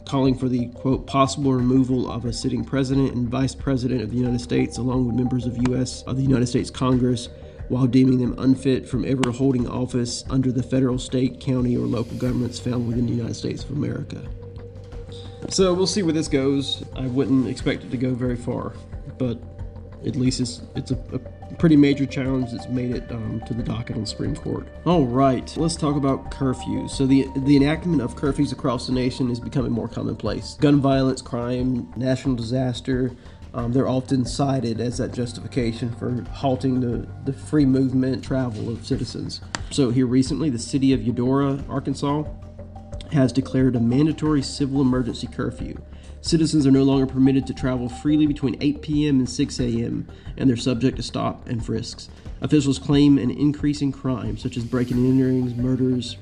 calling 0.05 0.35
for 0.35 0.49
the 0.49 0.67
quote 0.69 1.07
possible 1.07 1.53
removal 1.53 2.11
of 2.11 2.25
a 2.25 2.33
sitting 2.33 2.63
president 2.63 3.13
and 3.13 3.29
vice 3.29 3.55
president 3.55 4.01
of 4.01 4.11
the 4.11 4.17
United 4.17 4.41
States 4.41 4.77
along 4.77 5.07
with 5.07 5.15
members 5.15 5.45
of 5.45 5.57
U.S. 5.69 6.03
of 6.03 6.17
the 6.17 6.23
United 6.23 6.47
States 6.47 6.69
Congress 6.69 7.29
while 7.69 7.87
deeming 7.87 8.19
them 8.19 8.35
unfit 8.39 8.87
from 8.87 9.05
ever 9.05 9.31
holding 9.31 9.67
office 9.67 10.25
under 10.29 10.51
the 10.51 10.61
federal, 10.61 10.99
state, 10.99 11.39
county, 11.39 11.77
or 11.77 11.87
local 11.87 12.17
governments 12.17 12.59
found 12.59 12.85
within 12.85 13.05
the 13.05 13.13
United 13.13 13.33
States 13.33 13.63
of 13.63 13.71
America. 13.71 14.21
So 15.49 15.73
we'll 15.73 15.87
see 15.87 16.03
where 16.03 16.13
this 16.13 16.27
goes. 16.27 16.83
I 16.95 17.07
wouldn't 17.07 17.47
expect 17.47 17.83
it 17.83 17.91
to 17.91 17.97
go 17.97 18.13
very 18.13 18.35
far, 18.35 18.73
but 19.17 19.39
at 20.05 20.15
least 20.15 20.39
it's 20.39 20.61
it's 20.75 20.91
a, 20.91 20.97
a 21.13 21.19
pretty 21.55 21.75
major 21.75 22.05
challenge 22.05 22.51
that's 22.51 22.67
made 22.67 22.95
it 22.95 23.11
um, 23.11 23.41
to 23.47 23.53
the 23.53 23.63
docket 23.63 23.95
on 23.95 24.01
the 24.01 24.07
Supreme 24.07 24.35
Court. 24.35 24.67
All 24.85 25.05
right, 25.05 25.55
let's 25.57 25.75
talk 25.75 25.95
about 25.95 26.31
curfews. 26.31 26.91
So 26.91 27.05
the 27.05 27.27
the 27.37 27.55
enactment 27.55 28.01
of 28.01 28.15
curfews 28.15 28.51
across 28.51 28.87
the 28.87 28.93
nation 28.93 29.29
is 29.29 29.39
becoming 29.39 29.71
more 29.71 29.87
commonplace. 29.87 30.55
Gun 30.55 30.81
violence, 30.81 31.21
crime, 31.21 31.91
national 31.95 32.35
disaster. 32.35 33.11
Um, 33.55 33.71
they're 33.71 33.87
often 33.87 34.25
cited 34.25 34.81
as 34.81 34.97
that 34.97 35.13
justification 35.13 35.93
for 35.93 36.23
halting 36.31 36.79
the, 36.79 37.07
the 37.25 37.33
free 37.33 37.65
movement 37.65 38.23
travel 38.23 38.67
of 38.69 38.83
citizens. 38.83 39.41
So, 39.69 39.91
here 39.91 40.07
recently, 40.07 40.49
the 40.49 40.57
city 40.57 40.91
of 40.91 41.03
Eudora, 41.03 41.63
Arkansas, 41.69 42.23
has 43.11 43.31
declared 43.31 43.75
a 43.75 43.79
mandatory 43.79 44.41
civil 44.41 44.81
emergency 44.81 45.27
curfew. 45.27 45.79
Citizens 46.23 46.65
are 46.65 46.71
no 46.71 46.83
longer 46.83 47.05
permitted 47.05 47.45
to 47.45 47.53
travel 47.53 47.89
freely 47.89 48.25
between 48.25 48.55
8 48.61 48.81
p.m. 48.81 49.19
and 49.19 49.29
6 49.29 49.59
a.m., 49.59 50.07
and 50.37 50.49
they're 50.49 50.55
subject 50.55 50.95
to 50.95 51.03
stop 51.03 51.49
and 51.49 51.63
frisks. 51.63 52.07
Officials 52.39 52.79
claim 52.79 53.17
an 53.17 53.29
increase 53.29 53.81
in 53.81 53.91
crime, 53.91 54.37
such 54.37 54.55
as 54.55 54.63
breaking 54.63 54.95
and 54.95 55.19
enterings, 55.19 55.53
murders, 55.57 56.15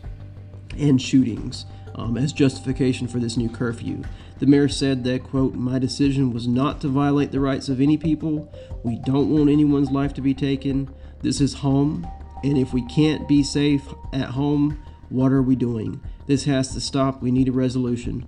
and 0.75 0.99
shootings, 0.99 1.65
um, 1.93 2.17
as 2.17 2.33
justification 2.33 3.07
for 3.07 3.19
this 3.19 3.37
new 3.37 3.47
curfew. 3.47 4.01
The 4.39 4.47
mayor 4.47 4.69
said 4.69 5.03
that, 5.03 5.23
quote, 5.23 5.53
My 5.53 5.77
decision 5.77 6.33
was 6.33 6.47
not 6.47 6.81
to 6.81 6.87
violate 6.87 7.31
the 7.31 7.39
rights 7.39 7.69
of 7.69 7.79
any 7.79 7.95
people. 7.95 8.51
We 8.81 8.99
don't 9.05 9.29
want 9.29 9.51
anyone's 9.51 9.91
life 9.91 10.15
to 10.15 10.21
be 10.21 10.33
taken. 10.33 10.91
This 11.21 11.39
is 11.39 11.53
home, 11.53 12.07
and 12.43 12.57
if 12.57 12.73
we 12.73 12.83
can't 12.87 13.27
be 13.27 13.43
safe 13.43 13.87
at 14.13 14.29
home, 14.29 14.81
what 15.09 15.31
are 15.31 15.43
we 15.43 15.55
doing? 15.55 16.01
This 16.25 16.45
has 16.45 16.73
to 16.73 16.81
stop. 16.81 17.21
We 17.21 17.29
need 17.29 17.49
a 17.49 17.51
resolution. 17.51 18.25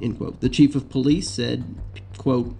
End 0.00 0.18
quote. 0.18 0.40
The 0.40 0.48
chief 0.48 0.74
of 0.74 0.88
police 0.88 1.28
said, 1.28 1.64
quote, 2.16 2.56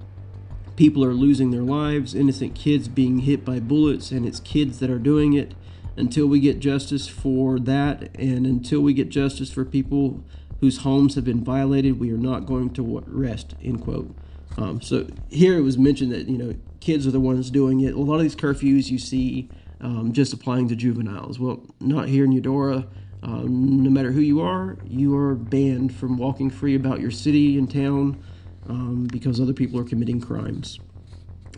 people 0.76 1.04
are 1.04 1.12
losing 1.12 1.50
their 1.50 1.62
lives, 1.62 2.14
innocent 2.14 2.54
kids 2.54 2.88
being 2.88 3.20
hit 3.20 3.44
by 3.44 3.60
bullets, 3.60 4.10
and 4.10 4.26
it's 4.26 4.40
kids 4.40 4.78
that 4.78 4.90
are 4.90 4.98
doing 4.98 5.32
it. 5.34 5.54
Until 5.96 6.28
we 6.28 6.38
get 6.38 6.60
justice 6.60 7.08
for 7.08 7.58
that, 7.58 8.16
and 8.16 8.46
until 8.46 8.80
we 8.80 8.94
get 8.94 9.08
justice 9.08 9.50
for 9.50 9.64
people 9.64 10.22
whose 10.60 10.78
homes 10.78 11.16
have 11.16 11.24
been 11.24 11.42
violated, 11.42 11.98
we 11.98 12.12
are 12.12 12.18
not 12.18 12.46
going 12.46 12.70
to 12.74 13.02
rest. 13.08 13.56
End 13.60 13.82
quote. 13.82 14.14
Um, 14.56 14.80
so 14.80 15.08
here 15.28 15.58
it 15.58 15.62
was 15.62 15.76
mentioned 15.76 16.12
that 16.12 16.28
you 16.28 16.38
know 16.38 16.54
kids 16.80 17.06
are 17.06 17.10
the 17.10 17.20
ones 17.20 17.50
doing 17.50 17.80
it. 17.80 17.94
A 17.94 17.98
lot 17.98 18.16
of 18.16 18.22
these 18.22 18.36
curfews 18.36 18.90
you 18.90 18.98
see 18.98 19.48
um, 19.80 20.12
just 20.12 20.32
applying 20.32 20.68
to 20.68 20.76
juveniles. 20.76 21.38
Well, 21.38 21.66
not 21.80 22.08
here 22.08 22.24
in 22.24 22.32
Eudora. 22.32 22.86
Um, 23.22 23.82
no 23.82 23.90
matter 23.90 24.12
who 24.12 24.20
you 24.20 24.40
are, 24.40 24.76
you 24.86 25.16
are 25.16 25.34
banned 25.34 25.94
from 25.94 26.16
walking 26.16 26.50
free 26.50 26.74
about 26.74 27.00
your 27.00 27.10
city 27.10 27.58
and 27.58 27.70
town 27.70 28.22
um, 28.68 29.08
because 29.10 29.40
other 29.40 29.52
people 29.52 29.80
are 29.80 29.84
committing 29.84 30.20
crimes. 30.20 30.78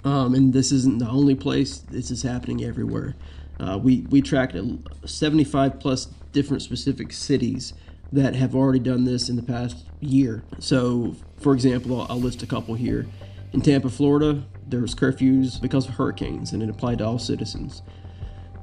Um, 0.05 0.35
and 0.35 0.53
this 0.53 0.73
isn't 0.73 0.99
the 0.99 1.09
only 1.09 1.35
place, 1.35 1.79
this 1.79 2.11
is 2.11 2.23
happening 2.23 2.65
everywhere. 2.65 3.15
Uh, 3.59 3.79
we, 3.79 4.03
we 4.09 4.23
tracked 4.23 4.57
75 5.05 5.79
plus 5.79 6.07
different 6.33 6.63
specific 6.63 7.13
cities 7.13 7.75
that 8.13 8.35
have 8.35 8.55
already 8.55 8.79
done 8.79 9.05
this 9.05 9.29
in 9.29 9.37
the 9.37 9.43
past 9.43 9.85
year. 10.01 10.43
So, 10.59 11.15
for 11.41 11.53
example, 11.53 12.01
I'll, 12.01 12.07
I'll 12.11 12.21
list 12.21 12.43
a 12.43 12.47
couple 12.47 12.75
here. 12.75 13.07
In 13.53 13.61
Tampa, 13.61 13.91
Florida, 13.91 14.45
there 14.67 14.81
was 14.81 14.95
curfews 14.95 15.61
because 15.61 15.89
of 15.89 15.95
hurricanes, 15.95 16.53
and 16.53 16.63
it 16.63 16.71
applied 16.71 16.99
to 16.99 17.07
all 17.07 17.19
citizens. 17.19 17.83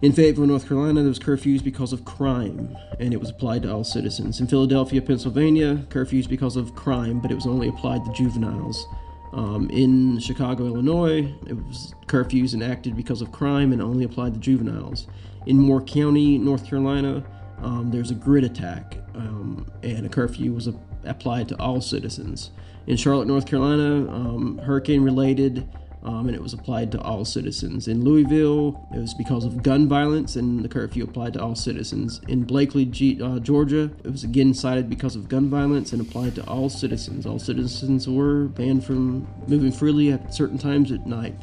In 0.04 0.12
Fayetteville, 0.12 0.46
North 0.46 0.68
Carolina, 0.68 1.02
there 1.02 1.10
was 1.10 1.18
curfews 1.18 1.64
because 1.64 1.92
of 1.92 2.06
crime, 2.06 2.78
and 3.00 3.16
it 3.16 3.20
was 3.20 3.32
applied 3.32 3.64
to 3.64 3.74
all 3.74 3.84
citizens. 3.84 4.40
In 4.40 4.46
Philadelphia, 4.46 5.02
Pennsylvania, 5.02 5.78
curfews 5.90 6.30
because 6.30 6.56
of 6.56 6.76
crime, 6.76 7.20
but 7.20 7.32
it 7.32 7.34
was 7.34 7.48
only 7.48 7.68
applied 7.68 8.06
to 8.06 8.14
juveniles. 8.14 8.86
Um, 9.34 9.72
in 9.72 10.20
Chicago, 10.20 10.68
Illinois, 10.68 11.34
it 11.48 11.54
was 11.54 11.96
curfews 12.06 12.54
enacted 12.54 12.96
because 12.96 13.24
of 13.24 13.32
crime 13.32 13.74
and 13.74 13.82
only 13.82 14.06
applied 14.06 14.36
to 14.36 14.40
juveniles. 14.40 15.08
In 15.48 15.58
Moore 15.58 15.82
County, 15.82 16.38
North 16.38 16.68
Carolina, 16.68 17.26
um, 17.64 17.90
there's 17.90 18.12
a 18.12 18.16
grid 18.16 18.44
attack, 18.44 19.00
um, 19.16 19.66
and 19.82 20.06
a 20.06 20.10
curfew 20.10 20.54
was 20.54 20.68
a- 20.68 20.76
applied 21.06 21.50
to 21.50 21.60
all 21.60 21.82
citizens. 21.82 22.52
In 22.86 22.98
Charlotte, 22.98 23.28
North 23.28 23.48
Carolina, 23.48 24.08
um, 24.12 24.60
hurricane 24.60 25.02
related 25.02 25.68
um, 26.04 26.28
and 26.28 26.36
it 26.36 26.42
was 26.42 26.54
applied 26.54 26.92
to 26.92 27.02
all 27.02 27.26
citizens. 27.26 27.88
In 27.88 28.04
Louisville, 28.04 28.88
it 28.94 29.00
was 29.00 29.14
because 29.14 29.46
of 29.46 29.64
gun 29.64 29.88
violence, 29.88 30.36
and 30.36 30.64
the 30.64 30.70
curfew 30.70 31.04
applied 31.04 31.34
to 31.34 31.42
all 31.42 31.56
citizens. 31.56 32.22
In 32.28 32.44
Blakely, 32.44 32.86
G- 32.86 33.22
uh, 33.22 33.40
Georgia, 33.40 33.92
it 34.04 34.12
was 34.12 34.24
again 34.24 34.54
cited 34.54 34.90
because 34.90 35.16
of 35.16 35.28
gun 35.28 35.50
violence 35.50 35.92
and 35.94 36.02
applied 36.02 36.36
to 36.36 36.48
all 36.48 36.70
citizens. 36.70 37.26
All 37.26 37.40
citizens 37.40 38.08
were 38.08 38.46
banned 38.46 38.86
from 38.86 39.28
moving 39.48 39.72
freely 39.72 40.12
at 40.12 40.34
certain 40.34 40.58
times 40.58 40.92
at 40.92 41.06
night. 41.06 41.36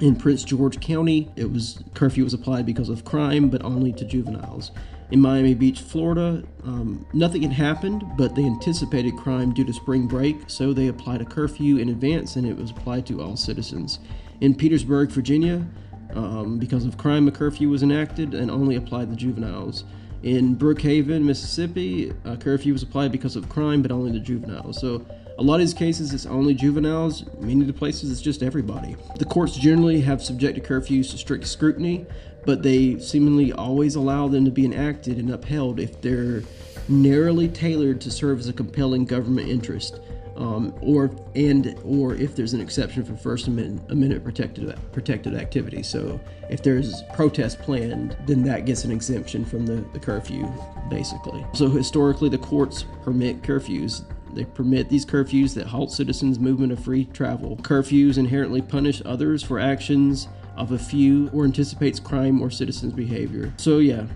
In 0.00 0.16
Prince 0.16 0.42
George 0.42 0.80
County, 0.80 1.30
it 1.36 1.52
was 1.52 1.82
curfew 1.94 2.24
was 2.24 2.34
applied 2.34 2.64
because 2.66 2.88
of 2.88 3.04
crime, 3.04 3.50
but 3.50 3.62
only 3.62 3.92
to 3.92 4.04
juveniles. 4.04 4.72
In 5.12 5.20
Miami 5.20 5.52
Beach, 5.52 5.82
Florida, 5.82 6.42
um, 6.64 7.04
nothing 7.12 7.42
had 7.42 7.52
happened, 7.52 8.02
but 8.16 8.34
they 8.34 8.46
anticipated 8.46 9.14
crime 9.18 9.52
due 9.52 9.62
to 9.62 9.72
spring 9.74 10.06
break, 10.06 10.38
so 10.46 10.72
they 10.72 10.88
applied 10.88 11.20
a 11.20 11.24
curfew 11.26 11.76
in 11.76 11.90
advance, 11.90 12.36
and 12.36 12.46
it 12.46 12.56
was 12.56 12.70
applied 12.70 13.04
to 13.08 13.20
all 13.20 13.36
citizens. 13.36 13.98
In 14.40 14.54
Petersburg, 14.54 15.10
Virginia, 15.10 15.66
um, 16.14 16.58
because 16.58 16.86
of 16.86 16.96
crime, 16.96 17.28
a 17.28 17.30
curfew 17.30 17.68
was 17.68 17.82
enacted 17.82 18.32
and 18.32 18.50
only 18.50 18.76
applied 18.76 19.10
to 19.10 19.14
juveniles. 19.16 19.84
In 20.22 20.56
Brookhaven, 20.56 21.22
Mississippi, 21.24 22.10
a 22.24 22.38
curfew 22.38 22.72
was 22.72 22.82
applied 22.82 23.12
because 23.12 23.36
of 23.36 23.50
crime, 23.50 23.82
but 23.82 23.92
only 23.92 24.12
to 24.12 24.18
juveniles. 24.18 24.80
So 24.80 25.04
a 25.38 25.42
lot 25.42 25.56
of 25.56 25.60
these 25.60 25.74
cases, 25.74 26.14
it's 26.14 26.24
only 26.24 26.54
juveniles. 26.54 27.24
Many 27.38 27.60
of 27.60 27.66
the 27.66 27.72
places, 27.74 28.10
it's 28.10 28.22
just 28.22 28.42
everybody. 28.42 28.96
The 29.18 29.26
courts 29.26 29.56
generally 29.56 30.00
have 30.00 30.22
subjected 30.22 30.64
curfews 30.64 31.10
to 31.10 31.18
strict 31.18 31.46
scrutiny, 31.46 32.06
but 32.44 32.62
they 32.62 32.98
seemingly 32.98 33.52
always 33.52 33.94
allow 33.94 34.28
them 34.28 34.44
to 34.44 34.50
be 34.50 34.64
enacted 34.64 35.18
and 35.18 35.30
upheld 35.30 35.78
if 35.78 36.00
they're 36.00 36.42
narrowly 36.88 37.48
tailored 37.48 38.00
to 38.00 38.10
serve 38.10 38.38
as 38.40 38.48
a 38.48 38.52
compelling 38.52 39.04
government 39.04 39.48
interest, 39.48 40.00
um, 40.36 40.74
or 40.80 41.10
and 41.34 41.78
or 41.84 42.14
if 42.14 42.34
there's 42.34 42.54
an 42.54 42.60
exception 42.60 43.04
for 43.04 43.14
First 43.16 43.46
Amendment, 43.46 43.90
Amendment 43.90 44.24
protected 44.24 44.74
protected 44.92 45.34
activity. 45.34 45.82
So 45.82 46.18
if 46.50 46.62
there's 46.62 47.02
protest 47.14 47.60
planned, 47.60 48.16
then 48.26 48.42
that 48.44 48.64
gets 48.64 48.84
an 48.84 48.90
exemption 48.90 49.44
from 49.44 49.66
the, 49.66 49.84
the 49.92 50.00
curfew, 50.00 50.50
basically. 50.88 51.44
So 51.54 51.68
historically, 51.68 52.28
the 52.28 52.38
courts 52.38 52.84
permit 53.02 53.42
curfews. 53.42 54.04
They 54.34 54.44
permit 54.44 54.88
these 54.88 55.04
curfews 55.04 55.54
that 55.54 55.66
halt 55.66 55.92
citizens' 55.92 56.38
movement 56.38 56.72
of 56.72 56.82
free 56.82 57.04
travel. 57.04 57.58
Curfews 57.58 58.16
inherently 58.16 58.62
punish 58.62 59.02
others 59.04 59.42
for 59.42 59.60
actions 59.60 60.26
of 60.56 60.72
a 60.72 60.78
few 60.78 61.28
or 61.32 61.44
anticipates 61.44 61.98
crime 62.00 62.40
or 62.40 62.50
citizens' 62.50 62.92
behavior. 62.92 63.52
So, 63.56 63.78
yeah, 63.78 64.06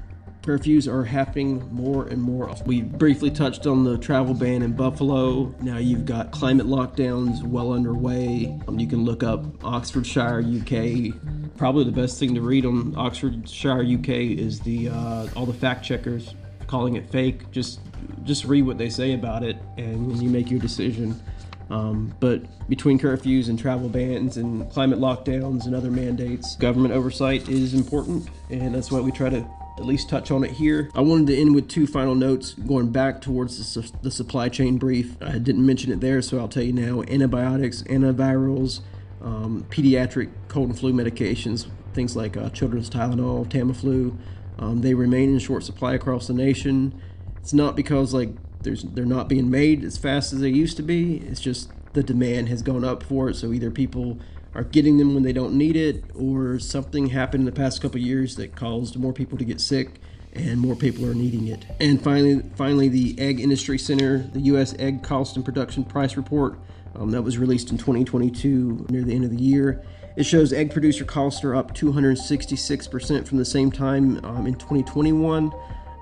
curfews 0.47 0.87
are 0.87 1.05
happening 1.05 1.69
more 1.73 2.07
and 2.07 2.23
more. 2.23 2.55
We 2.65 2.83
briefly 2.83 3.31
touched 3.31 3.67
on 3.67 3.83
the 3.83 3.99
travel 3.99 4.33
ban 4.33 4.63
in 4.63 4.75
Buffalo. 4.75 5.53
Now 5.61 5.79
you've 5.79 6.07
got 6.07 6.31
climate 6.31 6.67
lockdowns 6.67 7.43
well 7.43 7.73
underway. 7.73 8.57
Um, 8.69 8.79
you 8.79 8.87
can 8.87 9.05
look 9.05 9.25
up 9.25 9.45
Oxfordshire, 9.65 10.41
UK. 10.41 11.13
Probably 11.57 11.85
the 11.85 11.93
best 11.93 12.21
thing 12.21 12.35
to 12.35 12.41
read 12.41 12.65
on 12.65 12.95
Oxfordshire, 12.97 13.83
UK 13.83 14.09
is 14.09 14.61
the 14.61 14.89
uh, 14.89 15.27
all 15.35 15.47
the 15.47 15.55
fact 15.55 15.85
checkers 15.85 16.35
calling 16.69 16.95
it 16.95 17.11
fake. 17.11 17.51
Just 17.51 17.81
just 18.23 18.45
read 18.45 18.63
what 18.63 18.79
they 18.79 18.89
say 18.89 19.15
about 19.15 19.43
it, 19.43 19.57
and 19.77 20.23
you 20.23 20.29
make 20.31 20.51
your 20.51 20.61
decision. 20.61 21.21
Um, 21.69 22.15
but 22.21 22.43
between 22.69 22.99
curfews 22.99 23.49
and 23.49 23.59
travel 23.59 23.89
bans 23.89 24.37
and 24.37 24.71
climate 24.71 24.99
lockdowns 24.99 25.67
and 25.67 25.75
other 25.75 25.91
mandates, 25.91 26.57
government 26.57 26.95
oversight 26.95 27.49
is 27.49 27.75
important, 27.75 28.29
and 28.51 28.75
that's 28.75 28.91
why 28.91 29.01
we 29.01 29.11
try 29.11 29.29
to 29.31 29.49
at 29.79 29.85
least 29.85 30.09
touch 30.09 30.31
on 30.31 30.43
it 30.45 30.51
here. 30.51 30.91
I 30.95 31.01
wanted 31.01 31.27
to 31.29 31.37
end 31.37 31.55
with 31.55 31.69
two 31.69 31.87
final 31.87 32.15
notes 32.15 32.55
going 32.55 32.91
back 32.93 33.21
towards 33.21 33.59
the, 33.59 33.65
su- 33.65 33.95
the 34.03 34.11
supply 34.11 34.49
chain 34.49 34.79
brief. 34.79 35.17
I 35.21 35.39
didn't 35.39 35.67
mention 35.67 35.93
it 35.93 36.01
there, 36.01 36.23
so 36.23 36.39
I'll 36.39 36.49
tell 36.49 36.63
you 36.63 36.73
now 36.73 37.03
antibiotics, 37.03 37.83
antivirals, 37.83 38.81
um, 39.21 39.67
pediatric 39.69 40.31
cold 40.49 40.71
and 40.71 40.79
flu 40.79 40.93
medications, 40.93 41.67
things 41.93 42.17
like 42.17 42.37
uh, 42.37 42.49
children's 42.51 42.89
Tylenol, 42.89 43.47
Tamiflu, 43.49 44.17
um, 44.59 44.81
they 44.81 44.95
remain 44.95 45.31
in 45.31 45.39
short 45.39 45.65
supply 45.65 45.95
across 45.95 46.27
the 46.27 46.33
nation. 46.33 46.99
It's 47.39 47.53
not 47.53 47.77
because 47.77 48.15
like 48.15 48.31
there's 48.63 48.83
they're 48.83 49.05
not 49.05 49.29
being 49.29 49.51
made 49.51 49.85
as 49.85 49.97
fast 49.97 50.33
as 50.33 50.41
they 50.41 50.49
used 50.49 50.77
to 50.77 50.83
be. 50.83 51.19
It's 51.19 51.41
just 51.41 51.71
the 51.93 52.03
demand 52.03 52.49
has 52.49 52.63
gone 52.63 52.85
up 52.85 53.03
for 53.03 53.29
it. 53.29 53.37
So 53.37 53.53
either 53.53 53.71
people 53.71 54.19
are 54.55 54.65
getting 54.65 54.97
them 54.99 55.15
when 55.15 55.23
they 55.23 55.33
don't 55.33 55.55
need 55.55 55.77
it, 55.77 56.05
or 56.15 56.59
something 56.59 57.09
happened 57.09 57.43
in 57.43 57.47
the 57.47 57.53
past 57.53 57.83
couple 57.83 58.01
years 58.01 58.37
that 58.37 58.57
caused 58.57 58.97
more 58.99 59.13
people 59.13 59.37
to 59.39 59.45
get 59.45 59.61
sick 59.61 60.01
and 60.37 60.61
more 60.61 60.77
people 60.77 61.05
are 61.07 61.15
needing 61.15 61.49
it. 61.49 61.65
And 61.81 62.03
finally, 62.03 62.43
finally, 62.57 62.89
the 62.89 63.19
Egg 63.19 63.41
Industry 63.41 63.79
Center, 63.79 64.19
the 64.19 64.41
U.S. 64.41 64.75
Egg 64.79 65.03
Cost 65.03 65.37
and 65.37 65.45
Production 65.45 65.85
Price 65.85 66.17
Report, 66.17 66.59
um, 66.95 67.11
that 67.11 67.23
was 67.23 67.39
released 67.39 67.71
in 67.71 67.79
2022 67.79 68.87
near 68.91 69.03
the 69.03 69.15
end 69.15 69.25
of 69.25 69.31
the 69.31 69.43
year. 69.43 69.85
It 70.17 70.25
shows 70.25 70.53
egg 70.53 70.73
producer 70.73 71.05
costs 71.05 71.45
are 71.45 71.55
up 71.55 71.75
266% 71.75 73.27
from 73.27 73.39
the 73.39 73.45
same 73.45 73.71
time 73.71 74.25
um, 74.25 74.47
in 74.47 74.55
2021, 74.55 75.53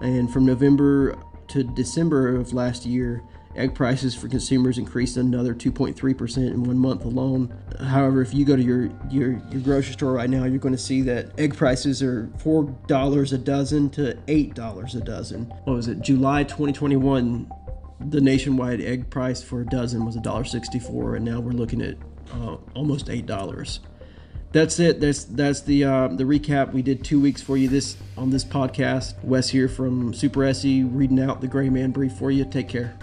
and 0.00 0.32
from 0.32 0.46
November 0.46 1.16
to 1.48 1.62
December 1.62 2.36
of 2.36 2.52
last 2.52 2.86
year, 2.86 3.22
egg 3.56 3.74
prices 3.74 4.14
for 4.14 4.28
consumers 4.28 4.78
increased 4.78 5.16
another 5.16 5.54
2.3% 5.54 6.36
in 6.36 6.64
one 6.64 6.78
month 6.78 7.04
alone. 7.04 7.54
However, 7.80 8.20
if 8.20 8.34
you 8.34 8.44
go 8.44 8.56
to 8.56 8.62
your, 8.62 8.90
your, 9.10 9.40
your 9.50 9.60
grocery 9.62 9.92
store 9.92 10.12
right 10.12 10.28
now, 10.28 10.44
you're 10.44 10.58
going 10.58 10.74
to 10.74 10.80
see 10.80 11.02
that 11.02 11.38
egg 11.38 11.56
prices 11.56 12.02
are 12.02 12.26
$4 12.38 13.32
a 13.32 13.38
dozen 13.38 13.90
to 13.90 14.14
$8 14.26 14.94
a 14.94 15.00
dozen. 15.00 15.44
What 15.64 15.74
was 15.74 15.88
it? 15.88 16.00
July 16.00 16.44
2021, 16.44 17.50
the 18.08 18.20
nationwide 18.20 18.80
egg 18.80 19.08
price 19.10 19.42
for 19.42 19.60
a 19.60 19.66
dozen 19.66 20.04
was 20.04 20.16
$1.64, 20.16 21.16
and 21.16 21.24
now 21.24 21.40
we're 21.40 21.52
looking 21.52 21.80
at 21.82 21.96
uh, 22.32 22.56
almost 22.74 23.06
$8 23.06 23.78
that's 24.54 24.78
it. 24.78 25.00
That's 25.00 25.24
that's 25.24 25.60
the 25.62 25.84
uh, 25.84 26.08
the 26.08 26.24
recap. 26.24 26.72
We 26.72 26.80
did 26.80 27.04
two 27.04 27.20
weeks 27.20 27.42
for 27.42 27.56
you 27.58 27.68
this 27.68 27.96
on 28.16 28.30
this 28.30 28.44
podcast. 28.44 29.22
Wes 29.24 29.50
here 29.50 29.68
from 29.68 30.14
Superesse 30.14 30.88
reading 30.94 31.20
out 31.20 31.40
the 31.40 31.48
Grayman 31.48 31.90
brief 31.90 32.12
for 32.12 32.30
you. 32.30 32.44
Take 32.44 32.68
care. 32.68 32.96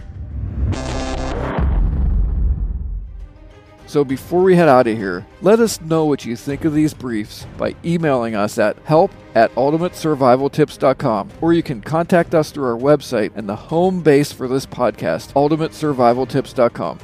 So 3.86 4.06
before 4.06 4.42
we 4.44 4.56
head 4.56 4.70
out 4.70 4.88
of 4.88 4.98
here, 4.98 5.28
let 5.42 5.60
us 5.60 5.82
know 5.82 6.06
what 6.06 6.24
you 6.24 6.38
think 6.38 6.64
of 6.64 6.74
these 6.74 6.94
briefs 6.94 7.46
by 7.58 7.76
emailing 7.84 8.36
us 8.36 8.58
at 8.58 8.78
help 8.86 9.12
at 9.36 9.54
ultimatesurvivaltips.com 9.56 11.30
or 11.42 11.52
you 11.52 11.62
can 11.62 11.82
contact 11.82 12.34
us 12.34 12.52
through 12.52 12.72
our 12.72 12.80
website 12.80 13.34
and 13.36 13.50
the 13.50 13.56
home 13.58 14.02
base 14.02 14.32
for 14.32 14.48
this 14.48 14.66
podcast, 14.66 15.34
ultimatesurvivaltips.com. 15.34 17.00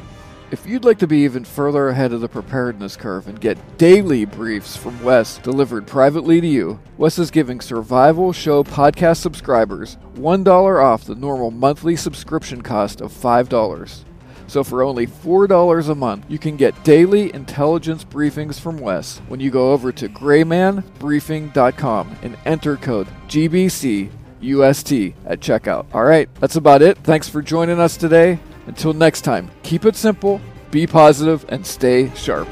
If 0.49 0.65
you'd 0.65 0.85
like 0.85 0.99
to 0.99 1.07
be 1.07 1.17
even 1.19 1.43
further 1.43 1.89
ahead 1.89 2.13
of 2.13 2.21
the 2.21 2.29
preparedness 2.29 2.95
curve 2.95 3.27
and 3.27 3.41
get 3.41 3.77
daily 3.77 4.23
briefs 4.23 4.77
from 4.77 5.03
Wes 5.03 5.39
delivered 5.39 5.85
privately 5.85 6.39
to 6.39 6.47
you, 6.47 6.79
Wes 6.97 7.19
is 7.19 7.29
giving 7.29 7.59
Survival 7.59 8.31
Show 8.31 8.63
podcast 8.63 9.17
subscribers 9.17 9.97
$1 10.15 10.81
off 10.81 11.03
the 11.03 11.15
normal 11.15 11.51
monthly 11.51 11.97
subscription 11.97 12.61
cost 12.61 13.01
of 13.01 13.11
$5. 13.11 14.05
So 14.47 14.63
for 14.63 14.83
only 14.83 15.05
$4 15.05 15.89
a 15.89 15.95
month, 15.95 16.23
you 16.29 16.39
can 16.39 16.55
get 16.55 16.81
daily 16.85 17.35
intelligence 17.35 18.05
briefings 18.05 18.57
from 18.57 18.77
Wes 18.77 19.17
when 19.27 19.41
you 19.41 19.51
go 19.51 19.73
over 19.73 19.91
to 19.91 20.07
graymanbriefing.com 20.07 22.15
and 22.21 22.37
enter 22.45 22.77
code 22.77 23.07
GBCUST 23.27 25.13
at 25.25 25.41
checkout. 25.41 25.85
All 25.93 26.05
right, 26.05 26.33
that's 26.35 26.55
about 26.55 26.81
it. 26.81 26.97
Thanks 26.99 27.27
for 27.27 27.41
joining 27.41 27.81
us 27.81 27.97
today. 27.97 28.39
Until 28.67 28.93
next 28.93 29.21
time, 29.21 29.49
keep 29.63 29.85
it 29.85 29.95
simple, 29.95 30.39
be 30.71 30.85
positive, 30.85 31.45
and 31.49 31.65
stay 31.65 32.13
sharp. 32.15 32.47